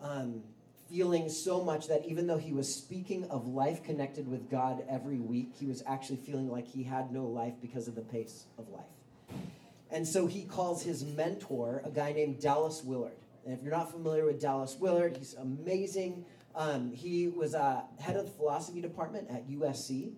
Um, 0.00 0.42
feeling 0.90 1.28
so 1.28 1.62
much 1.62 1.86
that 1.88 2.04
even 2.06 2.26
though 2.26 2.38
he 2.38 2.52
was 2.52 2.72
speaking 2.74 3.24
of 3.30 3.46
life 3.46 3.82
connected 3.84 4.26
with 4.26 4.50
God 4.50 4.82
every 4.88 5.18
week, 5.18 5.52
he 5.58 5.66
was 5.66 5.82
actually 5.86 6.16
feeling 6.16 6.50
like 6.50 6.66
he 6.66 6.82
had 6.82 7.12
no 7.12 7.24
life 7.26 7.54
because 7.60 7.88
of 7.88 7.94
the 7.94 8.00
pace 8.02 8.46
of 8.58 8.68
life. 8.70 9.40
And 9.90 10.06
so 10.06 10.26
he 10.26 10.44
calls 10.44 10.82
his 10.82 11.04
mentor, 11.04 11.82
a 11.84 11.90
guy 11.90 12.12
named 12.12 12.40
Dallas 12.40 12.82
Willard. 12.84 13.19
And 13.50 13.58
if 13.58 13.64
you're 13.64 13.74
not 13.74 13.90
familiar 13.90 14.26
with 14.26 14.40
Dallas 14.40 14.76
Willard, 14.78 15.16
he's 15.16 15.34
amazing. 15.34 16.24
Um, 16.54 16.92
he 16.92 17.26
was 17.26 17.56
uh, 17.56 17.82
head 17.98 18.14
of 18.14 18.26
the 18.26 18.30
philosophy 18.30 18.80
department 18.80 19.26
at 19.28 19.50
USC. 19.50 20.12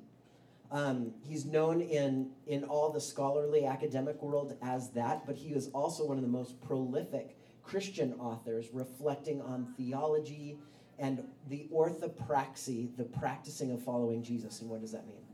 Um, 0.70 1.14
he's 1.26 1.46
known 1.46 1.80
in, 1.80 2.32
in 2.46 2.62
all 2.64 2.90
the 2.92 3.00
scholarly 3.00 3.64
academic 3.64 4.20
world 4.22 4.58
as 4.60 4.90
that, 4.90 5.24
but 5.26 5.34
he 5.34 5.54
was 5.54 5.68
also 5.68 6.04
one 6.04 6.18
of 6.18 6.22
the 6.22 6.28
most 6.28 6.60
prolific 6.60 7.38
Christian 7.62 8.12
authors 8.20 8.68
reflecting 8.70 9.40
on 9.40 9.72
theology 9.78 10.58
and 10.98 11.24
the 11.48 11.66
orthopraxy, 11.72 12.94
the 12.98 13.04
practicing 13.04 13.72
of 13.72 13.82
following 13.82 14.22
Jesus. 14.22 14.60
And 14.60 14.68
what 14.68 14.82
does 14.82 14.92
that 14.92 15.06
mean? 15.06 15.24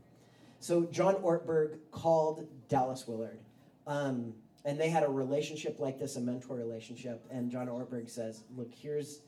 So, 0.61 0.85
John 0.85 1.15
Ortberg 1.15 1.79
called 1.91 2.47
Dallas 2.69 3.05
Willard. 3.09 3.39
Um, 3.85 4.35
and 4.65 4.79
they 4.79 4.89
had 4.89 5.03
a 5.03 5.09
relationship 5.09 5.79
like 5.79 5.99
this, 5.99 6.15
a 6.15 6.21
mentor 6.21 6.55
relationship. 6.55 7.25
And 7.31 7.49
John 7.51 7.67
Ortberg 7.67 8.09
says, 8.09 8.43
Look, 8.55 8.73
here's, 8.73 9.21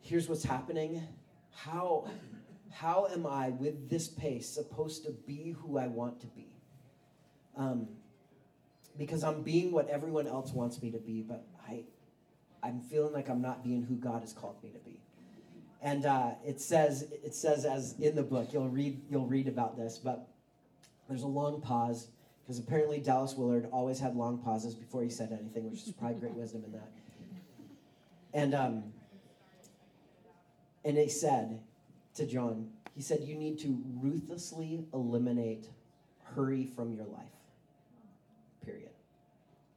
here's 0.00 0.28
what's 0.28 0.44
happening. 0.44 1.02
How, 1.52 2.08
how 2.70 3.08
am 3.12 3.26
I, 3.26 3.50
with 3.50 3.90
this 3.90 4.08
pace, 4.08 4.48
supposed 4.48 5.04
to 5.04 5.10
be 5.10 5.56
who 5.60 5.78
I 5.78 5.88
want 5.88 6.20
to 6.20 6.26
be? 6.28 6.46
Um, 7.56 7.88
because 8.96 9.24
I'm 9.24 9.42
being 9.42 9.72
what 9.72 9.88
everyone 9.88 10.26
else 10.26 10.52
wants 10.52 10.80
me 10.82 10.90
to 10.92 10.98
be, 10.98 11.22
but 11.22 11.44
I, 11.68 11.84
I'm 12.62 12.80
feeling 12.80 13.12
like 13.12 13.28
I'm 13.28 13.42
not 13.42 13.64
being 13.64 13.82
who 13.82 13.96
God 13.96 14.20
has 14.22 14.32
called 14.32 14.62
me 14.62 14.70
to 14.70 14.78
be. 14.78 15.00
And 15.80 16.06
uh, 16.06 16.32
it 16.44 16.60
says, 16.60 17.06
it 17.24 17.34
says 17.34 17.64
as 17.64 17.94
in 18.00 18.16
the 18.16 18.22
book, 18.22 18.52
you'll 18.52 18.68
read, 18.68 19.00
you'll 19.08 19.26
read 19.26 19.46
about 19.46 19.76
this, 19.76 19.98
but 19.98 20.28
there's 21.08 21.22
a 21.22 21.28
long 21.28 21.60
pause 21.60 22.08
because 22.48 22.60
apparently 22.60 22.98
Dallas 22.98 23.34
Willard 23.36 23.68
always 23.70 24.00
had 24.00 24.16
long 24.16 24.38
pauses 24.38 24.74
before 24.74 25.02
he 25.02 25.10
said 25.10 25.36
anything, 25.38 25.70
which 25.70 25.86
is 25.86 25.92
probably 25.92 26.18
great 26.18 26.32
wisdom 26.32 26.64
in 26.64 26.72
that. 26.72 26.90
And 28.32 28.54
um, 28.54 28.84
and 30.82 30.96
he 30.96 31.10
said 31.10 31.60
to 32.14 32.26
John, 32.26 32.70
he 32.94 33.02
said, 33.02 33.20
"You 33.20 33.34
need 33.34 33.58
to 33.58 33.78
ruthlessly 34.00 34.86
eliminate 34.94 35.66
hurry 36.22 36.64
from 36.64 36.94
your 36.94 37.04
life." 37.04 37.28
Period. 38.64 38.92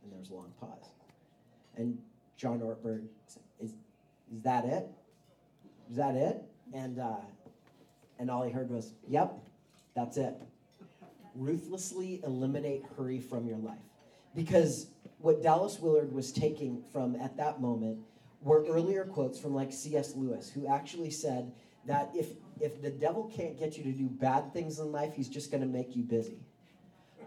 And 0.04 0.14
there's 0.14 0.30
a 0.30 0.34
long 0.34 0.54
pause. 0.62 0.92
And 1.76 1.98
John 2.38 2.62
Ortberg 2.62 3.04
said, 3.28 3.44
"Is 3.60 3.72
is 4.34 4.42
that 4.44 4.64
it? 4.64 4.88
Is 5.90 5.98
that 5.98 6.16
it?" 6.16 6.42
And 6.74 7.00
uh, 7.00 7.18
and 8.18 8.32
all 8.32 8.44
he 8.44 8.52
heard 8.52 8.70
was, 8.70 8.94
"Yep, 9.10 9.38
that's 9.94 10.16
it." 10.16 10.36
Ruthlessly 11.36 12.22
eliminate 12.24 12.84
hurry 12.98 13.20
from 13.20 13.48
your 13.48 13.58
life. 13.58 13.78
Because 14.36 14.88
what 15.20 15.44
Dallas 15.44 15.80
Willard 15.80 16.12
was 16.12 16.32
taking 16.32 16.84
from 16.92 17.16
at 17.16 17.38
that 17.38 17.62
moment 17.62 18.00
were 18.42 18.66
earlier 18.68 19.06
quotes 19.06 19.40
from 19.40 19.54
like 19.54 19.72
C.S. 19.72 20.16
Lewis, 20.16 20.50
who 20.50 20.68
actually 20.68 21.12
said 21.12 21.52
that 21.86 22.12
if 22.14 22.30
if 22.60 22.82
the 22.82 22.92
devil 22.92 23.32
can't 23.36 23.58
get 23.58 23.78
you 23.78 23.84
to 23.84 23.92
do 23.92 24.08
bad 24.08 24.54
things 24.54 24.80
in 24.80 24.92
life, 24.92 25.14
he's 25.16 25.30
just 25.30 25.52
going 25.52 25.62
to 25.62 25.68
make 25.68 25.96
you 25.96 26.04
busy, 26.04 26.38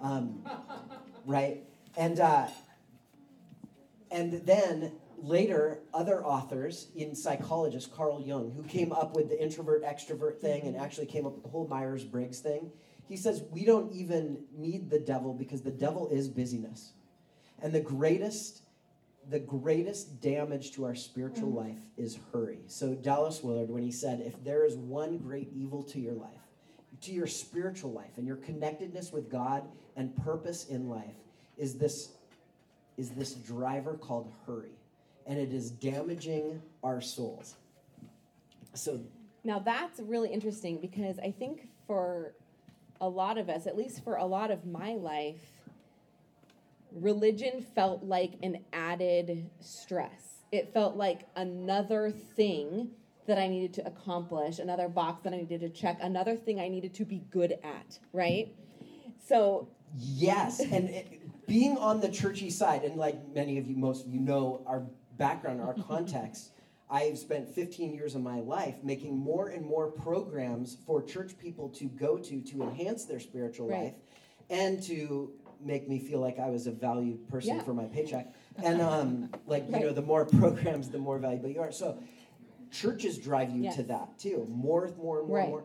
um, 0.01 0.45
right? 1.27 1.63
And 1.97 2.21
uh, 2.21 2.47
and 4.11 4.33
then 4.47 4.93
later, 5.19 5.81
other 5.93 6.25
authors 6.25 6.89
in 6.95 7.15
psychologist 7.15 7.93
Carl 7.93 8.23
Jung, 8.25 8.53
who 8.57 8.63
came 8.63 8.93
up 8.93 9.15
with 9.15 9.29
the 9.29 9.43
introvert 9.43 9.85
extrovert 9.85 10.39
thing 10.39 10.63
and 10.63 10.77
actually 10.77 11.07
came 11.07 11.27
up 11.27 11.35
with 11.35 11.43
the 11.43 11.49
whole 11.49 11.67
Myers 11.67 12.05
Briggs 12.05 12.41
thing 12.41 12.71
he 13.09 13.17
says 13.17 13.43
we 13.51 13.65
don't 13.65 13.93
even 13.93 14.39
need 14.57 14.91
the 14.91 14.99
devil 14.99 15.35
because 15.35 15.63
the 15.63 15.71
devil 15.71 16.09
is 16.09 16.29
busyness. 16.29 16.93
And 17.63 17.73
the 17.73 17.81
greatest 17.81 18.61
the 19.31 19.39
greatest 19.39 20.21
damage 20.21 20.73
to 20.73 20.85
our 20.85 20.95
spiritual 20.95 21.49
Mm-hmm. 21.49 21.69
life 21.69 21.79
is 21.97 22.19
hurry. 22.33 22.59
So 22.67 22.95
Dallas 22.95 23.43
Willard 23.43 23.71
when 23.71 23.83
he 23.83 23.91
said 23.93 24.21
if 24.21 24.43
there 24.45 24.65
is 24.67 24.77
one 24.77 25.19
great 25.19 25.49
evil 25.55 25.83
to 25.85 26.01
your 26.01 26.13
life, 26.15 26.29
to 27.03 27.13
your 27.13 27.27
spiritual 27.27 27.93
life 27.93 28.17
and 28.19 28.27
your 28.27 28.37
connectedness 28.37 29.13
with 29.13 29.31
God 29.31 29.65
and 29.97 30.15
purpose 30.25 30.67
in 30.67 30.89
life 30.89 31.17
is 31.57 31.75
this 31.75 32.13
is 32.97 33.11
this 33.11 33.35
driver 33.35 33.95
called 33.95 34.31
hurry. 34.47 34.79
And 35.27 35.39
it 35.39 35.53
is 35.55 35.71
damaging 35.71 36.61
our 36.83 37.01
souls. 37.01 37.55
So 38.75 39.01
Now 39.43 39.59
that's 39.59 40.01
really 40.01 40.31
interesting 40.31 40.79
because 40.81 41.19
I 41.19 41.31
think 41.31 41.69
for 41.87 42.35
a 43.01 43.09
lot 43.09 43.39
of 43.39 43.49
us, 43.49 43.67
at 43.67 43.77
least 43.77 44.03
for 44.05 44.17
a 44.17 44.25
lot 44.25 44.51
of 44.51 44.67
my 44.67 44.95
life, 44.95 45.43
religion 46.93 47.65
felt 47.75 48.03
like 48.05 48.35
an 48.43 48.59
added 48.73 49.51
stress. 49.61 50.43
It 50.53 50.73
felt 50.73 50.97
like 50.97 51.27
another 51.37 52.11
thing 52.11 52.91
that 53.27 53.39
I 53.39 53.49
needed 53.49 53.75
to 53.75 53.87
accomplish, 53.87 54.59
another 54.59 54.89
box 54.89 55.23
that 55.25 55.33
I 55.33 55.39
needed 55.39 55.61
to 55.61 55.71
check, 55.71 55.99
another 56.01 56.37
thing 56.37 56.61
I 56.61 56.69
needed 56.69 56.95
to 56.95 57.05
be 57.05 57.25
good 57.31 57.53
at, 57.65 57.99
right? 58.13 58.55
So, 59.27 59.69
Yes, 59.97 60.61
and 60.61 60.91
it, 60.91 61.47
being 61.47 61.77
on 61.79 62.01
the 62.01 62.09
churchy 62.09 62.51
side, 62.51 62.83
and 62.85 62.97
like 62.97 63.17
many 63.35 63.59
of 63.59 63.69
you, 63.69 63.77
most 63.77 64.07
of 64.07 64.13
you 64.13 64.21
know 64.21 64.63
our 64.67 64.83
background, 65.17 65.61
our 65.61 65.75
context. 65.89 66.51
I've 66.95 67.19
spent 67.19 67.53
15 67.53 67.93
years 67.93 68.15
of 68.15 68.23
my 68.23 68.39
life 68.39 68.77
making 68.85 69.19
more 69.19 69.49
and 69.49 69.67
more 69.67 69.91
programs 69.91 70.77
for 70.87 71.03
church 71.03 71.37
people 71.37 71.69
to 71.71 71.87
go 71.87 72.17
to 72.19 72.41
to 72.41 72.63
enhance 72.63 73.05
their 73.05 73.19
spiritual 73.19 73.67
Right. 73.69 73.83
life, 73.87 73.95
and 74.49 74.81
to 74.85 75.33
make 75.61 75.89
me 75.89 75.99
feel 75.99 76.21
like 76.21 76.39
I 76.39 76.51
was 76.51 76.69
a 76.69 76.71
valued 76.71 77.27
person 77.29 77.57
Yeah. 77.57 77.63
for 77.63 77.75
my 77.75 77.87
paycheck. 77.87 78.33
And 78.63 78.81
um, 78.81 79.29
like 79.49 79.65
you 79.69 79.81
know, 79.81 79.93
the 79.93 80.03
more 80.03 80.25
programs, 80.41 80.89
the 80.89 80.99
more 80.99 81.19
valuable 81.19 81.49
you 81.49 81.61
are. 81.61 81.73
So 81.73 81.99
churches 82.71 83.19
drive 83.19 83.51
you 83.51 83.63
Yes. 83.65 83.75
to 83.77 83.83
that 83.85 84.17
too. 84.17 84.47
More, 84.49 84.93
more, 84.97 85.19
and 85.19 85.29
more, 85.29 85.37
Right. 85.37 85.43
and 85.47 85.51
more. 85.51 85.65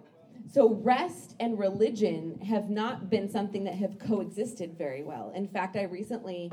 So 0.52 0.74
rest 0.74 1.36
and 1.40 1.60
religion 1.60 2.40
have 2.40 2.72
not 2.72 3.12
been 3.12 3.30
something 3.30 3.66
that 3.66 3.76
have 3.76 4.00
coexisted 4.00 4.76
very 4.80 5.04
well. 5.04 5.30
In 5.36 5.48
fact, 5.48 5.76
I 5.78 5.84
recently 5.84 6.52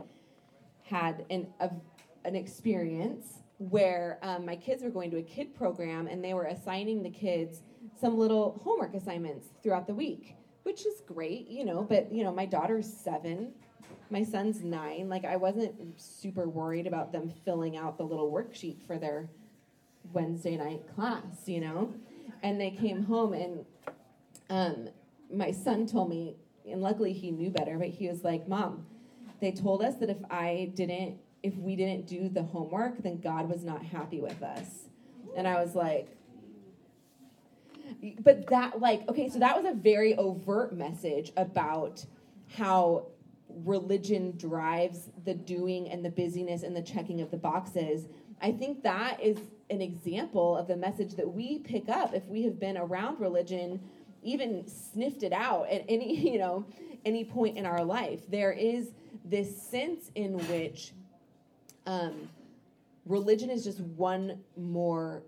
had 0.83 1.25
an 1.31 1.47
a, 1.61 1.71
an 2.27 2.37
experience 2.37 3.43
where 3.59 4.19
um, 4.23 4.45
my 4.45 4.57
kids 4.57 4.83
were 4.83 4.91
going 4.91 5.11
to 5.11 5.19
a 5.19 5.23
kid 5.23 5.55
program 5.55 6.07
and 6.07 6.23
they 6.23 6.35
were 6.35 6.45
assigning 6.45 7.03
the 7.03 7.11
kids 7.11 7.63
some 7.99 8.19
little 8.19 8.61
homework 8.63 8.95
assignments 8.95 9.49
throughout 9.63 9.87
the 9.87 9.95
week, 9.95 10.35
which 10.65 10.85
is 10.85 11.01
great, 11.07 11.49
you 11.49 11.65
know. 11.65 11.83
But 11.83 12.13
you 12.13 12.25
know, 12.25 12.33
my 12.33 12.47
daughter's 12.47 12.93
seven, 12.93 13.53
my 14.11 14.23
son's 14.23 14.63
nine. 14.63 15.09
Like 15.09 15.25
I 15.25 15.37
wasn't 15.37 15.99
super 16.01 16.49
worried 16.49 16.87
about 16.87 17.13
them 17.13 17.33
filling 17.45 17.77
out 17.77 17.97
the 17.97 18.05
little 18.05 18.31
worksheet 18.31 18.87
for 18.87 18.99
their 18.99 19.31
Wednesday 20.13 20.57
night 20.57 20.83
class, 20.95 21.47
you 21.47 21.61
know. 21.61 21.95
And 22.43 22.61
they 22.61 22.71
came 22.71 23.03
home 23.03 23.33
and 23.33 23.65
um, 24.51 24.89
my 25.33 25.51
son 25.51 25.87
told 25.87 26.11
me, 26.11 26.37
and 26.71 26.83
luckily 26.83 27.13
he 27.13 27.31
knew 27.31 27.51
better, 27.51 27.79
but 27.79 27.89
he 27.89 28.09
was 28.09 28.23
like, 28.23 28.47
Mom, 28.47 28.87
they 29.41 29.53
told 29.53 29.83
us 29.83 29.97
that 29.97 30.11
if 30.11 30.19
I 30.31 30.71
didn't, 30.75 31.19
if 31.47 31.57
we 31.57 31.77
didn't 31.77 32.07
do 32.07 32.29
the 32.29 32.43
homework, 32.43 33.03
then 33.03 33.21
God 33.21 33.49
was 33.49 33.63
not 33.63 33.83
happy 33.85 34.21
with 34.21 34.43
us. 34.43 34.89
And 35.37 35.47
I 35.47 35.63
was 35.63 35.75
like, 35.75 36.09
but 38.21 38.47
that, 38.49 38.81
like, 38.81 39.09
okay, 39.09 39.29
so 39.29 39.39
that 39.39 39.57
was 39.57 39.71
a 39.71 39.75
very 39.75 40.17
overt 40.17 40.75
message 40.75 41.33
about 41.37 42.05
how 42.57 43.07
religion 43.65 44.37
drives 44.37 45.11
the 45.25 45.35
doing 45.35 45.89
and 45.89 46.05
the 46.05 46.11
busyness 46.11 46.63
and 46.63 46.75
the 46.75 46.83
checking 46.83 47.21
of 47.21 47.31
the 47.31 47.37
boxes. 47.37 48.07
I 48.43 48.53
think 48.53 48.83
that 48.83 49.23
is 49.23 49.39
an 49.71 49.81
example 49.81 50.57
of 50.57 50.67
the 50.67 50.77
message 50.77 51.15
that 51.15 51.33
we 51.33 51.59
pick 51.59 51.89
up 51.89 52.13
if 52.13 52.27
we 52.27 52.43
have 52.43 52.59
been 52.59 52.77
around 52.77 53.21
religion 53.21 53.81
even 54.23 54.67
sniffed 54.67 55.23
it 55.23 55.33
out 55.33 55.69
at 55.71 55.85
any 55.89 56.15
you 56.33 56.39
know 56.39 56.67
any 57.05 57.25
point 57.25 57.57
in 57.57 57.65
our 57.65 57.85
life. 57.85 58.21
There 58.29 58.53
is 58.53 58.91
this 59.25 59.63
sense 59.63 60.11
in 60.15 60.39
which 60.49 60.93
um, 61.87 62.29
religion 63.05 63.51
is 63.51 63.65
just 63.65 63.81
one 63.81 64.41
more 64.57 65.23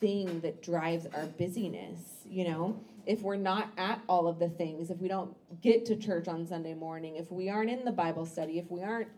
thing 0.00 0.40
that 0.40 0.62
drives 0.62 1.06
our 1.14 1.26
busyness. 1.26 2.00
You 2.24 2.48
know, 2.48 2.80
if 3.06 3.22
we're 3.22 3.36
not 3.36 3.70
at 3.76 4.00
all 4.08 4.26
of 4.28 4.38
the 4.38 4.48
things, 4.48 4.90
if 4.90 4.98
we 4.98 5.08
don't 5.08 5.34
get 5.62 5.84
to 5.86 5.96
church 5.96 6.28
on 6.28 6.46
Sunday 6.46 6.74
morning, 6.74 7.16
if 7.16 7.30
we 7.30 7.48
aren't 7.48 7.70
in 7.70 7.84
the 7.84 7.92
Bible 7.92 8.26
study, 8.26 8.58
if 8.58 8.70
we 8.70 8.82
aren't 8.82 9.08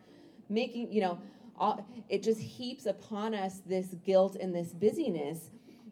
making, 0.49 0.93
you 0.93 1.01
know, 1.01 1.19
all, 1.59 1.87
it 2.09 2.23
just 2.23 2.41
heaps 2.41 2.87
upon 2.87 3.35
us 3.35 3.61
this 3.67 3.89
guilt 4.05 4.37
and 4.37 4.55
this 4.55 4.73
busyness. 4.73 5.51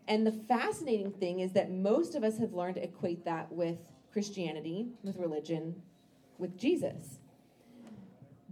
And 0.09 0.27
the 0.27 0.33
fascinating 0.33 1.13
thing 1.13 1.41
is 1.41 1.53
that 1.53 1.71
most 1.71 2.15
of 2.15 2.25
us 2.25 2.39
have 2.39 2.53
learned 2.53 2.77
to 2.77 2.83
equate 2.83 3.25
that 3.25 3.51
with 3.53 3.79
Christianity, 4.13 4.89
with 5.05 5.17
religion, 5.17 5.83
with 6.39 6.59
Jesus. 6.59 7.20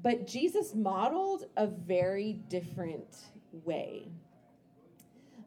But 0.03 0.27
Jesus 0.27 0.75
modeled 0.75 1.45
a 1.57 1.67
very 1.67 2.35
different 2.49 3.17
way. 3.65 4.09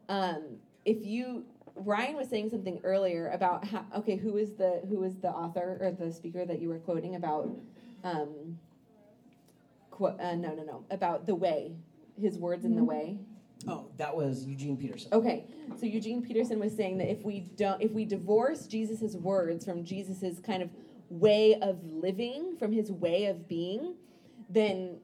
Um, 0.08 0.58
if 0.84 1.04
you 1.04 1.44
Ryan 1.74 2.16
was 2.16 2.28
saying 2.28 2.50
something 2.50 2.80
earlier 2.84 3.30
about 3.30 3.64
how 3.64 3.84
okay, 3.96 4.16
who 4.16 4.36
is 4.36 4.54
the 4.54 4.82
who 4.88 5.02
is 5.04 5.16
the 5.16 5.30
author 5.30 5.78
or 5.80 5.90
the 5.92 6.12
speaker 6.12 6.44
that 6.44 6.60
you 6.60 6.68
were 6.68 6.78
quoting 6.78 7.14
about 7.14 7.48
um, 8.04 8.58
qu- 9.90 10.06
uh, 10.06 10.34
no 10.34 10.54
no 10.54 10.64
no 10.64 10.84
about 10.90 11.26
the 11.26 11.34
way 11.34 11.72
his 12.20 12.38
words 12.38 12.64
in 12.64 12.76
the 12.76 12.84
way 12.84 13.18
Oh, 13.68 13.86
that 13.96 14.14
was 14.14 14.44
Eugene 14.44 14.76
Peterson. 14.76 15.12
Okay, 15.12 15.44
so 15.78 15.86
Eugene 15.86 16.22
Peterson 16.22 16.58
was 16.58 16.74
saying 16.74 16.98
that 16.98 17.10
if 17.10 17.24
we 17.24 17.40
don't, 17.56 17.80
if 17.80 17.92
we 17.92 18.04
divorce 18.04 18.66
Jesus's 18.66 19.16
words 19.16 19.64
from 19.64 19.84
Jesus's 19.84 20.40
kind 20.40 20.62
of 20.62 20.70
way 21.08 21.58
of 21.60 21.78
living, 21.84 22.56
from 22.58 22.72
his 22.72 22.90
way 22.90 23.26
of 23.26 23.46
being, 23.48 23.94
then 24.52 24.98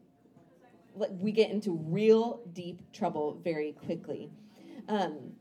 we 1.10 1.32
get 1.32 1.50
into 1.50 1.72
real 1.72 2.42
deep 2.52 2.80
trouble 2.92 3.40
very 3.42 3.72
quickly. 3.72 4.30
Um, 4.88 5.32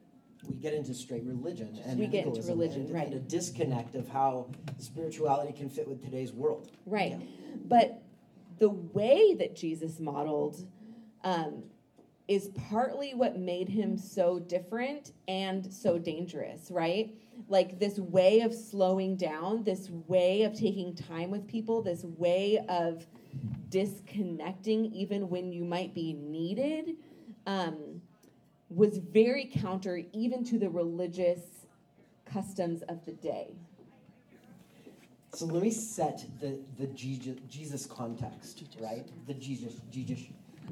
we 0.47 0.55
get 0.55 0.73
into 0.73 0.93
straight 0.93 1.23
religion 1.25 1.79
and 1.85 1.99
We 1.99 2.07
get 2.07 2.25
into 2.25 2.41
religion, 2.43 2.81
and, 2.85 2.93
right. 2.93 3.07
and 3.07 3.15
a 3.15 3.19
disconnect 3.19 3.95
of 3.95 4.07
how 4.07 4.49
spirituality 4.77 5.51
can 5.53 5.69
fit 5.69 5.87
with 5.87 6.03
today's 6.03 6.31
world. 6.31 6.71
right, 6.85 7.11
Yeah. 7.11 7.55
but 7.65 8.03
the 8.59 8.69
way 8.69 9.35
that 9.35 9.55
Jesus 9.55 9.99
modeled. 9.99 10.65
Um, 11.23 11.63
is 12.27 12.49
partly 12.69 13.13
what 13.13 13.39
made 13.39 13.69
him 13.69 13.97
so 13.97 14.37
different 14.37 15.13
and 15.29 15.71
so 15.73 15.97
dangerous, 15.97 16.69
right? 16.69 17.15
Like 17.47 17.79
this 17.79 17.97
way 17.99 18.41
of 18.41 18.53
slowing 18.53 19.15
down, 19.15 19.63
this 19.63 19.89
way 19.89 20.43
of 20.43 20.53
taking 20.53 20.93
time 20.93 21.31
with 21.31 21.47
people, 21.47 21.81
this 21.81 22.03
way 22.03 22.59
of 22.67 23.07
disconnecting 23.69 24.85
even 24.93 25.29
when 25.29 25.51
you 25.51 25.63
might 25.63 25.93
be 25.93 26.13
needed, 26.13 26.95
um, 27.45 28.01
was 28.69 28.97
very 28.97 29.45
counter 29.45 30.01
even 30.13 30.43
to 30.45 30.57
the 30.57 30.69
religious 30.69 31.39
customs 32.25 32.81
of 32.83 33.05
the 33.05 33.13
day. 33.13 33.55
So 35.33 35.45
let 35.45 35.61
me 35.61 35.71
set 35.71 36.25
the, 36.39 36.57
the 36.79 36.87
Jesus, 36.87 37.85
context, 37.85 38.63
right? 38.79 39.05
The 39.27 39.33
Jesus, 39.33 39.73
Jesus, 39.91 40.19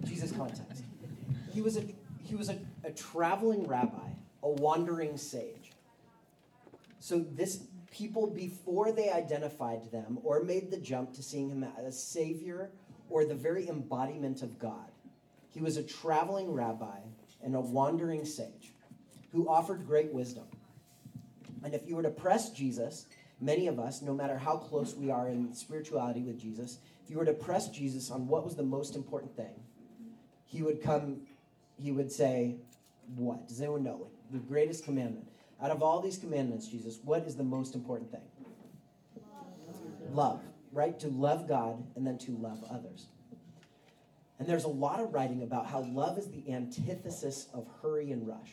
Jesus 0.03 0.32
context. 0.32 0.84
He 1.53 1.61
was 1.61 1.78
a 1.78 1.84
he 2.24 2.36
was 2.36 2.49
a, 2.49 2.57
a 2.84 2.91
traveling 2.91 3.68
rabbi, 3.68 4.09
a 4.41 4.49
wandering 4.49 5.16
sage. 5.18 5.72
So 6.99 7.24
this 7.36 7.61
people 7.96 8.28
before 8.28 8.91
they 8.91 9.10
identified 9.10 9.89
them 9.91 10.20
or 10.24 10.43
made 10.43 10.70
the 10.70 10.78
jump 10.78 11.14
to 11.14 11.24
seeing 11.24 11.50
him 11.50 11.66
as 11.80 11.86
a 11.86 11.91
savior 11.91 12.70
or 13.10 13.24
the 13.24 13.36
very 13.36 13.70
embodiment 13.70 14.41
of 14.41 14.60
God. 14.60 14.91
He 15.50 15.62
was 15.62 15.78
a 15.78 15.84
traveling 15.84 16.52
rabbi 16.52 17.00
and 17.41 17.56
a 17.56 17.62
wandering 17.62 18.26
sage 18.26 18.74
who 19.32 19.48
offered 19.48 19.88
great 19.88 20.12
wisdom. 20.14 20.46
And 21.64 21.74
if 21.74 21.88
you 21.88 21.96
were 21.96 22.04
to 22.04 22.10
press 22.10 22.50
Jesus, 22.50 23.06
many 23.39 23.68
of 23.68 23.80
us, 23.80 24.02
no 24.02 24.14
matter 24.14 24.38
how 24.38 24.58
close 24.58 24.93
we 24.93 25.10
are 25.10 25.30
in 25.30 25.54
spirituality 25.54 26.22
with 26.22 26.39
Jesus, 26.39 26.80
if 27.04 27.10
you 27.10 27.18
were 27.18 27.26
to 27.26 27.34
press 27.34 27.70
Jesus 27.70 28.12
on 28.12 28.28
what 28.28 28.43
was 28.43 28.56
the 28.56 28.64
most 28.64 28.96
important 28.96 29.36
thing, 29.36 29.54
he 30.46 30.62
would 30.62 30.82
come, 30.84 31.22
he 31.82 31.91
would 31.91 32.12
say, 32.12 32.56
What? 33.16 33.48
Does 33.48 33.62
anyone 33.62 33.84
know? 33.84 34.08
The 34.32 34.39
greatest 34.39 34.84
commandment. 34.84 35.28
Out 35.62 35.72
of 35.72 35.82
all 35.82 36.01
these 36.01 36.18
commandments, 36.18 36.68
Jesus, 36.68 36.99
what 37.03 37.24
is 37.24 37.36
the 37.36 37.43
most 37.43 37.76
important 37.76 38.12
thing? 38.12 38.22
Love, 40.12 40.41
right? 40.72 40.99
To 40.99 41.08
love 41.08 41.47
God 41.47 41.84
and 41.95 42.06
then 42.06 42.18
to 42.20 42.32
love 42.32 42.64
others. 42.70 43.08
And 44.38 44.47
there's 44.47 44.66
a 44.66 44.70
lot 44.70 44.99
of 44.99 45.14
writing 45.14 45.43
about 45.43 45.66
how 45.68 45.82
love 45.82 46.18
is 46.18 46.28
the 46.28 46.51
antithesis 46.51 47.47
of 47.53 47.68
hurry 47.82 48.12
and 48.12 48.28
rush, 48.28 48.51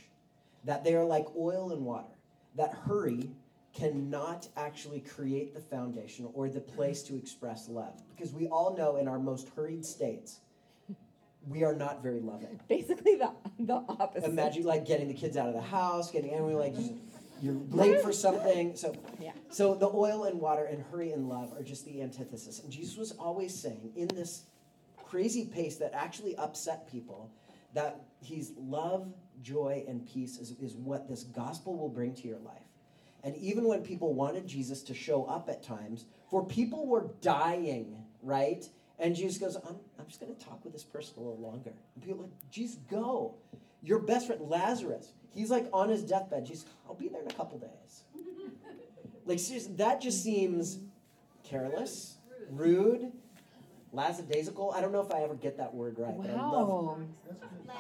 that 0.65 0.85
they 0.85 0.95
are 0.95 1.05
like 1.05 1.27
oil 1.37 1.73
and 1.73 1.85
water, 1.85 2.15
that 2.57 2.73
hurry 2.87 3.31
cannot 3.75 4.49
actually 4.57 5.01
create 5.01 5.55
the 5.55 5.61
foundation 5.61 6.29
or 6.35 6.49
the 6.49 6.61
place 6.61 7.03
to 7.03 7.17
express 7.17 7.69
love. 7.69 8.01
Because 8.15 8.33
we 8.33 8.47
all 8.47 8.77
know 8.77 8.97
in 8.97 9.09
our 9.09 9.19
most 9.19 9.49
hurried 9.57 9.85
states, 9.85 10.41
we 11.49 11.65
are 11.65 11.75
not 11.75 12.03
very 12.03 12.21
loving. 12.21 12.61
Basically, 12.69 13.17
the, 13.17 13.31
the 13.59 13.75
opposite. 13.75 14.29
Imagine 14.29 14.65
like 14.65 14.87
getting 14.87 15.09
the 15.09 15.15
kids 15.15 15.37
out 15.37 15.49
of 15.49 15.55
the 15.55 15.61
house, 15.61 16.11
getting 16.11 16.33
everyone 16.35 16.63
like 16.63 16.75
just, 16.77 16.93
you're 17.41 17.55
late 17.71 18.01
for 18.01 18.13
something. 18.13 18.77
So, 18.77 18.95
Yeah. 19.21 19.33
so 19.51 19.75
the 19.75 19.89
oil 19.93 20.25
and 20.25 20.41
water 20.41 20.65
and 20.65 20.83
hurry 20.91 21.13
and 21.13 21.29
love 21.29 21.53
are 21.59 21.63
just 21.63 21.85
the 21.85 22.03
antithesis. 22.03 22.61
And 22.61 22.71
Jesus 22.71 22.97
was 22.97 23.13
always 23.13 23.55
saying 23.55 23.93
in 23.97 24.09
this 24.09 24.45
crazy 25.05 25.45
pace 25.45 25.77
that 25.77 25.93
actually 25.95 26.37
upset 26.37 26.91
people 26.91 27.31
that 27.75 28.01
he's 28.21 28.53
love, 28.59 29.13
joy, 29.43 29.85
and 29.89 30.07
peace 30.07 30.39
is, 30.39 30.53
is 30.61 30.77
what 30.77 31.09
this 31.09 31.25
gospel 31.25 31.77
will 31.77 31.89
bring 31.89 32.15
to 32.15 32.29
your 32.29 32.39
life. 32.39 32.63
And 33.25 33.37
even 33.37 33.65
when 33.67 33.83
people 33.83 34.15
wanted 34.15 34.47
Jesus 34.47 34.83
to 34.85 34.95
show 34.95 35.25
up 35.25 35.49
at 35.49 35.63
times, 35.63 36.07
for 36.31 36.45
people 36.45 36.87
were 36.87 37.11
dying, 37.21 37.97
right? 38.23 38.69
And 38.99 39.15
Jesus 39.17 39.39
goes, 39.39 39.57
I'm, 39.57 39.77
I'm 39.99 40.07
just 40.07 40.21
going 40.21 40.35
to 40.35 40.45
talk 40.45 40.63
with 40.65 40.73
this 40.73 40.85
person 40.85 41.15
a 41.17 41.21
little 41.21 41.39
longer. 41.39 41.73
And 41.95 42.05
people 42.05 42.21
are 42.21 42.25
like, 42.25 42.51
Jesus, 42.51 42.77
go. 42.91 43.35
Your 43.83 43.99
best 43.99 44.27
friend, 44.29 44.41
Lazarus, 44.43 45.13
he's 45.35 45.51
like 45.51 45.69
on 45.73 45.89
his 45.89 46.03
deathbed. 46.05 46.45
Jesus, 46.47 46.67
I'll 46.87 46.95
be 46.95 47.09
there 47.09 47.21
in 47.23 47.29
a 47.29 47.35
couple 47.35 47.59
days. 47.59 48.03
like, 49.27 49.41
seriously, 49.41 49.75
that 49.77 50.01
just 50.01 50.23
seems 50.23 50.79
careless, 51.43 52.17
rude, 52.51 53.11
lackadaisical. 53.93 54.73
I 54.75 54.81
don't 54.81 54.93
know 54.93 55.01
if 55.01 55.13
I 55.13 55.23
ever 55.23 55.35
get 55.35 55.57
that 55.59 55.75
word 55.75 55.97
right. 55.99 56.15
but 56.17 56.31
I 56.31 56.35
love 56.35 56.69
Wow. 56.69 56.99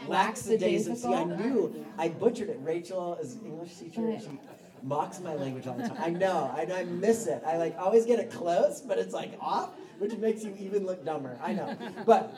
Lackadaisical. 0.08 0.96
See, 0.96 1.14
I 1.14 1.24
knew. 1.24 1.84
I 1.98 2.08
butchered 2.08 2.48
it. 2.48 2.58
Rachel 2.62 3.16
is 3.20 3.36
English 3.44 3.76
teacher. 3.76 4.18
She 4.18 4.38
mocks 4.82 5.20
my 5.20 5.34
language 5.34 5.66
all 5.66 5.76
the 5.76 5.88
time. 5.88 5.98
I 6.00 6.10
know. 6.10 6.52
I, 6.56 6.66
I 6.72 6.84
miss 6.84 7.26
it. 7.26 7.42
I 7.46 7.56
like 7.58 7.76
always 7.78 8.04
get 8.06 8.18
it 8.18 8.30
close, 8.30 8.80
but 8.80 8.98
it's 8.98 9.14
like 9.14 9.36
off, 9.40 9.70
which 10.02 10.16
makes 10.16 10.42
you 10.42 10.52
even 10.58 10.84
look 10.84 11.04
dumber. 11.04 11.38
I 11.40 11.52
know. 11.52 11.76
But 12.04 12.34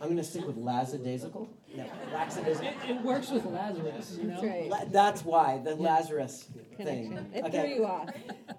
I'm 0.00 0.08
going 0.08 0.16
to 0.16 0.24
stick 0.24 0.46
with 0.46 0.56
lackadaisical. 0.56 1.50
No, 1.76 1.84
lackadaisical. 2.10 2.66
It, 2.66 2.76
it 2.88 3.02
works 3.02 3.28
with 3.30 3.44
Lazarus, 3.44 4.16
you 4.18 4.28
know? 4.28 4.40
That's 4.40 4.46
right. 4.46 4.68
La- 4.70 4.84
That's 4.86 5.22
why 5.22 5.60
the 5.62 5.74
Lazarus 5.74 6.44
thing. 6.78 7.10
Connection. 7.10 7.30
It 7.34 7.44
Okay. 7.44 7.60
threw 7.60 7.74
you 7.74 7.84
off. 7.84 8.08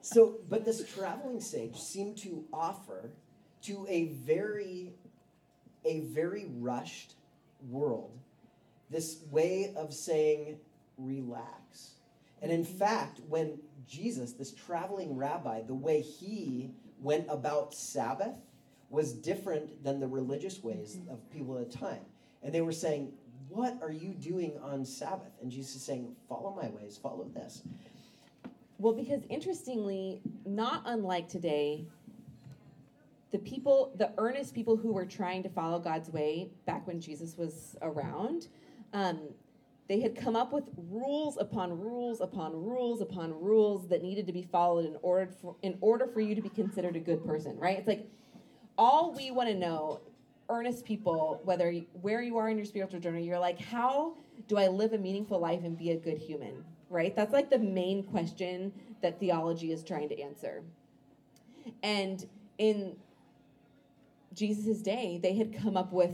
So, 0.02 0.36
but 0.48 0.64
this 0.64 0.88
traveling 0.94 1.42
sage 1.42 1.76
seemed 1.76 2.18
to 2.20 2.46
offer 2.54 3.10
to 3.64 3.88
a 3.90 4.10
very, 4.10 4.94
a 5.84 6.02
very 6.02 6.46
rushed 6.60 7.16
world 7.68 8.12
this 8.92 9.24
way 9.32 9.74
of 9.76 9.92
saying, 9.92 10.60
relax. 11.00 11.96
And 12.44 12.52
in 12.52 12.64
mm-hmm. 12.64 12.78
fact, 12.78 13.22
when 13.28 13.58
Jesus, 13.88 14.34
this 14.34 14.52
traveling 14.52 15.18
rabbi, 15.18 15.62
the 15.64 15.74
way 15.74 16.02
he 16.02 16.76
went 17.04 17.26
about 17.30 17.74
Sabbath 17.74 18.36
was 18.90 19.14
different 19.14 19.84
than 19.84 20.00
the 20.00 20.08
religious 20.08 20.64
ways 20.64 21.00
of 21.10 21.30
people 21.32 21.58
at 21.58 21.72
the 21.72 21.78
time. 21.78 22.02
And 22.42 22.54
they 22.54 22.62
were 22.62 22.72
saying, 22.72 23.12
What 23.50 23.78
are 23.82 23.92
you 23.92 24.14
doing 24.14 24.58
on 24.62 24.86
Sabbath? 24.86 25.32
And 25.42 25.52
Jesus 25.52 25.76
is 25.76 25.84
saying, 25.84 26.16
Follow 26.30 26.56
my 26.56 26.70
ways, 26.70 26.98
follow 27.02 27.26
this. 27.34 27.64
Well, 28.78 28.94
because 28.94 29.22
interestingly, 29.30 30.22
not 30.46 30.84
unlike 30.86 31.28
today, 31.28 31.86
the 33.32 33.40
people, 33.40 33.94
the 33.98 34.12
earnest 34.18 34.54
people 34.54 34.78
who 34.78 34.94
were 34.94 35.06
trying 35.06 35.42
to 35.44 35.50
follow 35.50 35.80
God's 35.80 36.10
way 36.10 36.52
back 36.66 36.86
when 36.86 37.02
Jesus 37.02 37.38
was 37.38 37.76
around, 37.82 38.48
um, 38.94 39.22
they 39.88 40.00
had 40.00 40.16
come 40.16 40.36
up 40.36 40.54
with 40.54 40.64
rules 40.90 41.38
upon 41.38 41.78
rules 41.80 42.22
upon 42.22 42.54
rules 42.54 43.02
upon 43.02 43.34
rules 43.34 43.88
that 43.90 44.02
needed 44.02 44.26
to 44.28 44.34
be 44.34 44.44
followed 44.44 44.86
in 44.86 44.98
order 45.02 45.32
for 45.42 45.56
in 45.62 45.78
order 45.82 46.08
for 46.08 46.22
you 46.22 46.36
to 46.36 46.42
be 46.42 46.50
considered 46.50 46.96
a 46.96 47.00
good 47.00 47.26
person, 47.26 47.58
right? 47.58 47.78
It's 47.78 47.88
like 47.88 48.08
all 48.78 49.14
we 49.14 49.32
want 49.32 49.50
to 49.50 49.56
know, 49.56 50.02
earnest 50.50 50.86
people, 50.86 51.42
whether 51.44 51.72
where 52.02 52.22
you 52.22 52.38
are 52.38 52.50
in 52.50 52.58
your 52.58 52.66
spiritual 52.66 53.00
journey, 53.00 53.26
you're 53.26 53.40
like, 53.40 53.60
how 53.60 54.16
do 54.48 54.58
I 54.58 54.68
live 54.68 54.94
a 54.94 54.98
meaningful 54.98 55.40
life 55.40 55.62
and 55.64 55.78
be 55.78 55.92
a 55.92 55.98
good 55.98 56.18
human? 56.18 56.64
Right? 56.90 57.16
That's 57.16 57.34
like 57.34 57.50
the 57.50 57.60
main 57.60 58.04
question 58.04 58.72
that 59.02 59.20
theology 59.20 59.72
is 59.72 59.84
trying 59.84 60.10
to 60.10 60.22
answer. 60.22 60.64
And 61.82 62.26
in 62.58 62.96
Jesus' 64.34 64.82
day, 64.82 65.20
they 65.22 65.36
had 65.36 65.58
come 65.58 65.78
up 65.78 65.92
with 65.92 66.12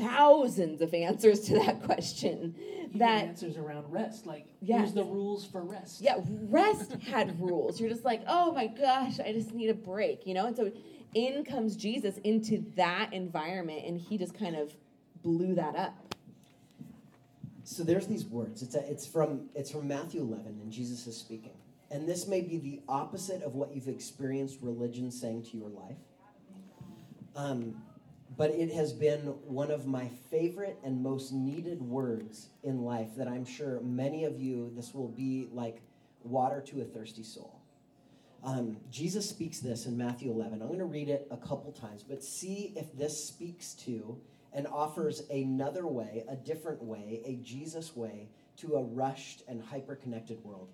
thousands 0.00 0.80
of 0.82 0.92
answers 0.94 1.40
to 1.42 1.54
that 1.60 1.82
question. 1.82 2.54
Even 2.86 2.98
that 2.98 3.24
answers 3.24 3.56
around 3.56 3.90
rest, 3.90 4.26
like 4.26 4.46
Yes. 4.60 4.80
here's 4.80 4.94
the 4.94 5.04
rules 5.04 5.46
for 5.46 5.62
rest. 5.62 6.00
yeah, 6.00 6.16
rest 6.26 6.92
had 6.94 7.40
rules. 7.40 7.80
You're 7.80 7.90
just 7.90 8.04
like, 8.04 8.22
oh 8.26 8.52
my 8.52 8.66
gosh, 8.66 9.20
I 9.20 9.32
just 9.32 9.52
need 9.54 9.70
a 9.70 9.74
break, 9.74 10.26
you 10.26 10.34
know? 10.34 10.46
And 10.46 10.56
so 10.56 10.72
in 11.14 11.44
comes 11.44 11.76
Jesus 11.76 12.18
into 12.24 12.64
that 12.76 13.12
environment, 13.12 13.82
and 13.86 14.00
he 14.00 14.16
just 14.18 14.34
kind 14.34 14.56
of 14.56 14.72
blew 15.22 15.54
that 15.54 15.76
up. 15.76 16.14
So 17.64 17.84
there's 17.84 18.06
these 18.06 18.24
words. 18.24 18.62
It's, 18.62 18.74
a, 18.74 18.90
it's, 18.90 19.06
from, 19.06 19.48
it's 19.54 19.70
from 19.70 19.86
Matthew 19.86 20.22
11, 20.22 20.46
and 20.60 20.72
Jesus 20.72 21.06
is 21.06 21.16
speaking. 21.16 21.52
And 21.92 22.08
this 22.08 22.26
may 22.26 22.40
be 22.40 22.58
the 22.58 22.80
opposite 22.88 23.42
of 23.42 23.54
what 23.54 23.74
you've 23.74 23.88
experienced 23.88 24.58
religion 24.62 25.10
saying 25.10 25.44
to 25.50 25.56
your 25.56 25.68
life. 25.68 25.96
Um, 27.36 27.80
but 28.40 28.52
it 28.52 28.72
has 28.72 28.94
been 28.94 29.20
one 29.44 29.70
of 29.70 29.86
my 29.86 30.08
favorite 30.30 30.78
and 30.82 31.02
most 31.02 31.30
needed 31.30 31.82
words 31.82 32.48
in 32.62 32.80
life 32.80 33.08
that 33.14 33.28
I'm 33.28 33.44
sure 33.44 33.82
many 33.82 34.24
of 34.24 34.40
you, 34.40 34.72
this 34.74 34.94
will 34.94 35.08
be 35.08 35.50
like 35.52 35.82
water 36.24 36.62
to 36.68 36.80
a 36.80 36.84
thirsty 36.84 37.22
soul. 37.22 37.60
Um, 38.42 38.78
Jesus 38.90 39.28
speaks 39.28 39.58
this 39.58 39.84
in 39.84 39.94
Matthew 39.94 40.30
11. 40.30 40.62
I'm 40.62 40.68
going 40.68 40.78
to 40.78 40.86
read 40.86 41.10
it 41.10 41.28
a 41.30 41.36
couple 41.36 41.70
times, 41.70 42.02
but 42.02 42.24
see 42.24 42.72
if 42.76 42.90
this 42.96 43.28
speaks 43.28 43.74
to 43.84 44.18
and 44.54 44.66
offers 44.66 45.20
another 45.30 45.86
way, 45.86 46.24
a 46.26 46.34
different 46.34 46.82
way, 46.82 47.20
a 47.26 47.34
Jesus 47.44 47.94
way 47.94 48.30
to 48.56 48.76
a 48.76 48.82
rushed 48.82 49.42
and 49.48 49.62
hyper 49.62 49.96
connected 49.96 50.42
world. 50.42 50.70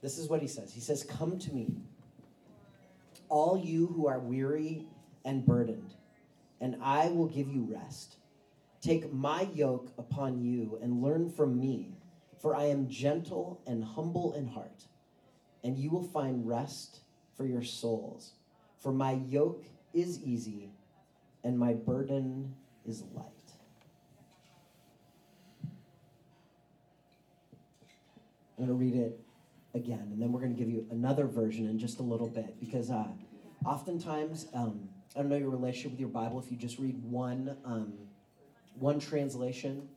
This 0.00 0.16
is 0.16 0.26
what 0.30 0.40
he 0.40 0.48
says 0.48 0.72
He 0.72 0.80
says, 0.80 1.04
Come 1.04 1.38
to 1.40 1.52
me, 1.52 1.68
all 3.28 3.58
you 3.58 3.88
who 3.88 4.06
are 4.06 4.20
weary 4.20 4.86
and 5.26 5.44
burdened, 5.44 5.92
and 6.62 6.76
I 6.80 7.08
will 7.08 7.26
give 7.26 7.48
you 7.48 7.68
rest. 7.68 8.16
Take 8.80 9.12
my 9.12 9.48
yoke 9.52 9.92
upon 9.98 10.40
you 10.40 10.78
and 10.80 11.02
learn 11.02 11.28
from 11.28 11.58
me, 11.58 11.96
for 12.40 12.54
I 12.54 12.66
am 12.66 12.88
gentle 12.88 13.60
and 13.66 13.84
humble 13.84 14.32
in 14.34 14.46
heart, 14.46 14.84
and 15.64 15.76
you 15.76 15.90
will 15.90 16.04
find 16.04 16.46
rest 16.46 17.00
for 17.36 17.44
your 17.44 17.62
souls. 17.62 18.32
For 18.78 18.92
my 18.92 19.12
yoke 19.28 19.64
is 19.92 20.20
easy 20.22 20.70
and 21.44 21.58
my 21.58 21.72
burden 21.72 22.54
is 22.86 23.02
light. 23.14 23.26
I'm 28.56 28.66
going 28.66 28.68
to 28.68 28.74
read 28.74 28.94
it 28.94 29.18
again, 29.74 30.08
and 30.12 30.22
then 30.22 30.30
we're 30.30 30.40
going 30.40 30.54
to 30.54 30.58
give 30.58 30.70
you 30.70 30.86
another 30.92 31.26
version 31.26 31.68
in 31.68 31.78
just 31.78 31.98
a 31.98 32.02
little 32.02 32.28
bit 32.28 32.60
because 32.60 32.90
uh, 32.90 33.08
oftentimes, 33.64 34.46
um, 34.54 34.88
I 35.14 35.20
don't 35.20 35.28
know 35.28 35.36
your 35.36 35.50
relationship 35.50 35.92
with 35.92 36.00
your 36.00 36.08
Bible. 36.08 36.38
If 36.38 36.50
you 36.50 36.56
just 36.56 36.78
read 36.78 37.02
one, 37.02 37.56
um, 37.64 37.92
one 38.78 38.98
translation, 38.98 39.88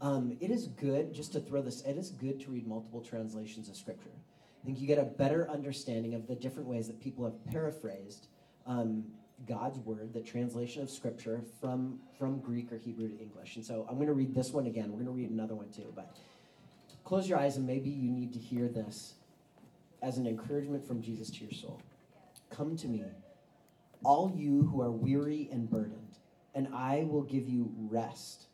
um, 0.00 0.36
it 0.40 0.50
is 0.50 0.66
good 0.66 1.14
just 1.14 1.32
to 1.32 1.40
throw 1.40 1.62
this. 1.62 1.82
It 1.82 1.96
is 1.96 2.10
good 2.10 2.40
to 2.40 2.50
read 2.50 2.66
multiple 2.66 3.00
translations 3.00 3.68
of 3.68 3.76
Scripture. 3.76 4.10
I 4.62 4.66
think 4.66 4.80
you 4.80 4.86
get 4.86 4.98
a 4.98 5.04
better 5.04 5.48
understanding 5.48 6.14
of 6.14 6.26
the 6.26 6.34
different 6.34 6.68
ways 6.68 6.86
that 6.88 7.00
people 7.00 7.24
have 7.24 7.44
paraphrased 7.46 8.26
um, 8.66 9.04
God's 9.46 9.78
word, 9.78 10.12
the 10.12 10.20
translation 10.20 10.82
of 10.82 10.90
Scripture 10.90 11.40
from 11.60 12.00
from 12.18 12.40
Greek 12.40 12.72
or 12.72 12.76
Hebrew 12.76 13.08
to 13.08 13.18
English. 13.18 13.56
And 13.56 13.64
so 13.64 13.86
I'm 13.88 13.94
going 13.94 14.08
to 14.08 14.12
read 14.12 14.34
this 14.34 14.50
one 14.50 14.66
again. 14.66 14.90
We're 14.90 15.04
going 15.04 15.06
to 15.06 15.12
read 15.12 15.30
another 15.30 15.54
one 15.54 15.70
too, 15.70 15.92
but 15.94 16.16
close 17.04 17.28
your 17.28 17.38
eyes 17.38 17.56
and 17.56 17.66
maybe 17.66 17.88
you 17.88 18.10
need 18.10 18.32
to 18.32 18.38
hear 18.38 18.68
this 18.68 19.14
as 20.02 20.18
an 20.18 20.26
encouragement 20.26 20.86
from 20.86 21.00
Jesus 21.00 21.30
to 21.30 21.44
your 21.44 21.52
soul. 21.52 21.80
Come 22.50 22.76
to 22.76 22.88
me, 22.88 23.04
all 24.04 24.32
you 24.34 24.68
who 24.70 24.80
are 24.80 24.90
weary 24.90 25.48
and 25.52 25.68
burdened, 25.68 26.18
and 26.54 26.68
I 26.74 27.04
will 27.08 27.22
give 27.22 27.48
you 27.48 27.72
rest. 27.76 28.46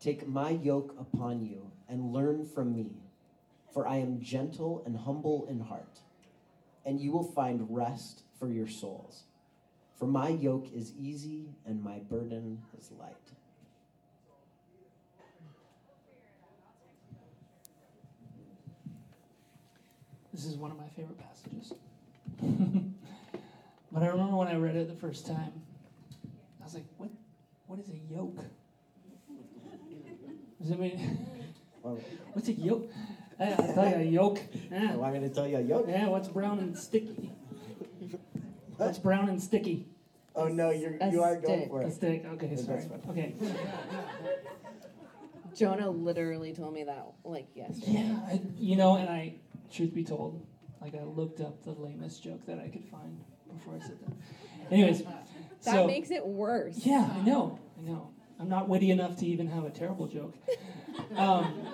Take 0.00 0.28
my 0.28 0.50
yoke 0.50 0.94
upon 0.98 1.44
you 1.44 1.70
and 1.88 2.12
learn 2.12 2.44
from 2.44 2.74
me, 2.74 2.92
for 3.72 3.86
I 3.86 3.96
am 3.96 4.20
gentle 4.20 4.82
and 4.86 4.96
humble 4.96 5.46
in 5.48 5.60
heart, 5.60 6.00
and 6.84 7.00
you 7.00 7.12
will 7.12 7.24
find 7.24 7.66
rest 7.70 8.22
for 8.38 8.48
your 8.48 8.68
souls. 8.68 9.24
For 9.98 10.06
my 10.06 10.28
yoke 10.28 10.66
is 10.74 10.92
easy 11.00 11.46
and 11.64 11.82
my 11.82 11.98
burden 12.00 12.62
is 12.78 12.90
light. 13.00 13.14
This 20.32 20.44
is 20.44 20.56
one 20.56 20.70
of 20.70 20.76
my 20.76 20.88
favorite 20.88 21.18
passages. 21.18 21.72
but 23.96 24.02
I 24.02 24.08
remember 24.08 24.36
when 24.36 24.48
I 24.48 24.56
read 24.56 24.76
it 24.76 24.88
the 24.88 24.94
first 24.94 25.26
time, 25.26 25.52
I 26.60 26.64
was 26.64 26.74
like, 26.74 26.84
what, 26.98 27.08
what 27.66 27.78
is 27.78 27.88
a 27.88 27.96
yoke? 28.14 28.36
Does 30.60 30.70
it 30.70 30.78
mean, 30.78 30.98
what's 32.34 32.48
a 32.48 32.52
yoke? 32.52 32.90
I, 33.40 33.52
I'll 33.52 33.72
tell 33.72 33.88
you, 33.88 33.94
a 33.96 34.02
yoke. 34.02 34.38
Yeah. 34.70 34.90
I'm 34.90 34.98
going 34.98 35.22
to 35.22 35.30
tell 35.30 35.48
you 35.48 35.56
a 35.56 35.60
yoke. 35.62 35.86
yeah, 35.88 36.08
what's 36.08 36.28
brown 36.28 36.58
and 36.58 36.78
sticky? 36.78 37.32
What's 38.76 38.98
brown 38.98 39.30
and 39.30 39.42
sticky? 39.42 39.86
Oh 40.34 40.48
no, 40.48 40.68
you're 40.68 40.98
A 41.00 41.10
you 41.10 41.22
are 41.22 41.40
going 41.40 41.60
stick. 41.60 41.70
for 41.70 41.80
A 41.80 41.86
it. 41.86 41.92
stick. 41.94 42.26
Okay, 42.34 42.48
That's 42.48 42.66
sorry. 42.66 42.82
fine. 42.82 43.00
Okay. 43.08 43.34
Jonah 45.54 45.88
literally 45.88 46.52
told 46.52 46.74
me 46.74 46.84
that 46.84 47.06
like 47.24 47.46
yesterday. 47.56 47.92
Yeah, 47.92 48.18
I, 48.28 48.42
you 48.58 48.76
know, 48.76 48.96
and 48.96 49.08
I, 49.08 49.36
truth 49.72 49.94
be 49.94 50.04
told, 50.04 50.44
like 50.82 50.94
I 50.94 51.04
looked 51.04 51.40
up 51.40 51.64
the 51.64 51.70
lamest 51.70 52.22
joke 52.22 52.44
that 52.44 52.58
I 52.58 52.68
could 52.68 52.84
find 52.84 53.18
before 53.56 53.74
I 53.74 53.80
said 53.80 53.98
that. 54.06 54.72
Anyways, 54.72 55.02
That 55.02 55.26
so 55.62 55.86
makes 55.86 56.10
it 56.10 56.24
worse. 56.24 56.78
yeah, 56.84 57.08
I 57.12 57.20
know, 57.22 57.58
I 57.78 57.82
know. 57.82 58.10
I'm 58.38 58.48
not 58.48 58.68
witty 58.68 58.90
enough 58.90 59.16
to 59.18 59.26
even 59.26 59.48
have 59.48 59.64
a 59.64 59.70
terrible 59.70 60.06
joke. 60.06 60.34
Um, 61.16 61.66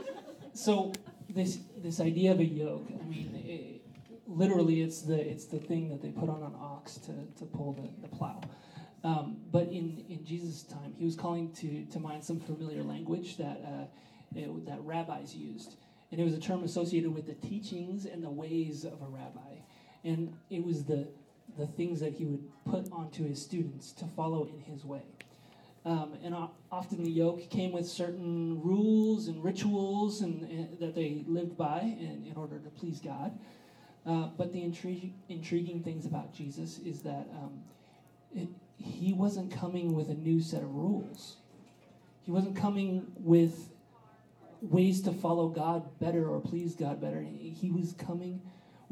so 0.54 0.92
this 1.28 1.58
this 1.78 2.00
idea 2.00 2.32
of 2.32 2.40
a 2.40 2.44
yoke, 2.44 2.86
I 2.88 3.04
mean, 3.08 3.42
it, 3.44 3.82
literally, 4.26 4.82
it's 4.82 5.02
the 5.02 5.18
it's 5.18 5.46
the 5.46 5.58
thing 5.58 5.88
that 5.88 6.00
they 6.02 6.10
put 6.10 6.28
on 6.28 6.42
an 6.42 6.54
ox 6.60 6.98
to, 6.98 7.12
to 7.38 7.44
pull 7.46 7.72
the, 7.72 7.88
the 8.06 8.08
plow. 8.16 8.40
Um, 9.04 9.38
but 9.50 9.64
in, 9.64 10.04
in 10.08 10.24
Jesus' 10.24 10.62
time, 10.62 10.94
he 10.96 11.04
was 11.04 11.16
calling 11.16 11.52
to, 11.54 11.84
to 11.86 11.98
mind 11.98 12.24
some 12.24 12.38
familiar 12.38 12.84
language 12.84 13.36
that, 13.36 13.60
uh, 13.66 14.38
it, 14.38 14.66
that 14.66 14.80
rabbis 14.82 15.34
used. 15.34 15.74
And 16.12 16.20
it 16.20 16.24
was 16.24 16.34
a 16.34 16.40
term 16.40 16.62
associated 16.62 17.12
with 17.12 17.26
the 17.26 17.34
teachings 17.34 18.06
and 18.06 18.22
the 18.22 18.30
ways 18.30 18.84
of 18.84 19.02
a 19.02 19.06
rabbi. 19.06 19.56
And 20.04 20.36
it 20.50 20.64
was 20.64 20.84
the, 20.84 21.08
the 21.58 21.66
things 21.66 22.00
that 22.00 22.12
he 22.14 22.24
would 22.24 22.44
put 22.64 22.90
onto 22.92 23.26
his 23.26 23.40
students 23.40 23.92
to 23.92 24.06
follow 24.06 24.46
in 24.46 24.60
his 24.60 24.84
way. 24.84 25.02
Um, 25.84 26.14
and 26.22 26.34
often 26.70 27.02
the 27.02 27.10
yoke 27.10 27.50
came 27.50 27.72
with 27.72 27.86
certain 27.86 28.62
rules 28.62 29.26
and 29.26 29.42
rituals 29.42 30.20
and, 30.20 30.42
and 30.48 30.78
that 30.78 30.94
they 30.94 31.24
lived 31.26 31.56
by 31.56 31.80
in, 31.80 32.24
in 32.30 32.34
order 32.36 32.58
to 32.60 32.70
please 32.70 33.00
God. 33.00 33.36
Uh, 34.06 34.28
but 34.36 34.52
the 34.52 34.60
intrig- 34.60 35.12
intriguing 35.28 35.82
things 35.82 36.06
about 36.06 36.32
Jesus 36.32 36.78
is 36.78 37.02
that 37.02 37.28
um, 37.34 37.62
it, 38.34 38.48
he 38.78 39.12
wasn't 39.12 39.52
coming 39.52 39.94
with 39.94 40.08
a 40.08 40.14
new 40.14 40.40
set 40.40 40.62
of 40.62 40.72
rules. 40.72 41.36
He 42.22 42.30
wasn't 42.30 42.56
coming 42.56 43.06
with 43.16 43.70
ways 44.60 45.02
to 45.02 45.12
follow 45.12 45.48
God 45.48 45.98
better 45.98 46.28
or 46.28 46.40
please 46.40 46.76
God 46.76 47.00
better. 47.00 47.20
He 47.20 47.70
was 47.70 47.92
coming 47.92 48.40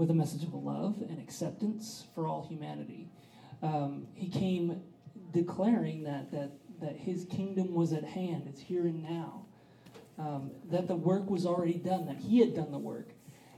with 0.00 0.10
a 0.10 0.14
message 0.14 0.44
of 0.44 0.54
love 0.54 0.96
and 1.10 1.20
acceptance 1.20 2.06
for 2.14 2.26
all 2.26 2.46
humanity. 2.48 3.06
Um, 3.62 4.06
he 4.14 4.30
came 4.30 4.80
declaring 5.30 6.04
that, 6.04 6.32
that, 6.32 6.52
that 6.80 6.96
his 6.96 7.26
kingdom 7.26 7.74
was 7.74 7.92
at 7.92 8.02
hand, 8.02 8.44
it's 8.48 8.62
here 8.62 8.86
and 8.86 9.02
now. 9.02 9.44
Um, 10.18 10.52
that 10.70 10.88
the 10.88 10.96
work 10.96 11.28
was 11.28 11.44
already 11.44 11.74
done, 11.74 12.06
that 12.06 12.16
he 12.16 12.38
had 12.38 12.54
done 12.54 12.72
the 12.72 12.78
work, 12.78 13.10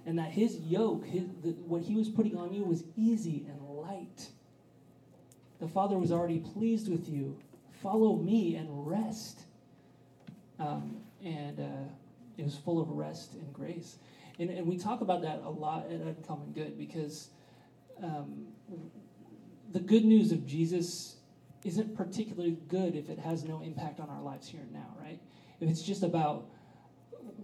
and 0.05 0.18
that 0.18 0.32
his 0.32 0.59
yoke, 0.59 1.07
his, 1.07 1.22
the, 1.45 1.51
what 1.51 1.82
he 1.82 1.95
was 1.95 2.09
putting 2.09 2.36
on 2.36 2.53
you, 2.53 2.64
was 2.64 2.82
easy 2.97 3.47
and 3.49 3.62
light. 3.62 4.26
The 5.61 5.68
Father 5.68 5.97
was 5.97 6.11
already 6.11 6.40
pleased 6.40 6.90
with 6.90 7.09
you. 7.09 7.38
Follow 7.84 8.16
me 8.16 8.57
and 8.57 8.68
rest. 8.84 9.43
Um, 10.59 10.97
and 11.24 11.61
uh, 11.61 11.88
it 12.36 12.43
was 12.45 12.57
full 12.57 12.80
of 12.80 12.88
rest 12.88 13.34
and 13.34 13.53
grace. 13.53 13.99
And, 14.43 14.51
and 14.51 14.66
we 14.66 14.76
talk 14.76 15.01
about 15.01 15.22
that 15.22 15.40
a 15.45 15.51
lot 15.51 15.86
at 15.86 16.01
Uncommon 16.01 16.53
Good 16.53 16.76
because 16.76 17.28
um, 18.03 18.49
the 19.70 19.78
good 19.78 20.05
news 20.05 20.32
of 20.32 20.45
Jesus 20.47 21.16
isn't 21.64 21.97
particularly 21.97 22.59
good 22.68 22.97
if 22.97 23.09
it 23.09 23.20
has 23.20 23.45
no 23.45 23.62
impact 23.62 24.01
on 24.01 24.11
our 24.11 24.20
lives 24.20 24.49
here 24.49 24.61
and 24.61 24.72
now, 24.72 24.97
right? 25.01 25.20
If 25.61 25.70
it's 25.70 25.82
just 25.82 26.03
about 26.03 26.47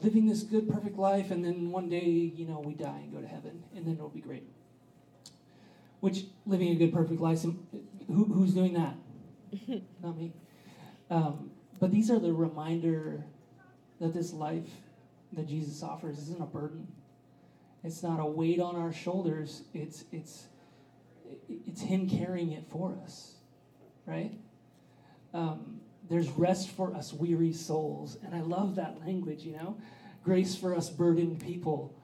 living 0.02 0.26
this 0.26 0.42
good, 0.42 0.68
perfect 0.68 0.98
life, 0.98 1.30
and 1.30 1.44
then 1.44 1.70
one 1.70 1.88
day, 1.88 2.04
you 2.04 2.46
know, 2.46 2.58
we 2.58 2.74
die 2.74 2.98
and 3.02 3.12
go 3.12 3.20
to 3.20 3.28
heaven, 3.28 3.62
and 3.76 3.86
then 3.86 3.94
it'll 3.94 4.08
be 4.08 4.20
great. 4.20 4.42
Which 6.00 6.24
living 6.46 6.70
a 6.70 6.74
good, 6.74 6.92
perfect 6.92 7.20
life, 7.20 7.42
who, 7.42 8.24
who's 8.24 8.54
doing 8.54 8.74
that? 8.74 8.94
Not 10.02 10.16
me. 10.16 10.32
Um, 11.10 11.52
but 11.78 11.92
these 11.92 12.10
are 12.10 12.18
the 12.18 12.32
reminder 12.32 13.24
that 14.00 14.12
this 14.12 14.32
life 14.32 14.68
that 15.32 15.46
Jesus 15.46 15.82
offers 15.82 16.18
isn't 16.18 16.40
a 16.40 16.46
burden. 16.46 16.86
It's 17.84 18.02
not 18.02 18.20
a 18.20 18.26
weight 18.26 18.60
on 18.60 18.76
our 18.76 18.92
shoulders. 18.92 19.62
It's 19.74 20.04
it's 20.10 20.46
it's 21.48 21.80
Him 21.80 22.08
carrying 22.08 22.52
it 22.52 22.64
for 22.70 22.98
us, 23.04 23.34
right? 24.06 24.32
Um, 25.34 25.80
there's 26.08 26.28
rest 26.30 26.70
for 26.70 26.94
us 26.94 27.12
weary 27.12 27.52
souls, 27.52 28.16
and 28.24 28.34
I 28.34 28.40
love 28.40 28.76
that 28.76 29.00
language. 29.04 29.44
You 29.44 29.52
know, 29.52 29.76
grace 30.24 30.56
for 30.56 30.74
us 30.74 30.90
burdened 30.90 31.40
people, 31.40 31.94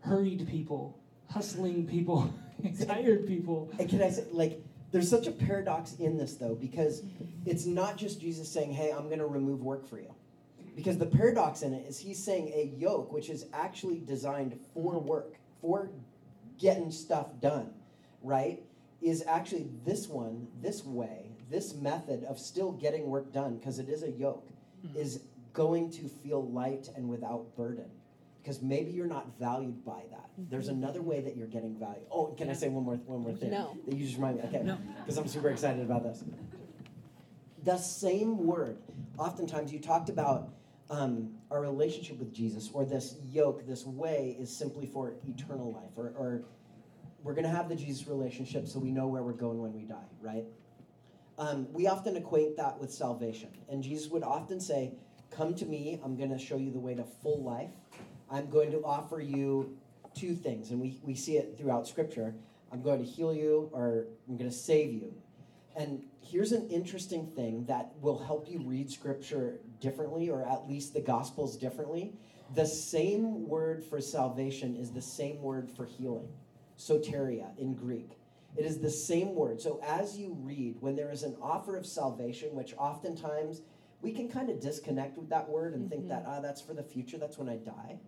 hurried 0.00 0.48
people, 0.48 0.98
hustling 1.28 1.86
people, 1.86 2.32
tired 2.86 3.26
people. 3.26 3.70
And 3.78 3.88
can 3.88 4.02
I 4.02 4.10
say, 4.10 4.24
like, 4.30 4.62
there's 4.92 5.10
such 5.10 5.26
a 5.26 5.32
paradox 5.32 5.94
in 5.94 6.16
this, 6.16 6.34
though, 6.34 6.54
because 6.54 7.02
it's 7.44 7.66
not 7.66 7.96
just 7.96 8.20
Jesus 8.20 8.48
saying, 8.48 8.72
hey, 8.72 8.92
I'm 8.96 9.06
going 9.06 9.18
to 9.18 9.26
remove 9.26 9.60
work 9.60 9.88
for 9.88 9.98
you. 9.98 10.14
Because 10.74 10.98
the 10.98 11.06
paradox 11.06 11.62
in 11.62 11.72
it 11.72 11.86
is 11.88 11.98
he's 11.98 12.22
saying 12.22 12.48
a 12.48 12.72
yoke, 12.76 13.12
which 13.12 13.30
is 13.30 13.46
actually 13.52 14.00
designed 14.00 14.58
for 14.72 14.94
mm-hmm. 14.94 15.06
work, 15.06 15.34
for 15.60 15.90
getting 16.58 16.90
stuff 16.90 17.28
done, 17.40 17.70
right? 18.22 18.62
Is 19.00 19.24
actually 19.26 19.68
this 19.84 20.08
one, 20.08 20.48
this 20.60 20.84
way, 20.84 21.36
this 21.50 21.74
method 21.74 22.24
of 22.24 22.38
still 22.38 22.72
getting 22.72 23.06
work 23.06 23.32
done, 23.32 23.58
because 23.58 23.78
it 23.78 23.88
is 23.88 24.02
a 24.02 24.10
yoke, 24.10 24.48
mm-hmm. 24.84 24.98
is 24.98 25.20
going 25.52 25.90
to 25.92 26.08
feel 26.08 26.48
light 26.50 26.88
and 26.96 27.08
without 27.08 27.54
burden. 27.56 27.90
Because 28.42 28.60
maybe 28.60 28.90
you're 28.90 29.06
not 29.06 29.38
valued 29.38 29.84
by 29.84 30.02
that. 30.10 30.30
Mm-hmm. 30.32 30.50
There's 30.50 30.68
another 30.68 31.00
way 31.00 31.20
that 31.20 31.36
you're 31.36 31.46
getting 31.46 31.78
value. 31.78 32.02
Oh, 32.10 32.34
can 32.36 32.50
I 32.50 32.52
say 32.52 32.68
one 32.68 32.84
more 32.84 32.96
one 33.06 33.22
more 33.22 33.32
thing? 33.32 33.50
No. 33.50 33.76
That 33.86 33.96
you 33.96 34.04
just 34.04 34.16
remind 34.16 34.36
me. 34.36 34.42
Okay. 34.44 34.62
No. 34.62 34.76
Because 34.98 35.16
I'm 35.16 35.28
super 35.28 35.50
excited 35.50 35.82
about 35.82 36.02
this. 36.02 36.24
The 37.62 37.78
same 37.78 38.44
word. 38.44 38.76
Oftentimes 39.16 39.72
you 39.72 39.78
talked 39.78 40.10
about 40.10 40.50
um, 40.90 41.30
our 41.50 41.60
relationship 41.60 42.18
with 42.18 42.32
Jesus, 42.32 42.70
or 42.72 42.84
this 42.84 43.16
yoke, 43.24 43.66
this 43.66 43.86
way, 43.86 44.36
is 44.38 44.54
simply 44.54 44.86
for 44.86 45.14
eternal 45.26 45.72
life, 45.72 45.90
or, 45.96 46.12
or 46.16 46.44
we're 47.22 47.34
going 47.34 47.44
to 47.44 47.50
have 47.50 47.68
the 47.68 47.74
Jesus 47.74 48.06
relationship, 48.06 48.66
so 48.66 48.78
we 48.78 48.90
know 48.90 49.06
where 49.06 49.22
we're 49.22 49.32
going 49.32 49.60
when 49.60 49.72
we 49.72 49.84
die, 49.84 50.08
right? 50.20 50.44
Um, 51.38 51.66
we 51.72 51.86
often 51.86 52.16
equate 52.16 52.56
that 52.58 52.78
with 52.78 52.92
salvation, 52.92 53.48
and 53.68 53.82
Jesus 53.82 54.10
would 54.10 54.22
often 54.22 54.60
say, 54.60 54.92
"Come 55.30 55.54
to 55.54 55.66
me. 55.66 56.00
I'm 56.04 56.16
going 56.16 56.30
to 56.30 56.38
show 56.38 56.56
you 56.56 56.70
the 56.70 56.78
way 56.78 56.94
to 56.94 57.04
full 57.04 57.42
life. 57.42 57.70
I'm 58.30 58.50
going 58.50 58.70
to 58.70 58.82
offer 58.84 59.20
you 59.20 59.76
two 60.14 60.34
things, 60.34 60.70
and 60.70 60.80
we, 60.80 61.00
we 61.02 61.14
see 61.14 61.36
it 61.38 61.56
throughout 61.58 61.88
Scripture. 61.88 62.34
I'm 62.70 62.82
going 62.82 62.98
to 62.98 63.04
heal 63.04 63.34
you, 63.34 63.70
or 63.72 64.06
I'm 64.28 64.36
going 64.36 64.50
to 64.50 64.56
save 64.56 64.92
you." 64.92 65.14
And 65.76 66.04
here's 66.20 66.52
an 66.52 66.68
interesting 66.70 67.26
thing 67.26 67.64
that 67.66 67.92
will 68.00 68.18
help 68.18 68.48
you 68.48 68.60
read 68.60 68.90
scripture 68.90 69.58
differently, 69.84 70.30
or 70.30 70.42
at 70.42 70.68
least 70.68 70.94
the 70.94 71.00
gospels 71.00 71.56
differently. 71.56 72.14
The 72.54 72.66
same 72.66 73.46
word 73.48 73.84
for 73.84 74.00
salvation 74.00 74.76
is 74.76 74.90
the 74.90 75.02
same 75.02 75.40
word 75.42 75.70
for 75.70 75.84
healing, 75.84 76.28
soteria 76.78 77.56
in 77.58 77.74
Greek. 77.74 78.18
It 78.56 78.64
is 78.64 78.80
the 78.80 78.90
same 78.90 79.34
word. 79.34 79.60
So 79.60 79.80
as 79.86 80.16
you 80.16 80.36
read, 80.40 80.76
when 80.80 80.96
there 80.96 81.10
is 81.10 81.22
an 81.22 81.36
offer 81.42 81.76
of 81.76 81.86
salvation, 81.86 82.54
which 82.54 82.74
oftentimes 82.78 83.62
we 84.00 84.12
can 84.12 84.28
kind 84.28 84.48
of 84.48 84.60
disconnect 84.60 85.18
with 85.18 85.28
that 85.28 85.48
word 85.48 85.74
and 85.74 85.90
think 85.90 86.08
that, 86.08 86.24
ah, 86.26 86.40
that's 86.40 86.60
for 86.60 86.72
the 86.72 86.82
future, 86.82 87.18
that's 87.18 87.38
when 87.38 87.48
I 87.48 87.56
die 87.56 87.98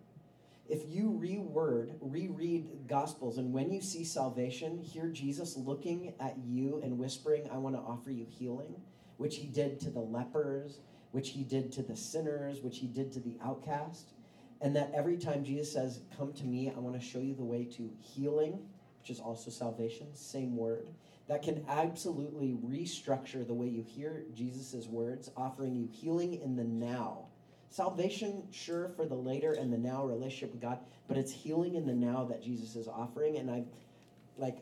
if 0.69 0.81
you 0.87 1.17
reword, 1.21 1.95
reread 2.01 2.87
Gospels, 2.87 3.37
and 3.37 3.53
when 3.53 3.71
you 3.71 3.81
see 3.81 4.03
salvation, 4.03 4.79
hear 4.79 5.07
Jesus 5.07 5.55
looking 5.55 6.13
at 6.19 6.37
you 6.45 6.81
and 6.83 6.97
whispering, 6.97 7.49
I 7.51 7.57
want 7.57 7.75
to 7.75 7.81
offer 7.81 8.11
you 8.11 8.25
healing, 8.29 8.75
which 9.17 9.37
he 9.37 9.47
did 9.47 9.79
to 9.81 9.89
the 9.89 9.99
lepers, 9.99 10.79
which 11.11 11.29
he 11.29 11.43
did 11.43 11.71
to 11.73 11.81
the 11.81 11.95
sinners, 11.95 12.61
which 12.61 12.79
he 12.79 12.87
did 12.87 13.11
to 13.13 13.19
the 13.19 13.37
outcast. 13.43 14.13
And 14.61 14.75
that 14.75 14.91
every 14.93 15.17
time 15.17 15.43
Jesus 15.43 15.71
says, 15.71 15.99
Come 16.17 16.33
to 16.33 16.45
me, 16.45 16.71
I 16.75 16.79
want 16.79 16.99
to 16.99 17.05
show 17.05 17.19
you 17.19 17.35
the 17.35 17.43
way 17.43 17.65
to 17.65 17.89
healing, 17.99 18.59
which 18.99 19.09
is 19.09 19.19
also 19.19 19.51
salvation, 19.51 20.07
same 20.13 20.55
word, 20.55 20.87
that 21.27 21.43
can 21.43 21.63
absolutely 21.69 22.57
restructure 22.65 23.45
the 23.45 23.53
way 23.53 23.67
you 23.67 23.83
hear 23.83 24.23
Jesus' 24.33 24.87
words, 24.87 25.29
offering 25.37 25.75
you 25.75 25.87
healing 25.91 26.41
in 26.41 26.55
the 26.55 26.63
now 26.63 27.27
Salvation, 27.69 28.43
sure, 28.51 28.89
for 28.89 29.05
the 29.05 29.15
later 29.15 29.53
and 29.53 29.71
the 29.71 29.77
now 29.77 30.05
relationship 30.05 30.51
with 30.51 30.61
God, 30.61 30.79
but 31.07 31.17
it's 31.17 31.31
healing 31.31 31.75
in 31.75 31.85
the 31.85 31.93
now 31.93 32.23
that 32.25 32.41
Jesus 32.41 32.75
is 32.75 32.87
offering. 32.87 33.37
And 33.37 33.51
I, 33.51 33.65
like, 34.37 34.59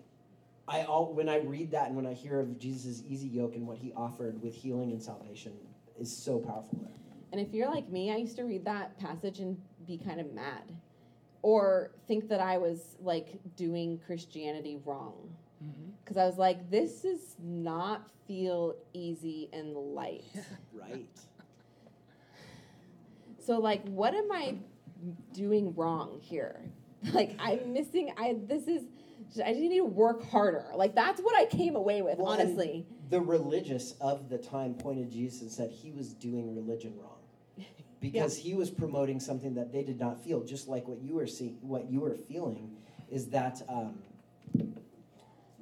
I 0.67 0.83
all 0.83 1.13
when 1.13 1.29
I 1.29 1.37
read 1.37 1.71
that 1.71 1.87
and 1.87 1.95
when 1.95 2.07
I 2.07 2.13
hear 2.13 2.39
of 2.39 2.57
Jesus' 2.57 3.03
easy 3.07 3.27
yoke 3.27 3.55
and 3.55 3.67
what 3.67 3.77
he 3.77 3.93
offered 3.95 4.41
with 4.41 4.55
healing 4.55 4.91
and 4.91 5.01
salvation 5.01 5.53
is 5.99 6.15
so 6.15 6.39
powerful. 6.39 6.79
There. 6.81 6.91
And 7.31 7.41
if 7.41 7.53
you're 7.53 7.69
like 7.69 7.89
me, 7.89 8.11
I 8.11 8.17
used 8.17 8.37
to 8.37 8.43
read 8.43 8.65
that 8.65 8.97
passage 8.99 9.39
and 9.39 9.57
be 9.85 9.97
kind 9.97 10.19
of 10.19 10.33
mad 10.33 10.63
or 11.41 11.91
think 12.07 12.27
that 12.29 12.39
I 12.39 12.57
was 12.57 12.95
like 12.99 13.39
doing 13.55 13.99
Christianity 14.05 14.79
wrong. 14.83 15.13
Mm-hmm. 15.63 15.91
Because 16.03 16.17
I 16.17 16.25
was 16.25 16.37
like, 16.37 16.71
this 16.71 17.01
does 17.01 17.35
not 17.39 18.09
feel 18.27 18.75
easy 18.93 19.49
and 19.53 19.75
light. 19.75 20.23
Right. 20.73 21.07
So, 23.39 23.59
like, 23.59 23.83
what 23.87 24.13
am 24.13 24.31
I 24.31 24.55
doing 25.33 25.73
wrong 25.75 26.19
here? 26.21 26.61
Like, 27.13 27.35
I'm 27.37 27.71
missing, 27.73 28.11
I, 28.17 28.37
this 28.47 28.67
is, 28.67 28.81
I 29.45 29.49
just 29.49 29.59
need 29.61 29.77
to 29.77 29.85
work 29.85 30.23
harder. 30.29 30.65
Like, 30.75 30.95
that's 30.95 31.21
what 31.21 31.35
I 31.35 31.45
came 31.45 31.75
away 31.75 32.01
with, 32.01 32.17
Well, 32.19 32.27
honestly. 32.27 32.85
The 33.09 33.21
religious 33.21 33.93
of 34.01 34.29
the 34.29 34.37
time 34.37 34.73
pointed 34.75 35.11
Jesus 35.11 35.41
and 35.41 35.51
said 35.51 35.71
he 35.71 35.91
was 35.91 36.13
doing 36.13 36.55
religion 36.55 36.93
wrong. 36.99 37.11
Because 38.01 38.37
he 38.37 38.53
was 38.53 38.69
promoting 38.69 39.19
something 39.19 39.55
that 39.55 39.71
they 39.71 39.81
did 39.83 39.99
not 39.99 40.23
feel, 40.23 40.43
just 40.43 40.67
like 40.67 40.87
what 40.87 41.01
you 41.01 41.15
were 41.15 41.25
seeing, 41.25 41.57
what 41.61 41.89
you 41.89 42.01
were 42.01 42.13
feeling, 42.15 42.77
is 43.09 43.27
that 43.29 43.61
um, 43.67 43.97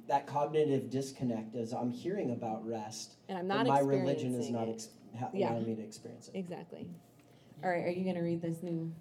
that 0.08 0.26
cognitive 0.26 0.90
disconnect. 0.90 1.54
As 1.56 1.72
I'm 1.72 1.90
hearing 1.90 2.32
about 2.32 2.66
rest, 2.66 3.14
And 3.28 3.38
I'm 3.38 3.48
but 3.48 3.62
not 3.62 3.66
my 3.66 3.80
religion 3.80 4.34
is 4.34 4.50
not 4.50 4.68
it. 4.68 4.72
ex- 4.74 4.88
ha- 5.18 5.30
Yeah. 5.32 5.52
allowing 5.52 5.66
me 5.68 5.74
to 5.76 5.82
experience 5.82 6.28
it. 6.28 6.36
Exactly. 6.38 6.90
All 7.62 7.70
right, 7.70 7.84
are 7.84 7.90
you 7.90 8.04
going 8.04 8.16
to 8.16 8.22
read 8.22 8.42
this 8.42 8.62
new? 8.62 8.92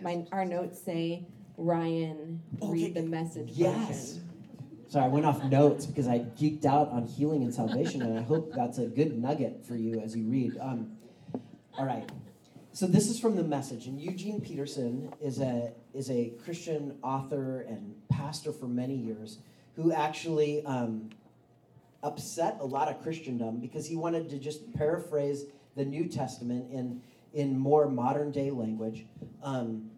My, 0.00 0.26
our 0.32 0.44
notes 0.44 0.80
say 0.82 1.24
Ryan 1.58 2.40
read 2.62 2.90
Okay, 2.92 3.00
the 3.00 3.02
message 3.02 3.50
yes. 3.52 3.88
version. 3.88 4.24
Sorry, 4.88 5.04
I 5.04 5.08
went 5.08 5.26
off 5.26 5.44
notes 5.44 5.84
because 5.84 6.08
I 6.08 6.20
geeked 6.20 6.64
out 6.64 6.88
on 6.90 7.04
healing 7.04 7.42
and 7.42 7.52
salvation, 7.52 8.00
and 8.00 8.18
I 8.18 8.22
hope 8.22 8.54
that's 8.54 8.78
a 8.78 8.86
good 8.86 9.20
nugget 9.20 9.66
for 9.66 9.76
you 9.76 10.00
as 10.00 10.16
you 10.16 10.24
read. 10.24 10.56
Um, 10.58 10.92
all 11.76 11.84
right. 11.84 12.08
So 12.72 12.86
this 12.86 13.08
is 13.08 13.20
from 13.20 13.36
the 13.36 13.42
message, 13.42 13.86
and 13.86 14.00
Eugene 14.00 14.40
Peterson 14.40 15.12
is 15.20 15.40
a 15.40 15.72
is 15.92 16.10
a 16.10 16.32
Christian 16.42 16.96
author 17.02 17.62
and 17.62 17.94
pastor 18.08 18.52
for 18.52 18.66
many 18.66 18.94
years, 18.94 19.38
who 19.74 19.92
actually 19.92 20.64
um, 20.64 21.10
upset 22.02 22.56
a 22.60 22.64
lot 22.64 22.88
of 22.88 23.02
Christendom 23.02 23.58
because 23.60 23.86
he 23.86 23.96
wanted 23.96 24.30
to 24.30 24.38
just 24.38 24.72
paraphrase 24.74 25.44
the 25.76 25.84
New 25.84 26.06
Testament 26.06 26.70
in 26.70 27.02
in 27.34 27.58
more 27.58 27.88
modern 27.88 28.30
day 28.30 28.50
language, 28.50 29.04
um, 29.42 29.90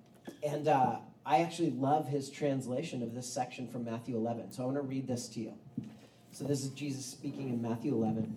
and 0.42 0.66
uh, 0.66 0.96
I 1.24 1.42
actually 1.42 1.70
love 1.70 2.08
his 2.08 2.30
translation 2.30 3.02
of 3.02 3.14
this 3.14 3.30
section 3.30 3.68
from 3.68 3.84
Matthew 3.84 4.16
11. 4.16 4.52
So 4.52 4.62
I 4.62 4.66
want 4.66 4.78
to 4.78 4.82
read 4.82 5.06
this 5.06 5.28
to 5.30 5.40
you. 5.40 5.54
So 6.32 6.44
this 6.44 6.62
is 6.62 6.70
Jesus 6.70 7.04
speaking 7.04 7.50
in 7.50 7.60
Matthew 7.60 7.92
11. 7.94 8.36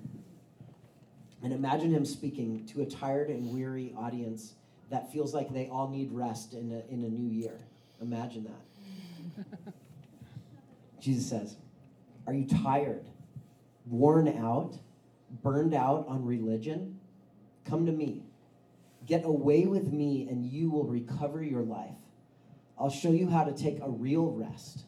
And 1.44 1.54
imagine 1.54 1.92
him 1.92 2.06
speaking 2.06 2.66
to 2.68 2.82
a 2.82 2.86
tired 2.86 3.30
and 3.30 3.54
weary 3.54 3.94
audience 3.98 4.54
that 4.90 5.12
feels 5.12 5.34
like 5.34 5.54
they 5.54 5.68
all 5.70 5.90
need 5.90 6.12
rest 6.12 6.54
in 6.54 6.72
a, 6.72 6.94
in 6.94 7.04
a 7.04 7.10
new 7.10 7.30
year. 7.32 7.60
Imagine 8.02 8.46
that. 8.46 9.46
Jesus 11.02 11.30
says, 11.30 11.56
Are 12.28 12.34
you 12.34 12.46
tired, 12.46 13.06
worn 13.86 14.28
out, 14.28 14.78
burned 15.42 15.74
out 15.74 16.06
on 16.08 16.26
religion? 16.26 17.00
Come 17.66 17.86
to 17.86 17.92
me. 17.92 18.24
Get 19.06 19.26
away 19.26 19.66
with 19.66 19.92
me, 19.92 20.28
and 20.30 20.46
you 20.46 20.70
will 20.70 20.86
recover 20.86 21.44
your 21.44 21.64
life. 21.64 21.96
I'll 22.84 22.90
show 22.90 23.12
you 23.12 23.30
how 23.30 23.46
to 23.46 23.54
take 23.54 23.80
a 23.80 23.90
real 23.90 24.26
rest. 24.26 24.84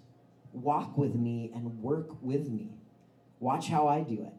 Walk 0.51 0.97
with 0.97 1.15
me 1.15 1.49
and 1.55 1.81
work 1.81 2.21
with 2.21 2.49
me. 2.49 2.71
Watch 3.39 3.69
how 3.69 3.87
I 3.87 4.01
do 4.01 4.15
it. 4.15 4.33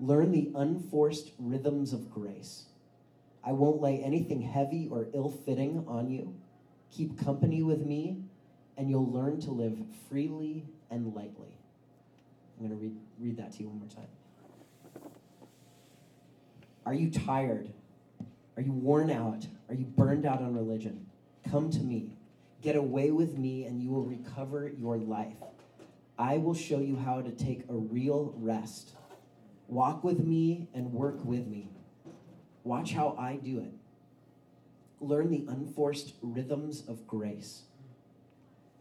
Learn 0.00 0.32
the 0.32 0.50
unforced 0.54 1.32
rhythms 1.38 1.92
of 1.92 2.10
grace. 2.10 2.64
I 3.44 3.52
won't 3.52 3.82
lay 3.82 4.02
anything 4.02 4.40
heavy 4.40 4.88
or 4.90 5.08
ill 5.12 5.28
fitting 5.28 5.84
on 5.86 6.08
you. 6.08 6.34
Keep 6.90 7.22
company 7.22 7.62
with 7.62 7.84
me, 7.84 8.22
and 8.78 8.88
you'll 8.88 9.12
learn 9.12 9.38
to 9.42 9.50
live 9.50 9.76
freely 10.08 10.64
and 10.90 11.14
lightly. 11.14 11.58
I'm 12.58 12.66
going 12.68 12.70
to 12.70 12.82
read, 12.82 12.96
read 13.18 13.36
that 13.36 13.52
to 13.52 13.64
you 13.64 13.68
one 13.68 13.80
more 13.80 13.88
time. 13.88 15.10
Are 16.86 16.94
you 16.94 17.10
tired? 17.10 17.68
Are 18.56 18.62
you 18.62 18.72
worn 18.72 19.10
out? 19.10 19.46
Are 19.68 19.74
you 19.74 19.84
burned 19.84 20.24
out 20.24 20.40
on 20.40 20.54
religion? 20.54 21.04
Come 21.50 21.68
to 21.70 21.80
me. 21.80 22.17
Get 22.62 22.76
away 22.76 23.10
with 23.10 23.38
me, 23.38 23.64
and 23.64 23.80
you 23.80 23.90
will 23.90 24.04
recover 24.04 24.68
your 24.68 24.96
life. 24.96 25.36
I 26.18 26.38
will 26.38 26.54
show 26.54 26.80
you 26.80 26.96
how 26.96 27.22
to 27.22 27.30
take 27.30 27.62
a 27.68 27.74
real 27.74 28.34
rest. 28.36 28.94
Walk 29.68 30.02
with 30.02 30.18
me 30.18 30.68
and 30.74 30.92
work 30.92 31.24
with 31.24 31.46
me. 31.46 31.70
Watch 32.64 32.92
how 32.92 33.14
I 33.18 33.36
do 33.36 33.60
it. 33.60 33.72
Learn 35.00 35.30
the 35.30 35.44
unforced 35.48 36.14
rhythms 36.20 36.82
of 36.88 37.06
grace. 37.06 37.62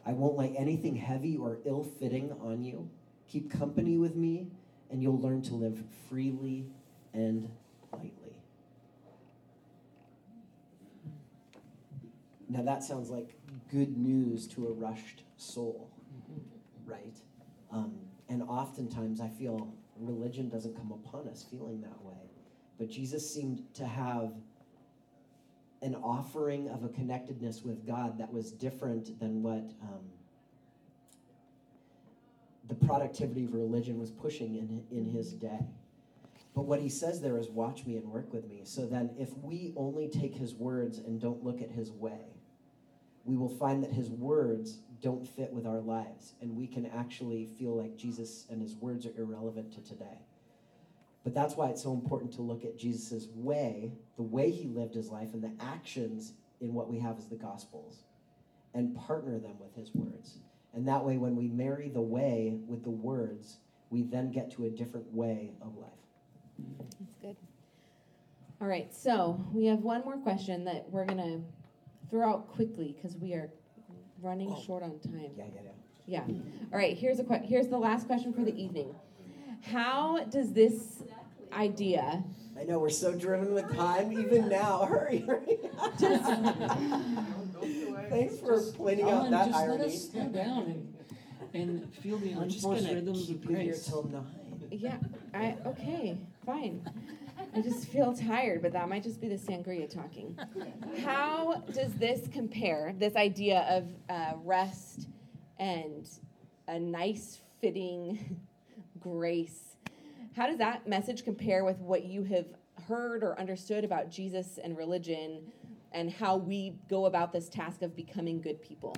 I 0.04 0.14
won't 0.14 0.38
lay 0.38 0.56
anything 0.58 0.96
heavy 0.96 1.38
or 1.38 1.60
ill 1.66 1.84
fitting 1.84 2.32
on 2.42 2.64
you. 2.64 2.90
Keep 3.30 3.52
company 3.52 3.98
with 3.98 4.16
me, 4.16 4.48
and 4.90 5.04
you'll 5.04 5.20
learn 5.20 5.44
to 5.44 5.54
live 5.54 5.84
freely 6.10 6.66
and 7.14 7.52
lightly. 7.92 8.12
Now, 12.50 12.64
that 12.64 12.84
sounds 12.84 13.10
like 13.10 13.37
good 13.72 13.98
news 13.98 14.48
to 14.48 14.68
a 14.68 14.72
rushed 14.72 15.24
soul, 15.36 15.90
right? 16.86 17.18
Um, 17.72 17.96
and 18.30 18.44
oftentimes 18.44 19.22
I 19.22 19.30
feel 19.30 19.74
religion 20.00 20.50
doesn't 20.50 20.76
come 20.76 20.92
upon 20.92 21.28
us 21.28 21.46
feeling 21.50 21.82
that 21.82 22.02
way. 22.04 22.14
But 22.78 22.90
Jesus 22.90 23.34
seemed 23.34 23.64
to 23.76 23.86
have 23.86 24.32
an 25.82 25.96
offering 25.96 26.70
of 26.70 26.84
a 26.84 26.90
connectedness 26.90 27.64
with 27.64 27.86
God 27.86 28.18
that 28.20 28.32
was 28.32 28.52
different 28.52 29.20
than 29.20 29.44
what 29.44 29.72
um, 29.82 30.06
the 32.68 32.76
productivity 32.76 33.46
of 33.46 33.54
religion 33.54 34.00
was 34.00 34.12
pushing 34.12 34.56
in, 34.56 34.84
in 34.92 35.06
his 35.06 35.34
day. 35.34 35.60
But 36.56 36.64
what 36.64 36.80
he 36.80 36.90
says 36.90 37.22
there 37.22 37.38
is, 37.38 37.50
watch 37.50 37.86
me 37.86 37.98
and 37.98 38.12
work 38.12 38.34
with 38.34 38.48
me. 38.50 38.62
So 38.64 38.88
then, 38.88 39.12
if 39.20 39.38
we 39.38 39.74
only 39.78 40.08
take 40.08 40.34
his 40.34 40.56
words 40.56 40.98
and 40.98 41.22
don't 41.22 41.44
look 41.44 41.62
at 41.62 41.70
his 41.70 41.92
way, 41.92 42.37
we 43.28 43.36
will 43.36 43.50
find 43.50 43.84
that 43.84 43.92
his 43.92 44.10
words 44.10 44.80
don't 45.02 45.28
fit 45.28 45.52
with 45.52 45.68
our 45.68 45.82
lives, 45.82 46.34
and 46.42 46.56
we 46.56 46.66
can 46.66 46.86
actually 46.88 47.50
feel 47.60 47.78
like 47.78 47.98
Jesus 47.98 48.46
and 48.50 48.62
his 48.62 48.76
words 48.76 49.06
are 49.06 49.14
irrelevant 49.18 49.72
to 49.74 49.82
today. 49.84 50.18
But 51.26 51.36
that's 51.36 51.58
why 51.58 51.68
it's 51.68 51.84
so 51.84 51.94
important 51.94 52.32
to 52.34 52.42
look 52.42 52.64
at 52.64 52.78
Jesus' 52.80 53.28
way, 53.36 53.92
the 54.16 54.24
way 54.24 54.50
he 54.50 54.70
lived 54.70 54.96
his 54.96 55.10
life, 55.10 55.34
and 55.34 55.44
the 55.44 55.52
actions 55.62 56.34
in 56.62 56.74
what 56.74 56.90
we 56.90 57.00
have 57.00 57.18
as 57.18 57.28
the 57.28 57.36
Gospels, 57.36 58.06
and 58.74 58.96
partner 58.96 59.38
them 59.38 59.60
with 59.60 59.76
his 59.76 59.94
words. 59.94 60.40
And 60.74 60.88
that 60.88 61.04
way, 61.04 61.18
when 61.18 61.36
we 61.36 61.50
marry 61.50 61.90
the 61.90 62.02
way 62.02 62.58
with 62.66 62.84
the 62.84 62.90
words, 62.90 63.58
we 63.90 64.04
then 64.04 64.32
get 64.32 64.52
to 64.52 64.66
a 64.66 64.70
different 64.70 65.14
way 65.14 65.52
of 65.62 65.76
life. 65.78 65.90
That's 67.00 67.16
good. 67.22 67.36
All 68.62 68.68
right, 68.68 68.94
so 68.96 69.46
we 69.54 69.66
have 69.66 69.80
one 69.80 70.02
more 70.06 70.18
question 70.18 70.64
that 70.64 70.90
we're 70.90 71.06
going 71.06 71.18
to 71.18 71.42
throw 72.10 72.30
out 72.30 72.48
quickly 72.48 72.96
because 72.96 73.18
we 73.18 73.34
are 73.34 73.50
running 74.22 74.52
oh. 74.52 74.62
short 74.62 74.84
on 74.84 75.00
time. 75.00 75.32
Yeah, 75.38 75.46
yeah, 75.54 75.62
yeah. 75.64 75.72
Yeah. 76.10 76.22
All 76.72 76.80
right, 76.80 76.98
here's 76.98 77.20
a 77.20 77.24
que- 77.24 77.46
here's 77.46 77.68
the 77.68 77.78
last 77.78 78.08
question 78.08 78.32
for 78.34 78.42
the 78.42 78.56
evening. 78.56 78.96
How 79.62 80.24
does 80.26 80.54
this 80.54 81.04
idea 81.52 82.24
I 82.60 82.64
know 82.64 82.80
we're 82.80 82.90
so 82.90 83.14
driven 83.14 83.54
with 83.54 83.72
time, 83.76 84.12
even 84.12 84.50
now. 84.50 84.86
Hurry, 84.90 85.20
hurry. 85.20 85.60
Thanks 88.10 88.40
for 88.40 88.60
pointing 88.76 89.06
out 89.06 89.12
Alan, 89.12 89.32
that 89.32 89.48
just 89.48 89.60
irony. 89.60 89.78
let 89.78 89.88
us 89.88 90.10
slow 90.10 90.28
down 90.30 90.64
and, 90.64 90.94
and 91.54 91.94
feel 91.96 92.18
the 92.18 92.32
I'm 92.32 92.44
unforced 92.44 92.86
rhythms 92.86 93.28
keep 93.28 93.44
of 93.44 93.52
you 93.52 93.58
here 93.58 93.76
till 93.76 94.04
nine. 94.06 94.26
Yeah, 94.72 94.98
I 95.34 95.56
okay, 95.68 96.18
fine. 96.46 96.82
I 97.56 97.62
just 97.62 97.88
feel 97.88 98.14
tired, 98.14 98.62
but 98.62 98.74
that 98.74 98.88
might 98.90 99.04
just 99.04 99.20
be 99.20 99.28
the 99.28 99.36
sangria 99.36 99.90
talking. 99.90 100.38
How 101.04 101.64
does 101.74 101.94
this 101.96 102.28
compare, 102.32 102.94
this 102.98 103.16
idea 103.16 103.66
of 103.70 103.86
uh, 104.10 104.34
rest 104.44 105.08
and 105.58 106.08
a 106.68 106.80
nice 106.80 107.42
fitting 107.60 108.40
grace? 109.00 109.76
How 110.36 110.48
does 110.48 110.58
that 110.58 110.88
message 110.88 111.24
compare 111.24 111.66
with 111.66 111.80
what 111.80 112.06
you 112.06 112.24
have 112.26 112.46
heard 112.88 113.24
or 113.24 113.40
understood 113.40 113.84
about 113.84 114.12
Jesus 114.12 114.60
and 114.64 114.78
religion 114.78 115.42
and 115.94 116.12
how 116.12 116.38
we 116.38 116.76
go 116.90 117.06
about 117.06 117.34
this 117.34 117.50
task 117.50 117.82
of 117.82 117.96
becoming 117.96 118.40
good 118.40 118.62
people? 118.62 118.96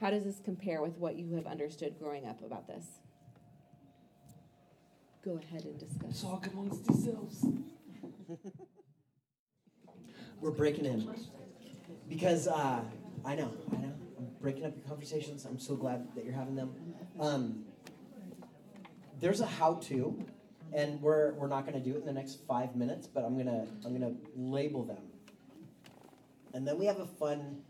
How 0.00 0.10
does 0.10 0.24
this 0.24 0.40
compare 0.42 0.82
with 0.82 0.96
what 0.96 1.16
you 1.16 1.34
have 1.34 1.46
understood 1.46 1.98
growing 1.98 2.26
up 2.26 2.42
about 2.44 2.66
this? 2.66 2.84
Go 5.24 5.40
ahead 5.42 5.64
and 5.64 5.78
discuss. 5.78 6.20
Talk 6.20 6.48
amongst 6.52 6.86
yourselves. 6.86 7.46
We're 10.40 10.50
breaking 10.50 10.84
in 10.84 11.08
because 12.10 12.46
uh, 12.46 12.80
I 13.24 13.34
know, 13.34 13.50
I 13.72 13.76
know. 13.76 13.92
I'm 14.18 14.28
breaking 14.42 14.66
up 14.66 14.74
your 14.76 14.84
conversations. 14.86 15.46
I'm 15.46 15.58
so 15.58 15.76
glad 15.76 16.14
that 16.14 16.26
you're 16.26 16.34
having 16.34 16.56
them. 16.56 16.74
Um, 17.18 17.64
there's 19.18 19.40
a 19.40 19.46
how-to, 19.46 20.22
and 20.74 21.00
we're 21.00 21.32
we're 21.34 21.48
not 21.48 21.64
going 21.64 21.82
to 21.82 21.90
do 21.90 21.96
it 21.96 22.00
in 22.00 22.06
the 22.06 22.12
next 22.12 22.46
five 22.46 22.76
minutes, 22.76 23.06
but 23.06 23.24
I'm 23.24 23.38
gonna 23.38 23.66
I'm 23.86 23.98
gonna 23.98 24.12
label 24.36 24.84
them, 24.84 25.02
and 26.52 26.68
then 26.68 26.78
we 26.78 26.84
have 26.84 26.98
a 26.98 27.06
fun, 27.06 27.62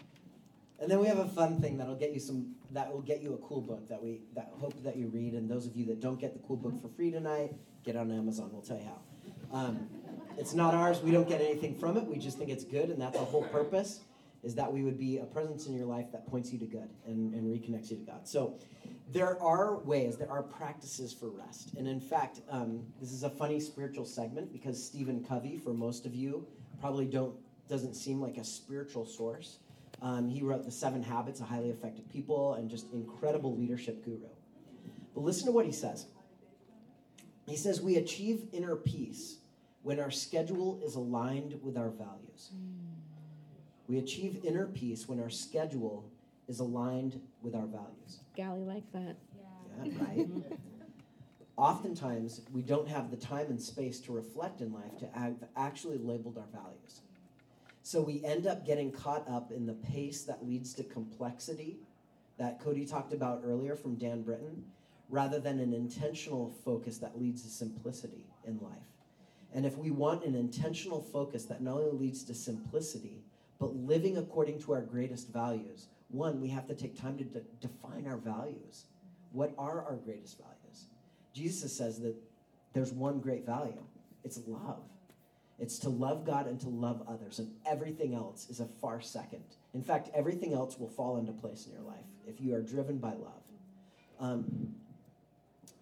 and 0.81 0.91
then 0.91 0.99
we 0.99 1.07
have 1.07 1.19
a 1.19 1.29
fun 1.29 1.61
thing 1.61 1.79
that'll 1.79 1.95
get 1.95 2.13
you 2.13 2.19
some 2.19 2.57
that 2.75 2.93
will 2.93 3.01
get 3.01 3.23
you 3.23 3.35
a 3.35 3.39
cool 3.39 3.61
book 3.61 3.89
that 3.89 4.03
we 4.03 4.21
that 4.35 4.51
hope 4.59 4.75
that 4.83 4.97
you 4.97 5.09
read, 5.09 5.33
and 5.33 5.49
those 5.49 5.67
of 5.67 5.77
you 5.77 5.87
that 5.87 6.01
don't 6.01 6.21
get 6.21 6.35
the 6.35 6.41
cool 6.47 6.57
book 6.57 6.81
for 6.83 6.89
free 6.89 7.11
tonight, 7.11 7.55
get 7.85 7.97
on 7.97 8.11
Amazon. 8.11 8.51
We'll 8.53 8.63
tell 8.63 8.79
you 8.79 8.85
how. 8.85 9.57
Um, 9.57 9.89
it's 10.37 10.53
not 10.53 10.75
ours. 10.75 11.01
We 11.01 11.13
don't 11.13 11.29
get 11.29 11.41
anything 11.41 11.77
from 11.77 11.97
it. 11.97 12.05
We 12.05 12.19
just 12.19 12.37
think 12.37 12.51
it's 12.51 12.65
good, 12.65 12.91
and 12.91 13.01
that's 13.01 13.17
the 13.17 13.25
whole 13.25 13.45
purpose. 13.45 14.01
Is 14.43 14.55
that 14.57 14.71
we 14.71 14.83
would 14.83 14.99
be 14.99 15.19
a 15.19 15.25
presence 15.25 15.69
in 15.69 15.75
your 15.75 15.87
life 15.87 16.13
that 16.13 16.27
points 16.27 16.53
you 16.53 16.59
to 16.59 16.67
good 16.67 16.91
and, 17.07 17.33
and 17.33 17.45
reconnects 17.47 17.91
you 17.91 17.97
to 17.97 18.03
God. 18.03 18.29
So, 18.29 18.59
there 19.11 19.41
are 19.41 19.79
ways, 19.79 20.19
there 20.19 20.31
are 20.31 20.43
practices 20.43 21.15
for 21.15 21.31
rest. 21.31 21.71
And 21.79 21.89
in 21.89 21.99
fact, 21.99 22.41
um, 22.51 22.83
this 23.01 23.13
is 23.13 23.23
a 23.23 23.31
funny 23.31 23.59
spiritual 23.59 24.05
segment 24.05 24.53
because 24.53 24.85
Stephen 24.85 25.25
Covey, 25.25 25.57
for 25.57 25.73
most 25.73 26.05
of 26.05 26.15
you, 26.15 26.47
probably 26.79 27.07
don't 27.07 27.35
doesn't 27.69 27.95
seem 27.95 28.21
like 28.21 28.37
a 28.37 28.45
spiritual 28.45 29.07
source. 29.07 29.61
Um, 30.05 30.29
he 30.29 30.43
wrote 30.43 30.67
The 30.67 30.71
Seven 30.71 31.03
Habits 31.03 31.41
of 31.41 31.49
Highly 31.49 31.71
Effective 31.71 32.07
People 32.11 32.55
and 32.55 32.69
just 32.69 32.93
incredible 32.93 33.57
leadership 33.57 34.05
guru. 34.05 34.29
But 35.15 35.25
listen 35.25 35.47
to 35.47 35.53
what 35.53 35.65
he 35.65 35.73
says. 35.73 36.07
He 37.47 37.57
says, 37.57 37.81
We 37.81 37.97
achieve 37.97 38.49
inner 38.53 38.77
peace 38.77 39.39
when 39.83 39.99
our 39.99 40.11
schedule 40.11 40.79
is 40.85 40.95
aligned 40.95 41.59
with 41.63 41.79
our 41.79 41.89
values. 41.89 42.51
We 43.89 43.97
achieve 43.97 44.45
inner 44.45 44.67
peace 44.67 45.09
when 45.09 45.21
our 45.21 45.31
schedule 45.31 46.11
is 46.49 46.61
aligned 46.61 47.19
with 47.41 47.55
our 47.55 47.67
values. 47.67 48.21
Gally 48.37 48.63
like 48.63 48.91
that. 48.93 49.17
Yeah, 49.85 50.05
right? 50.05 50.29
Oftentimes, 51.57 52.43
we 52.53 52.61
don't 52.61 52.89
have 52.89 53.11
the 53.11 53.17
time 53.17 53.47
and 53.49 53.61
space 53.61 54.01
to 54.01 54.13
reflect 54.13 54.61
in 54.61 54.71
life 54.71 54.99
to 54.99 55.09
have 55.19 55.37
actually 55.57 55.99
labeled 55.99 56.37
our 56.37 56.61
values. 56.61 57.01
So 57.85 58.01
we 58.01 58.25
end 58.25 58.47
up 58.47 58.65
getting 58.65 58.91
caught 58.91 59.29
up 59.29 59.53
in 59.53 59.67
the 59.67 59.75
pace 59.75 60.23
that 60.23 60.49
leads 60.49 60.73
to 60.73 60.85
complexity 60.85 61.77
that 62.39 62.59
Cody 62.59 62.87
talked 62.87 63.13
about 63.13 63.43
earlier 63.45 63.77
from 63.77 63.97
Dan 63.97 64.23
Britton, 64.23 64.65
rather 65.11 65.39
than 65.39 65.61
an 65.61 65.75
intentional 65.75 66.51
focus 66.65 66.97
that 66.97 67.21
leads 67.21 67.43
to 67.43 67.51
simplicity 67.51 68.25
in 68.47 68.59
life. 68.61 68.73
And 69.53 69.67
if 69.67 69.77
we 69.77 69.91
want 69.91 70.25
an 70.25 70.35
intentional 70.35 71.03
focus 71.03 71.45
that 71.45 71.61
not 71.61 71.75
only 71.75 72.07
leads 72.07 72.25
to 72.25 72.35
simplicity, 72.35 73.23
but 73.61 73.77
living 73.77 74.17
according 74.17 74.63
to 74.63 74.73
our 74.73 74.81
greatest 74.81 75.31
values, 75.31 75.89
one, 76.09 76.41
we 76.41 76.49
have 76.49 76.67
to 76.69 76.75
take 76.75 76.99
time 76.99 77.19
to 77.19 77.25
de- 77.25 77.43
define 77.61 78.07
our 78.07 78.17
values. 78.17 78.87
What 79.33 79.53
are 79.59 79.85
our 79.85 79.97
greatest 79.97 80.39
values? 80.39 80.87
Jesus 81.35 81.77
says 81.77 82.01
that 82.01 82.17
there's 82.73 82.95
one 82.95 83.21
great 83.21 83.45
value 83.45 83.83
it's 84.25 84.41
love. 84.47 84.81
It's 85.59 85.79
to 85.81 85.89
love 85.89 86.25
God 86.25 86.47
and 86.47 86.61
to 86.61 86.69
love 86.69 87.03
others, 87.09 87.39
and 87.39 87.53
everything 87.65 88.15
else 88.15 88.49
is 88.51 88.61
a 88.61 88.67
far 88.67 89.01
second. 89.01 89.45
In 89.73 89.83
fact, 89.83 90.11
everything 90.15 90.53
else 90.53 90.79
will 90.79 90.89
fall 90.89 91.17
into 91.17 91.33
place 91.33 91.67
in 91.67 91.73
your 91.73 91.83
life 91.83 92.05
if 92.27 92.41
you 92.41 92.55
are 92.55 92.63
driven 92.63 92.99
by 92.99 93.13
love. 93.13 93.43
Um, 94.19 94.75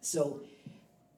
so, 0.00 0.42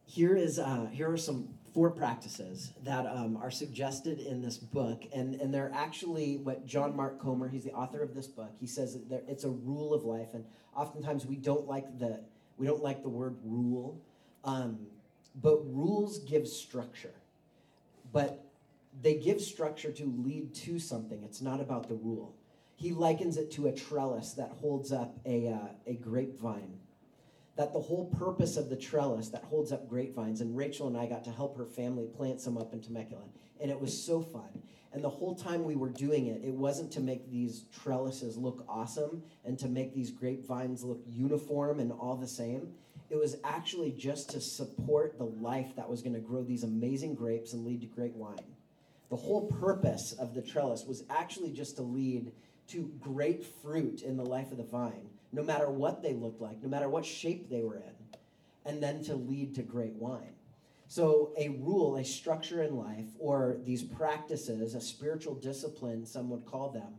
here 0.06 0.36
is 0.36 0.58
uh, 0.58 0.86
here 0.92 1.10
are 1.10 1.16
some 1.16 1.48
four 1.74 1.90
practices 1.90 2.72
that 2.84 3.04
um, 3.06 3.36
are 3.36 3.50
suggested 3.50 4.20
in 4.20 4.40
this 4.40 4.56
book, 4.56 5.02
and 5.12 5.34
and 5.40 5.52
they're 5.52 5.72
actually 5.74 6.36
what 6.36 6.64
John 6.64 6.94
Mark 6.94 7.20
Comer, 7.20 7.48
he's 7.48 7.64
the 7.64 7.72
author 7.72 8.02
of 8.02 8.14
this 8.14 8.28
book. 8.28 8.52
He 8.60 8.66
says 8.66 8.96
that 9.10 9.24
it's 9.26 9.44
a 9.44 9.50
rule 9.50 9.92
of 9.92 10.04
life, 10.04 10.34
and 10.34 10.44
oftentimes 10.76 11.26
we 11.26 11.36
don't 11.36 11.66
like 11.66 11.98
the 11.98 12.20
we 12.56 12.66
don't 12.66 12.82
like 12.82 13.02
the 13.02 13.08
word 13.08 13.36
rule, 13.44 14.00
um, 14.44 14.78
but 15.42 15.58
rules 15.66 16.18
give 16.20 16.46
structure, 16.46 17.14
but 18.14 18.46
they 19.02 19.16
give 19.16 19.42
structure 19.42 19.92
to 19.92 20.04
lead 20.24 20.54
to 20.54 20.78
something. 20.78 21.22
It's 21.24 21.42
not 21.42 21.60
about 21.60 21.88
the 21.88 21.96
rule. 21.96 22.34
He 22.76 22.92
likens 22.92 23.36
it 23.36 23.50
to 23.52 23.66
a 23.66 23.72
trellis 23.72 24.32
that 24.34 24.52
holds 24.52 24.90
up 24.92 25.18
a 25.26 25.48
uh, 25.48 25.68
a 25.86 25.94
grapevine 25.96 26.78
that 27.56 27.72
the 27.72 27.80
whole 27.80 28.06
purpose 28.18 28.56
of 28.56 28.68
the 28.68 28.76
trellis 28.76 29.28
that 29.28 29.44
holds 29.44 29.70
up 29.70 29.88
grapevines, 29.88 30.40
and 30.40 30.56
Rachel 30.56 30.88
and 30.88 30.96
I 30.96 31.06
got 31.06 31.24
to 31.24 31.30
help 31.30 31.56
her 31.56 31.66
family 31.66 32.06
plant 32.06 32.40
some 32.40 32.58
up 32.58 32.72
in 32.72 32.80
Temecula, 32.80 33.22
and 33.60 33.70
it 33.70 33.80
was 33.80 33.96
so 33.96 34.20
fun. 34.20 34.62
And 34.92 35.02
the 35.02 35.10
whole 35.10 35.34
time 35.34 35.64
we 35.64 35.74
were 35.74 35.88
doing 35.88 36.26
it, 36.26 36.42
it 36.44 36.54
wasn't 36.54 36.92
to 36.92 37.00
make 37.00 37.28
these 37.30 37.64
trellises 37.82 38.36
look 38.36 38.64
awesome 38.68 39.24
and 39.44 39.58
to 39.58 39.68
make 39.68 39.92
these 39.92 40.10
grapevines 40.10 40.84
look 40.84 41.00
uniform 41.04 41.80
and 41.80 41.90
all 41.90 42.16
the 42.16 42.28
same. 42.28 42.68
It 43.10 43.16
was 43.16 43.36
actually 43.44 43.92
just 43.92 44.30
to 44.30 44.40
support 44.40 45.18
the 45.18 45.24
life 45.24 45.76
that 45.76 45.88
was 45.88 46.02
going 46.02 46.14
to 46.14 46.20
grow 46.20 46.42
these 46.42 46.64
amazing 46.64 47.14
grapes 47.14 47.52
and 47.52 47.64
lead 47.64 47.82
to 47.82 47.86
great 47.86 48.14
wine. 48.14 48.54
The 49.10 49.16
whole 49.16 49.46
purpose 49.46 50.12
of 50.12 50.34
the 50.34 50.42
trellis 50.42 50.84
was 50.84 51.04
actually 51.10 51.52
just 51.52 51.76
to 51.76 51.82
lead 51.82 52.32
to 52.68 52.90
great 53.00 53.44
fruit 53.44 54.02
in 54.02 54.16
the 54.16 54.24
life 54.24 54.50
of 54.50 54.56
the 54.56 54.64
vine, 54.64 55.08
no 55.32 55.42
matter 55.42 55.68
what 55.70 56.02
they 56.02 56.14
looked 56.14 56.40
like, 56.40 56.62
no 56.62 56.68
matter 56.68 56.88
what 56.88 57.04
shape 57.04 57.50
they 57.50 57.62
were 57.62 57.76
in, 57.76 58.18
and 58.64 58.82
then 58.82 59.04
to 59.04 59.14
lead 59.14 59.54
to 59.54 59.62
great 59.62 59.94
wine. 59.94 60.32
So, 60.86 61.32
a 61.38 61.48
rule, 61.48 61.96
a 61.96 62.04
structure 62.04 62.62
in 62.62 62.76
life, 62.76 63.08
or 63.18 63.56
these 63.64 63.82
practices, 63.82 64.74
a 64.74 64.80
spiritual 64.80 65.34
discipline, 65.34 66.06
some 66.06 66.28
would 66.30 66.44
call 66.44 66.70
them, 66.70 66.94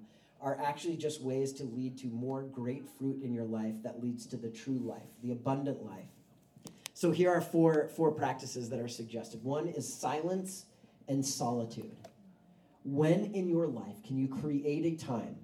are 0.46 0.60
actually 0.64 0.96
just 0.96 1.24
ways 1.24 1.52
to 1.52 1.64
lead 1.64 1.98
to 1.98 2.06
more 2.06 2.44
great 2.44 2.88
fruit 3.00 3.20
in 3.24 3.34
your 3.34 3.44
life 3.44 3.82
that 3.82 4.02
leads 4.02 4.28
to 4.28 4.38
the 4.38 4.48
true 4.48 4.78
life, 4.78 5.10
the 5.24 5.32
abundant 5.32 5.84
life. 5.84 6.06
So, 6.94 7.12
here 7.12 7.32
are 7.32 7.42
four, 7.42 7.90
four 7.96 8.12
practices 8.12 8.70
that 8.70 8.80
are 8.80 8.88
suggested. 8.88 9.44
One 9.44 9.68
is 9.68 9.92
silence 9.92 10.68
and 11.08 11.26
solitude. 11.26 11.98
When 12.84 13.34
in 13.34 13.50
your 13.50 13.66
life 13.66 14.04
can 14.06 14.18
you 14.20 14.28
create 14.28 14.86
a 14.86 15.04
time 15.04 15.36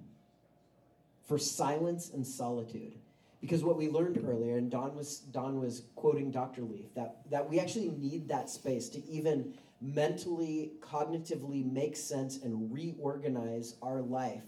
for 1.26 1.36
silence 1.36 2.10
and 2.14 2.24
solitude? 2.24 2.94
Because 3.40 3.64
what 3.64 3.76
we 3.76 3.88
learned 3.88 4.24
earlier, 4.24 4.56
and 4.56 4.70
Don 4.70 4.94
was 4.94 5.18
Don 5.18 5.60
was 5.60 5.82
quoting 5.96 6.30
Dr. 6.30 6.62
Leaf, 6.62 6.94
that, 6.94 7.28
that 7.28 7.50
we 7.50 7.58
actually 7.58 7.88
need 7.88 8.28
that 8.28 8.48
space 8.48 8.88
to 8.90 9.04
even 9.08 9.52
mentally, 9.80 10.74
cognitively 10.80 11.70
make 11.70 11.96
sense 11.96 12.40
and 12.40 12.72
reorganize 12.72 13.74
our 13.82 14.00
life 14.00 14.44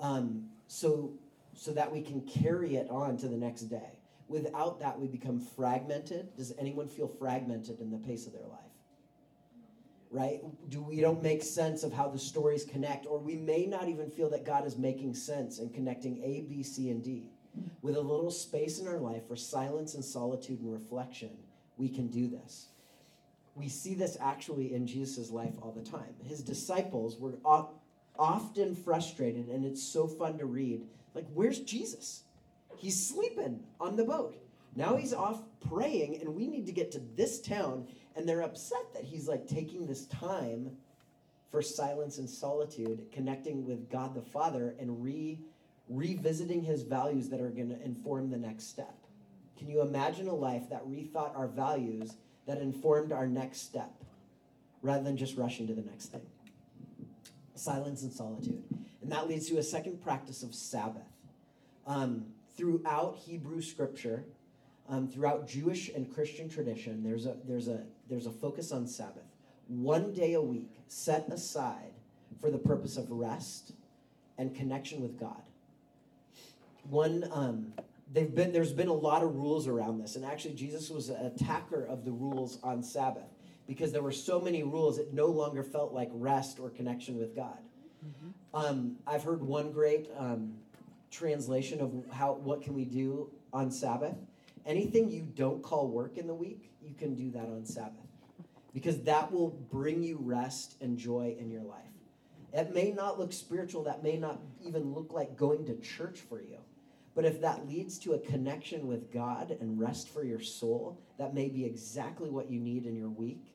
um, 0.00 0.46
so, 0.66 1.12
so 1.54 1.72
that 1.72 1.92
we 1.92 2.02
can 2.02 2.20
carry 2.22 2.76
it 2.76 2.88
on 2.90 3.16
to 3.18 3.28
the 3.28 3.36
next 3.36 3.62
day. 3.62 3.98
Without 4.28 4.80
that, 4.80 4.98
we 4.98 5.06
become 5.06 5.38
fragmented. 5.38 6.34
Does 6.36 6.52
anyone 6.58 6.88
feel 6.88 7.08
fragmented 7.08 7.80
in 7.80 7.90
the 7.90 7.98
pace 7.98 8.26
of 8.26 8.32
their 8.32 8.46
life? 8.46 8.60
Right? 10.10 10.40
Do 10.70 10.80
we 10.80 11.00
don't 11.00 11.22
make 11.22 11.42
sense 11.42 11.82
of 11.82 11.92
how 11.92 12.08
the 12.08 12.18
stories 12.18 12.64
connect, 12.64 13.06
or 13.06 13.18
we 13.18 13.36
may 13.36 13.66
not 13.66 13.88
even 13.88 14.10
feel 14.10 14.30
that 14.30 14.44
God 14.44 14.66
is 14.66 14.78
making 14.78 15.14
sense 15.14 15.58
and 15.58 15.74
connecting 15.74 16.22
A, 16.22 16.42
B, 16.42 16.62
C, 16.62 16.90
and 16.90 17.02
D. 17.02 17.30
With 17.82 17.96
a 17.96 18.00
little 18.00 18.30
space 18.30 18.78
in 18.78 18.88
our 18.88 18.98
life 18.98 19.28
for 19.28 19.36
silence 19.36 19.94
and 19.94 20.04
solitude 20.04 20.60
and 20.60 20.72
reflection, 20.72 21.30
we 21.76 21.88
can 21.88 22.08
do 22.08 22.28
this. 22.28 22.68
We 23.54 23.68
see 23.68 23.94
this 23.94 24.16
actually 24.20 24.74
in 24.74 24.86
Jesus' 24.86 25.30
life 25.30 25.54
all 25.60 25.72
the 25.72 25.88
time. 25.88 26.14
His 26.24 26.42
disciples 26.42 27.18
were 27.18 27.34
often 28.18 28.74
frustrated, 28.74 29.48
and 29.48 29.64
it's 29.64 29.82
so 29.82 30.06
fun 30.06 30.38
to 30.38 30.46
read. 30.46 30.82
Like, 31.14 31.26
where's 31.32 31.60
Jesus? 31.60 32.22
He's 32.76 33.08
sleeping 33.08 33.60
on 33.80 33.96
the 33.96 34.04
boat. 34.04 34.36
Now 34.76 34.96
he's 34.96 35.14
off 35.14 35.42
praying, 35.68 36.20
and 36.20 36.34
we 36.34 36.46
need 36.46 36.66
to 36.66 36.72
get 36.72 36.90
to 36.92 37.02
this 37.16 37.40
town. 37.40 37.86
And 38.16 38.28
they're 38.28 38.42
upset 38.42 38.92
that 38.94 39.04
he's 39.04 39.28
like 39.28 39.46
taking 39.46 39.86
this 39.86 40.06
time 40.06 40.76
for 41.50 41.62
silence 41.62 42.18
and 42.18 42.28
solitude, 42.28 43.06
connecting 43.12 43.64
with 43.64 43.90
God 43.90 44.14
the 44.14 44.22
Father, 44.22 44.74
and 44.78 45.02
re 45.02 45.38
revisiting 45.88 46.62
his 46.62 46.82
values 46.82 47.28
that 47.28 47.40
are 47.40 47.50
going 47.50 47.68
to 47.68 47.80
inform 47.84 48.30
the 48.30 48.38
next 48.38 48.68
step. 48.68 48.96
Can 49.58 49.68
you 49.68 49.82
imagine 49.82 50.28
a 50.28 50.34
life 50.34 50.68
that 50.70 50.84
rethought 50.86 51.36
our 51.36 51.46
values 51.46 52.16
that 52.46 52.58
informed 52.58 53.12
our 53.12 53.26
next 53.26 53.60
step 53.60 53.92
rather 54.82 55.04
than 55.04 55.16
just 55.16 55.36
rushing 55.36 55.66
to 55.66 55.74
the 55.74 55.82
next 55.82 56.06
thing? 56.06 56.22
Silence 57.54 58.02
and 58.02 58.12
solitude. 58.12 58.62
And 59.02 59.12
that 59.12 59.28
leads 59.28 59.48
to 59.48 59.58
a 59.58 59.62
second 59.62 60.02
practice 60.02 60.42
of 60.42 60.54
Sabbath. 60.54 61.02
Um, 61.86 62.26
throughout 62.56 63.16
Hebrew 63.16 63.60
scripture, 63.60 64.24
um, 64.88 65.08
throughout 65.08 65.46
Jewish 65.46 65.90
and 65.90 66.12
Christian 66.12 66.48
tradition, 66.48 67.02
there's 67.02 67.26
a, 67.26 67.36
there's, 67.46 67.68
a, 67.68 67.82
there's 68.08 68.26
a 68.26 68.30
focus 68.30 68.72
on 68.72 68.86
Sabbath. 68.86 69.24
One 69.68 70.12
day 70.12 70.34
a 70.34 70.42
week 70.42 70.80
set 70.88 71.28
aside 71.30 71.92
for 72.40 72.50
the 72.50 72.58
purpose 72.58 72.96
of 72.96 73.10
rest 73.10 73.72
and 74.38 74.54
connection 74.54 75.00
with 75.00 75.18
God 75.18 75.42
one 76.90 77.28
um, 77.32 77.72
they've 78.12 78.34
been 78.34 78.52
there's 78.52 78.72
been 78.72 78.88
a 78.88 78.92
lot 78.92 79.22
of 79.22 79.34
rules 79.34 79.66
around 79.66 79.98
this 79.98 80.16
and 80.16 80.24
actually 80.24 80.54
jesus 80.54 80.90
was 80.90 81.08
an 81.08 81.26
attacker 81.26 81.84
of 81.84 82.04
the 82.04 82.12
rules 82.12 82.58
on 82.62 82.82
sabbath 82.82 83.33
because 83.66 83.92
there 83.92 84.02
were 84.02 84.12
so 84.12 84.40
many 84.40 84.62
rules 84.62 84.98
it 84.98 85.12
no 85.12 85.26
longer 85.26 85.62
felt 85.62 85.92
like 85.92 86.08
rest 86.12 86.58
or 86.58 86.70
connection 86.70 87.18
with 87.18 87.34
god 87.34 87.58
mm-hmm. 88.04 88.30
um, 88.56 88.96
i've 89.06 89.22
heard 89.22 89.42
one 89.42 89.72
great 89.72 90.08
um, 90.16 90.54
translation 91.10 91.80
of 91.80 91.92
how 92.12 92.34
what 92.34 92.62
can 92.62 92.74
we 92.74 92.84
do 92.84 93.30
on 93.52 93.70
sabbath 93.70 94.16
anything 94.66 95.10
you 95.10 95.22
don't 95.22 95.62
call 95.62 95.88
work 95.88 96.16
in 96.16 96.26
the 96.26 96.34
week 96.34 96.70
you 96.82 96.94
can 96.94 97.14
do 97.14 97.30
that 97.30 97.46
on 97.46 97.64
sabbath 97.64 97.92
because 98.72 99.02
that 99.02 99.30
will 99.30 99.50
bring 99.70 100.02
you 100.02 100.18
rest 100.20 100.76
and 100.80 100.98
joy 100.98 101.34
in 101.38 101.50
your 101.50 101.62
life 101.62 101.80
it 102.52 102.72
may 102.72 102.90
not 102.92 103.18
look 103.18 103.32
spiritual 103.32 103.82
that 103.82 104.02
may 104.02 104.16
not 104.16 104.40
even 104.64 104.92
look 104.92 105.12
like 105.12 105.36
going 105.36 105.64
to 105.64 105.74
church 105.76 106.18
for 106.20 106.40
you 106.40 106.58
but 107.14 107.24
if 107.24 107.40
that 107.40 107.68
leads 107.68 107.98
to 108.00 108.14
a 108.14 108.18
connection 108.18 108.86
with 108.86 109.12
God 109.12 109.56
and 109.60 109.78
rest 109.78 110.08
for 110.08 110.24
your 110.24 110.40
soul, 110.40 111.00
that 111.16 111.32
may 111.32 111.48
be 111.48 111.64
exactly 111.64 112.28
what 112.28 112.50
you 112.50 112.58
need 112.58 112.86
in 112.86 112.96
your 112.96 113.08
week. 113.08 113.53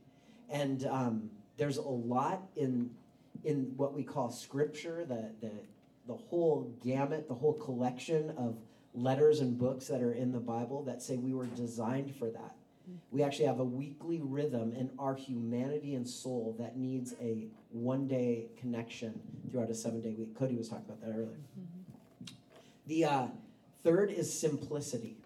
And 0.49 0.85
um, 0.87 1.29
there's 1.57 1.77
a 1.77 1.81
lot 1.81 2.43
in 2.55 2.91
in 3.45 3.71
what 3.77 3.93
we 3.93 4.03
call 4.03 4.29
scripture, 4.29 5.05
the, 5.05 5.31
the 5.41 5.51
the 6.07 6.15
whole 6.15 6.73
gamut, 6.83 7.27
the 7.27 7.35
whole 7.35 7.53
collection 7.53 8.31
of 8.31 8.57
letters 8.93 9.39
and 9.39 9.57
books 9.57 9.87
that 9.87 10.01
are 10.01 10.13
in 10.13 10.31
the 10.31 10.39
Bible 10.39 10.83
that 10.83 11.01
say 11.01 11.17
we 11.17 11.33
were 11.33 11.45
designed 11.45 12.15
for 12.15 12.29
that. 12.31 12.55
We 13.11 13.21
actually 13.21 13.45
have 13.45 13.59
a 13.59 13.65
weekly 13.65 14.19
rhythm 14.19 14.73
in 14.73 14.89
our 14.97 15.13
humanity 15.13 15.93
and 15.93 16.07
soul 16.07 16.55
that 16.57 16.75
needs 16.75 17.13
a 17.21 17.45
one 17.69 18.07
day 18.07 18.47
connection 18.59 19.21
throughout 19.51 19.69
a 19.69 19.75
seven 19.75 20.01
day 20.01 20.15
week. 20.17 20.35
Cody 20.35 20.55
was 20.55 20.69
talking 20.69 20.85
about 20.85 21.01
that 21.01 21.11
earlier. 21.11 21.37
Mm-hmm. 21.59 22.25
The 22.87 23.05
uh, 23.05 23.27
Third 23.83 24.11
is 24.11 24.37
simplicity. 24.37 25.17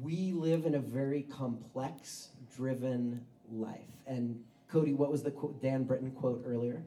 We 0.00 0.32
live 0.32 0.66
in 0.66 0.74
a 0.74 0.78
very 0.78 1.22
complex, 1.22 2.28
driven 2.54 3.24
life. 3.50 3.80
And 4.06 4.42
Cody, 4.68 4.94
what 4.94 5.10
was 5.10 5.22
the 5.22 5.30
quote, 5.30 5.60
Dan 5.60 5.84
Britton 5.84 6.12
quote 6.12 6.44
earlier? 6.46 6.82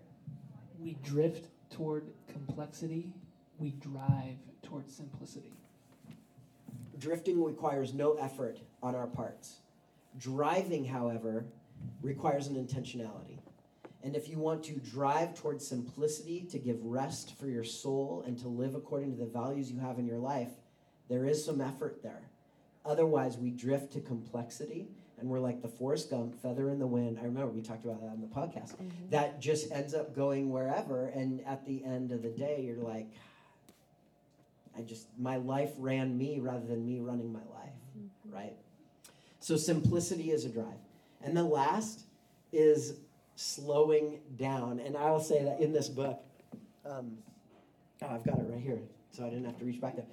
We 0.80 0.98
drift 1.04 1.48
toward 1.72 2.06
complexity, 2.32 3.14
we 3.60 3.72
drive 3.72 4.38
toward 4.64 4.90
simplicity. 4.90 5.54
Drifting 7.00 7.44
requires 7.44 7.94
no 7.94 8.14
effort 8.14 8.60
on 8.82 8.96
our 8.96 9.08
parts. 9.08 9.58
Driving, 10.18 10.86
however, 10.86 11.46
requires 12.02 12.48
an 12.48 12.56
intentionality. 12.56 13.40
And 14.04 14.16
if 14.16 14.30
you 14.30 14.38
want 14.38 14.64
to 14.66 14.74
drive 14.74 15.36
towards 15.36 15.68
simplicity, 15.68 16.42
to 16.52 16.60
give 16.60 16.84
rest 16.84 17.38
for 17.40 17.48
your 17.48 17.64
soul, 17.64 18.24
and 18.26 18.38
to 18.40 18.48
live 18.48 18.76
according 18.76 19.12
to 19.12 19.18
the 19.18 19.26
values 19.26 19.72
you 19.72 19.80
have 19.80 20.00
in 20.00 20.06
your 20.06 20.18
life, 20.18 20.50
there 21.10 21.26
is 21.26 21.44
some 21.44 21.62
effort 21.62 22.02
there. 22.02 22.31
Otherwise, 22.86 23.38
we 23.38 23.52
drift 23.52 23.94
to 23.94 24.00
complexity 24.00 24.88
and 25.22 25.30
we're 25.30 25.40
like 25.40 25.62
the 25.62 25.68
Forrest 25.68 26.10
Gump, 26.10 26.42
feather 26.42 26.70
in 26.70 26.80
the 26.80 26.88
wind. 26.88 27.20
I 27.22 27.26
remember 27.26 27.52
we 27.52 27.62
talked 27.62 27.86
about 27.86 28.02
that 28.02 28.08
on 28.08 28.22
the 28.22 28.28
podcast. 28.28 28.76
Mm-hmm. 28.76 29.12
That 29.12 29.40
just 29.40 29.72
ends 29.72 29.94
up 29.94 30.16
going 30.16 30.50
wherever. 30.50 31.08
And 31.10 31.46
at 31.46 31.66
the 31.66 31.84
end 31.86 32.12
of 32.12 32.24
the 32.24 32.30
day, 32.30 32.64
you're 32.66 32.84
like, 32.84 33.08
I 34.76 34.82
just, 34.82 35.08
my 35.20 35.38
life 35.38 35.72
ran 35.78 36.18
me 36.18 36.40
rather 36.40 36.66
than 36.66 36.86
me 36.86 37.00
running 37.00 37.32
my 37.32 37.40
life, 37.40 37.70
mm-hmm. 37.98 38.36
right? 38.36 38.56
So 39.40 39.58
simplicity 39.58 40.32
is 40.32 40.44
a 40.44 40.50
drive. 40.50 40.66
And 41.24 41.38
the 41.38 41.44
last 41.44 42.06
is 42.52 42.96
slowing 43.36 44.22
down. 44.38 44.80
And 44.80 44.98
I 44.98 45.12
will 45.12 45.20
say 45.20 45.44
that 45.44 45.60
in 45.60 45.72
this 45.72 45.88
book, 45.88 46.20
um, 46.84 47.18
oh, 48.02 48.08
I've 48.08 48.24
got 48.24 48.40
it 48.40 48.46
right 48.50 48.60
here, 48.62 48.80
so 49.12 49.26
I 49.26 49.30
didn't 49.30 49.46
have 49.46 49.60
to 49.60 49.66
reach 49.66 49.82
back 49.82 49.96
there. 49.96 50.06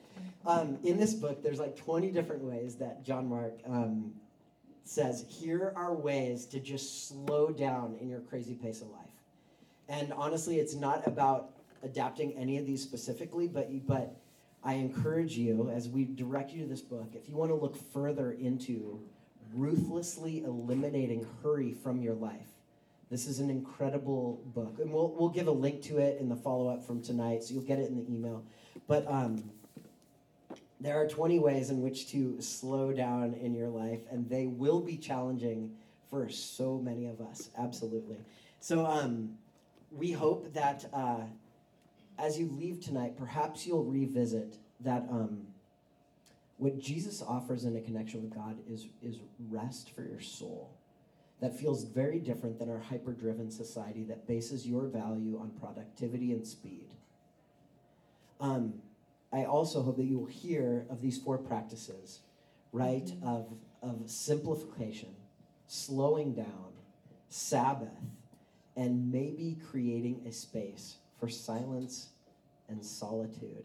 Um, 0.47 0.79
in 0.85 0.97
this 0.99 1.15
book, 1.15 1.43
there's 1.43 1.59
like 1.59 1.77
20 1.77 2.11
different 2.11 2.43
ways 2.43 2.77
that 2.77 3.05
John 3.05 3.29
Mark 3.29 3.59
um, 3.67 4.13
says, 4.85 5.25
here 5.29 5.73
are 5.77 5.95
ways 5.95 6.47
to 6.47 6.61
just 6.61 7.09
slow 7.09 7.51
down 7.51 7.97
in 8.01 8.09
your 8.09 8.21
crazy 8.21 8.55
pace 8.55 8.81
of 8.81 8.89
life. 8.91 9.07
And 9.89 10.13
honestly, 10.13 10.59
it's 10.59 10.75
not 10.75 11.07
about 11.07 11.51
adapting 11.83 12.33
any 12.35 12.59
of 12.59 12.67
these 12.67 12.83
specifically, 12.83 13.49
but 13.49 13.69
but 13.87 14.17
I 14.65 14.75
encourage 14.75 15.37
you 15.37 15.71
as 15.71 15.89
we 15.89 16.05
direct 16.05 16.53
you 16.53 16.63
to 16.63 16.69
this 16.69 16.81
book, 16.81 17.11
if 17.15 17.29
you 17.29 17.37
want 17.37 17.51
to 17.51 17.55
look 17.55 17.77
further 17.93 18.33
into 18.33 19.01
ruthlessly 19.55 20.43
eliminating 20.45 21.27
hurry 21.43 21.73
from 21.73 22.03
your 22.03 22.15
life, 22.15 22.49
this 23.11 23.27
is 23.27 23.41
an 23.41 23.49
incredible 23.49 24.43
book, 24.55 24.79
and 24.81 24.93
we'll 24.93 25.15
we'll 25.17 25.31
give 25.31 25.47
a 25.47 25.53
link 25.53 25.83
to 25.85 25.99
it 25.99 26.21
in 26.21 26.29
the 26.29 26.37
follow 26.37 26.69
up 26.69 26.85
from 26.85 27.01
tonight, 27.01 27.45
so 27.45 27.55
you'll 27.55 27.63
get 27.63 27.79
it 27.79 27.89
in 27.89 27.97
the 27.97 28.13
email. 28.13 28.45
But 28.89 29.07
um, 29.07 29.45
there 30.81 31.01
are 31.01 31.07
20 31.07 31.39
ways 31.39 31.71
in 31.71 31.83
which 31.83 32.11
to 32.11 32.41
slow 32.41 32.93
down 32.93 33.35
in 33.35 33.55
your 33.55 33.69
life, 33.69 34.01
and 34.11 34.29
they 34.29 34.47
will 34.47 34.81
be 34.81 34.97
challenging 34.97 35.71
for 36.11 36.29
so 36.29 36.79
many 36.79 37.07
of 37.07 37.21
us. 37.21 37.51
Absolutely. 37.57 38.17
So 38.59 38.85
um, 38.85 39.37
we 39.93 40.11
hope 40.11 40.53
that 40.55 40.87
uh, 40.93 41.21
as 42.19 42.39
you 42.39 42.51
leave 42.59 42.81
tonight, 42.81 43.17
perhaps 43.17 43.67
you'll 43.67 43.85
revisit 43.85 44.57
that. 44.81 45.07
Um, 45.11 45.47
what 46.57 46.81
Jesus 46.81 47.23
offers 47.23 47.65
in 47.65 47.77
a 47.77 47.81
connection 47.81 48.21
with 48.21 48.35
God 48.35 48.57
is, 48.69 48.87
is 49.01 49.19
rest 49.49 49.95
for 49.95 50.03
your 50.03 50.21
soul 50.21 50.69
that 51.41 51.57
feels 51.57 51.85
very 51.85 52.19
different 52.19 52.59
than 52.59 52.69
our 52.69 52.81
hyper 52.81 53.13
driven 53.13 53.51
society 53.51 54.03
that 54.05 54.27
bases 54.27 54.67
your 54.67 54.87
value 54.87 55.39
on 55.41 55.51
productivity 55.61 56.33
and 56.33 56.45
speed. 56.45 56.88
Um, 58.41 58.75
I 59.33 59.45
also 59.45 59.83
hope 59.83 59.97
that 59.97 60.05
you 60.05 60.19
will 60.19 60.27
hear 60.27 60.87
of 60.89 61.03
these 61.03 61.19
four 61.19 61.39
practices, 61.39 62.21
right? 62.73 63.11
Of, 63.23 63.53
of 63.83 64.03
simplification, 64.07 65.15
slowing 65.67 66.35
down, 66.35 66.73
Sabbath, 67.29 67.89
and 68.77 69.13
maybe 69.13 69.59
creating 69.71 70.23
a 70.27 70.33
space 70.33 70.97
for 71.19 71.29
silence 71.29 72.11
and 72.69 72.85
solitude. 72.85 73.65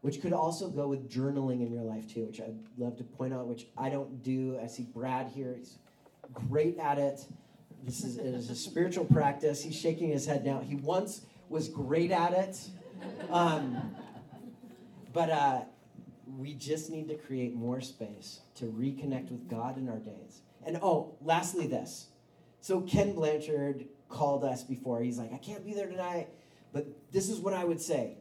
Which 0.00 0.22
could 0.22 0.32
also 0.32 0.68
go 0.68 0.88
with 0.88 1.10
journaling 1.10 1.60
in 1.64 1.70
your 1.70 1.82
life 1.82 2.08
too, 2.12 2.24
which 2.24 2.40
I'd 2.40 2.58
love 2.78 2.96
to 2.96 3.04
point 3.04 3.34
out, 3.34 3.46
which 3.46 3.66
I 3.76 3.90
don't 3.90 4.22
do. 4.22 4.58
I 4.62 4.66
see 4.66 4.84
Brad 4.84 5.28
here, 5.28 5.54
he's 5.58 5.76
great 6.32 6.78
at 6.78 6.98
it. 6.98 7.20
This 7.84 8.02
is, 8.04 8.16
it 8.16 8.34
is 8.34 8.50
a 8.50 8.54
spiritual 8.54 9.04
practice. 9.04 9.62
He's 9.62 9.76
shaking 9.76 10.10
his 10.10 10.26
head 10.26 10.44
now. 10.44 10.60
He 10.60 10.76
once 10.76 11.22
was 11.48 11.68
great 11.68 12.10
at 12.10 12.32
it. 12.32 12.58
Um, 13.30 13.94
but 15.12 15.30
uh, 15.30 15.60
we 16.38 16.54
just 16.54 16.90
need 16.90 17.08
to 17.08 17.14
create 17.14 17.54
more 17.54 17.80
space 17.80 18.40
to 18.56 18.66
reconnect 18.66 19.30
with 19.30 19.48
God 19.48 19.78
in 19.78 19.88
our 19.88 19.98
days. 19.98 20.42
And 20.64 20.78
oh, 20.82 21.16
lastly, 21.20 21.66
this. 21.66 22.08
So 22.60 22.82
Ken 22.82 23.14
Blanchard 23.14 23.86
called 24.08 24.44
us 24.44 24.62
before. 24.62 25.00
He's 25.00 25.18
like, 25.18 25.32
I 25.32 25.38
can't 25.38 25.64
be 25.64 25.72
there 25.72 25.86
tonight, 25.86 26.28
but 26.72 26.86
this 27.12 27.28
is 27.28 27.40
what 27.40 27.54
I 27.54 27.64
would 27.64 27.80
say. 27.80 28.18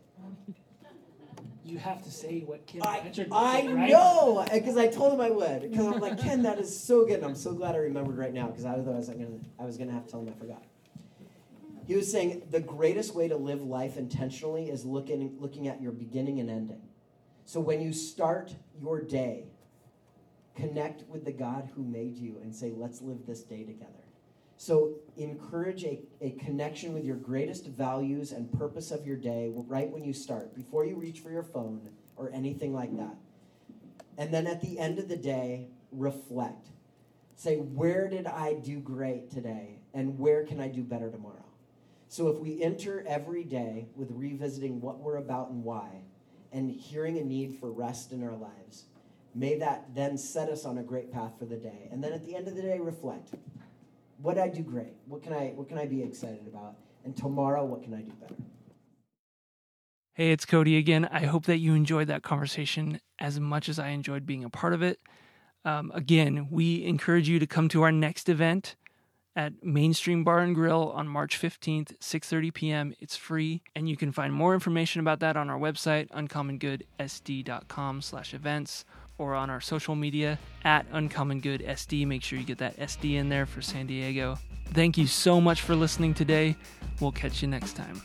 You 1.66 1.78
have 1.78 2.04
to 2.04 2.12
say 2.12 2.42
what 2.46 2.66
Ken 2.66 2.82
I, 2.82 3.02
Blanchard 3.02 3.28
I 3.32 3.68
right? 3.68 3.90
know 3.92 4.46
because 4.52 4.78
I 4.78 4.88
told 4.88 5.14
him 5.14 5.22
I 5.22 5.30
would. 5.30 5.70
Because 5.70 5.86
I'm 5.86 6.00
like, 6.00 6.20
Ken, 6.20 6.42
that 6.44 6.58
is 6.58 6.76
so 6.76 7.06
good. 7.06 7.18
And 7.18 7.26
I'm 7.26 7.36
so 7.36 7.54
glad 7.54 7.76
I 7.76 7.80
remembered 7.80 8.18
right 8.18 8.34
now 8.34 8.48
because 8.48 8.66
otherwise 8.66 9.10
I 9.10 9.14
was 9.14 9.26
gonna 9.26 9.40
I 9.60 9.66
was 9.66 9.78
gonna 9.78 9.92
have 9.92 10.06
to 10.06 10.12
tell 10.12 10.22
him 10.22 10.30
I 10.30 10.40
forgot. 10.40 10.64
He 11.90 11.96
was 11.96 12.12
saying 12.12 12.44
the 12.52 12.60
greatest 12.60 13.16
way 13.16 13.28
to 13.30 13.36
live 13.36 13.64
life 13.64 13.98
intentionally 13.98 14.70
is 14.70 14.86
looking 14.86 15.36
looking 15.40 15.68
at 15.68 15.82
your 15.82 15.92
beginning 15.92 16.40
and 16.40 16.48
ending. 16.48 16.84
So 17.46 17.60
when 17.60 17.82
you 17.82 17.94
start 17.94 18.54
your 18.80 19.02
day, 19.02 19.46
connect 20.56 21.10
with 21.10 21.26
the 21.26 21.32
God 21.32 21.68
who 21.74 21.84
made 21.84 22.16
you 22.16 22.38
and 22.44 22.54
say, 22.56 22.74
let's 22.78 23.02
live 23.02 23.26
this 23.26 23.42
day 23.42 23.64
together. 23.64 24.04
So 24.56 24.98
encourage 25.18 25.84
a, 25.84 26.02
a 26.22 26.30
connection 26.34 26.94
with 26.94 27.06
your 27.06 27.16
greatest 27.16 27.66
values 27.66 28.34
and 28.34 28.54
purpose 28.54 28.92
of 28.92 29.08
your 29.08 29.18
day 29.18 29.52
right 29.52 29.90
when 29.90 30.04
you 30.04 30.14
start, 30.14 30.54
before 30.54 30.86
you 30.86 30.96
reach 30.96 31.22
for 31.22 31.32
your 31.32 31.42
phone 31.42 31.90
or 32.18 32.30
anything 32.32 32.72
like 32.72 32.96
that. 32.98 33.16
And 34.16 34.32
then 34.32 34.46
at 34.46 34.62
the 34.62 34.78
end 34.78 35.00
of 35.00 35.08
the 35.08 35.18
day, 35.18 35.70
reflect. 35.92 36.68
Say, 37.36 37.56
where 37.56 38.08
did 38.08 38.28
I 38.28 38.54
do 38.54 38.80
great 38.80 39.32
today? 39.32 39.80
And 39.96 40.20
where 40.20 40.46
can 40.46 40.60
I 40.60 40.68
do 40.68 40.84
better 40.84 41.10
tomorrow? 41.10 41.49
So 42.12 42.28
if 42.30 42.40
we 42.40 42.62
enter 42.64 43.06
every 43.08 43.44
day 43.44 43.88
with 43.96 44.10
revisiting 44.10 44.82
what 44.82 45.00
we're 45.00 45.18
about 45.18 45.52
and 45.52 45.64
why, 45.64 46.02
and 46.52 46.72
hearing 46.72 47.20
a 47.20 47.24
need 47.24 47.60
for 47.60 47.72
rest 47.72 48.12
in 48.12 48.24
our 48.24 48.36
lives, 48.36 48.86
may 49.36 49.60
that 49.60 49.94
then 49.94 50.18
set 50.18 50.50
us 50.50 50.66
on 50.66 50.80
a 50.80 50.84
great 50.84 51.14
path 51.14 51.34
for 51.38 51.46
the 51.46 51.56
day. 51.56 51.88
And 51.92 52.04
then 52.04 52.12
at 52.12 52.26
the 52.26 52.36
end 52.36 52.48
of 52.48 52.56
the 52.56 52.64
day, 52.64 52.80
reflect. 52.80 53.36
What 54.18 54.34
did 54.34 54.44
I 54.44 54.50
do 54.50 54.64
great? 54.64 54.96
What 55.06 55.22
can 55.22 55.34
I 55.34 55.54
what 55.56 55.70
can 55.70 55.78
I 55.78 55.86
be 55.86 56.02
excited 56.02 56.48
about? 56.48 56.78
And 57.06 57.16
tomorrow, 57.16 57.64
what 57.64 57.84
can 57.84 57.94
I 57.94 58.02
do 58.02 58.12
better? 58.20 58.36
Hey, 60.16 60.32
it's 60.32 60.46
Cody 60.46 60.78
again. 60.78 61.08
I 61.12 61.28
hope 61.28 61.46
that 61.46 61.60
you 61.60 61.76
enjoyed 61.76 62.08
that 62.08 62.24
conversation 62.24 63.00
as 63.20 63.40
much 63.40 63.70
as 63.70 63.78
I 63.78 63.90
enjoyed 63.90 64.26
being 64.26 64.44
a 64.44 64.50
part 64.50 64.74
of 64.74 64.82
it. 64.82 65.00
Um, 65.64 65.92
again, 65.94 66.48
we 66.50 66.84
encourage 66.86 67.30
you 67.30 67.38
to 67.38 67.46
come 67.46 67.70
to 67.70 67.84
our 67.84 67.92
next 67.92 68.30
event 68.30 68.76
at 69.40 69.64
Mainstream 69.64 70.24
Bar 70.26 70.40
and 70.40 70.54
Grill 70.54 70.92
on 70.92 71.08
March 71.08 71.40
15th, 71.40 71.98
6:30 72.00 72.54
p.m. 72.54 72.94
It's 73.00 73.16
free, 73.16 73.62
and 73.74 73.88
you 73.88 73.96
can 73.96 74.12
find 74.12 74.34
more 74.34 74.54
information 74.54 75.00
about 75.00 75.22
that 75.22 75.38
on 75.38 75.50
our 75.50 75.58
website, 75.58 76.10
uncommongoodsd.com/events, 76.10 78.86
or 79.18 79.36
on 79.36 79.50
our 79.50 79.62
social 79.62 79.96
media 79.96 80.38
at 80.66 80.92
uncommongoodsd. 80.92 82.06
Make 82.06 82.22
sure 82.22 82.38
you 82.38 82.44
get 82.44 82.58
that 82.58 82.78
SD 82.78 83.16
in 83.16 83.30
there 83.30 83.46
for 83.46 83.62
San 83.62 83.88
Diego. 83.88 84.38
Thank 84.74 84.98
you 84.98 85.08
so 85.08 85.40
much 85.40 85.62
for 85.62 85.74
listening 85.74 86.14
today. 86.14 86.58
We'll 87.00 87.14
catch 87.14 87.42
you 87.42 87.48
next 87.48 87.78
time. 87.78 88.02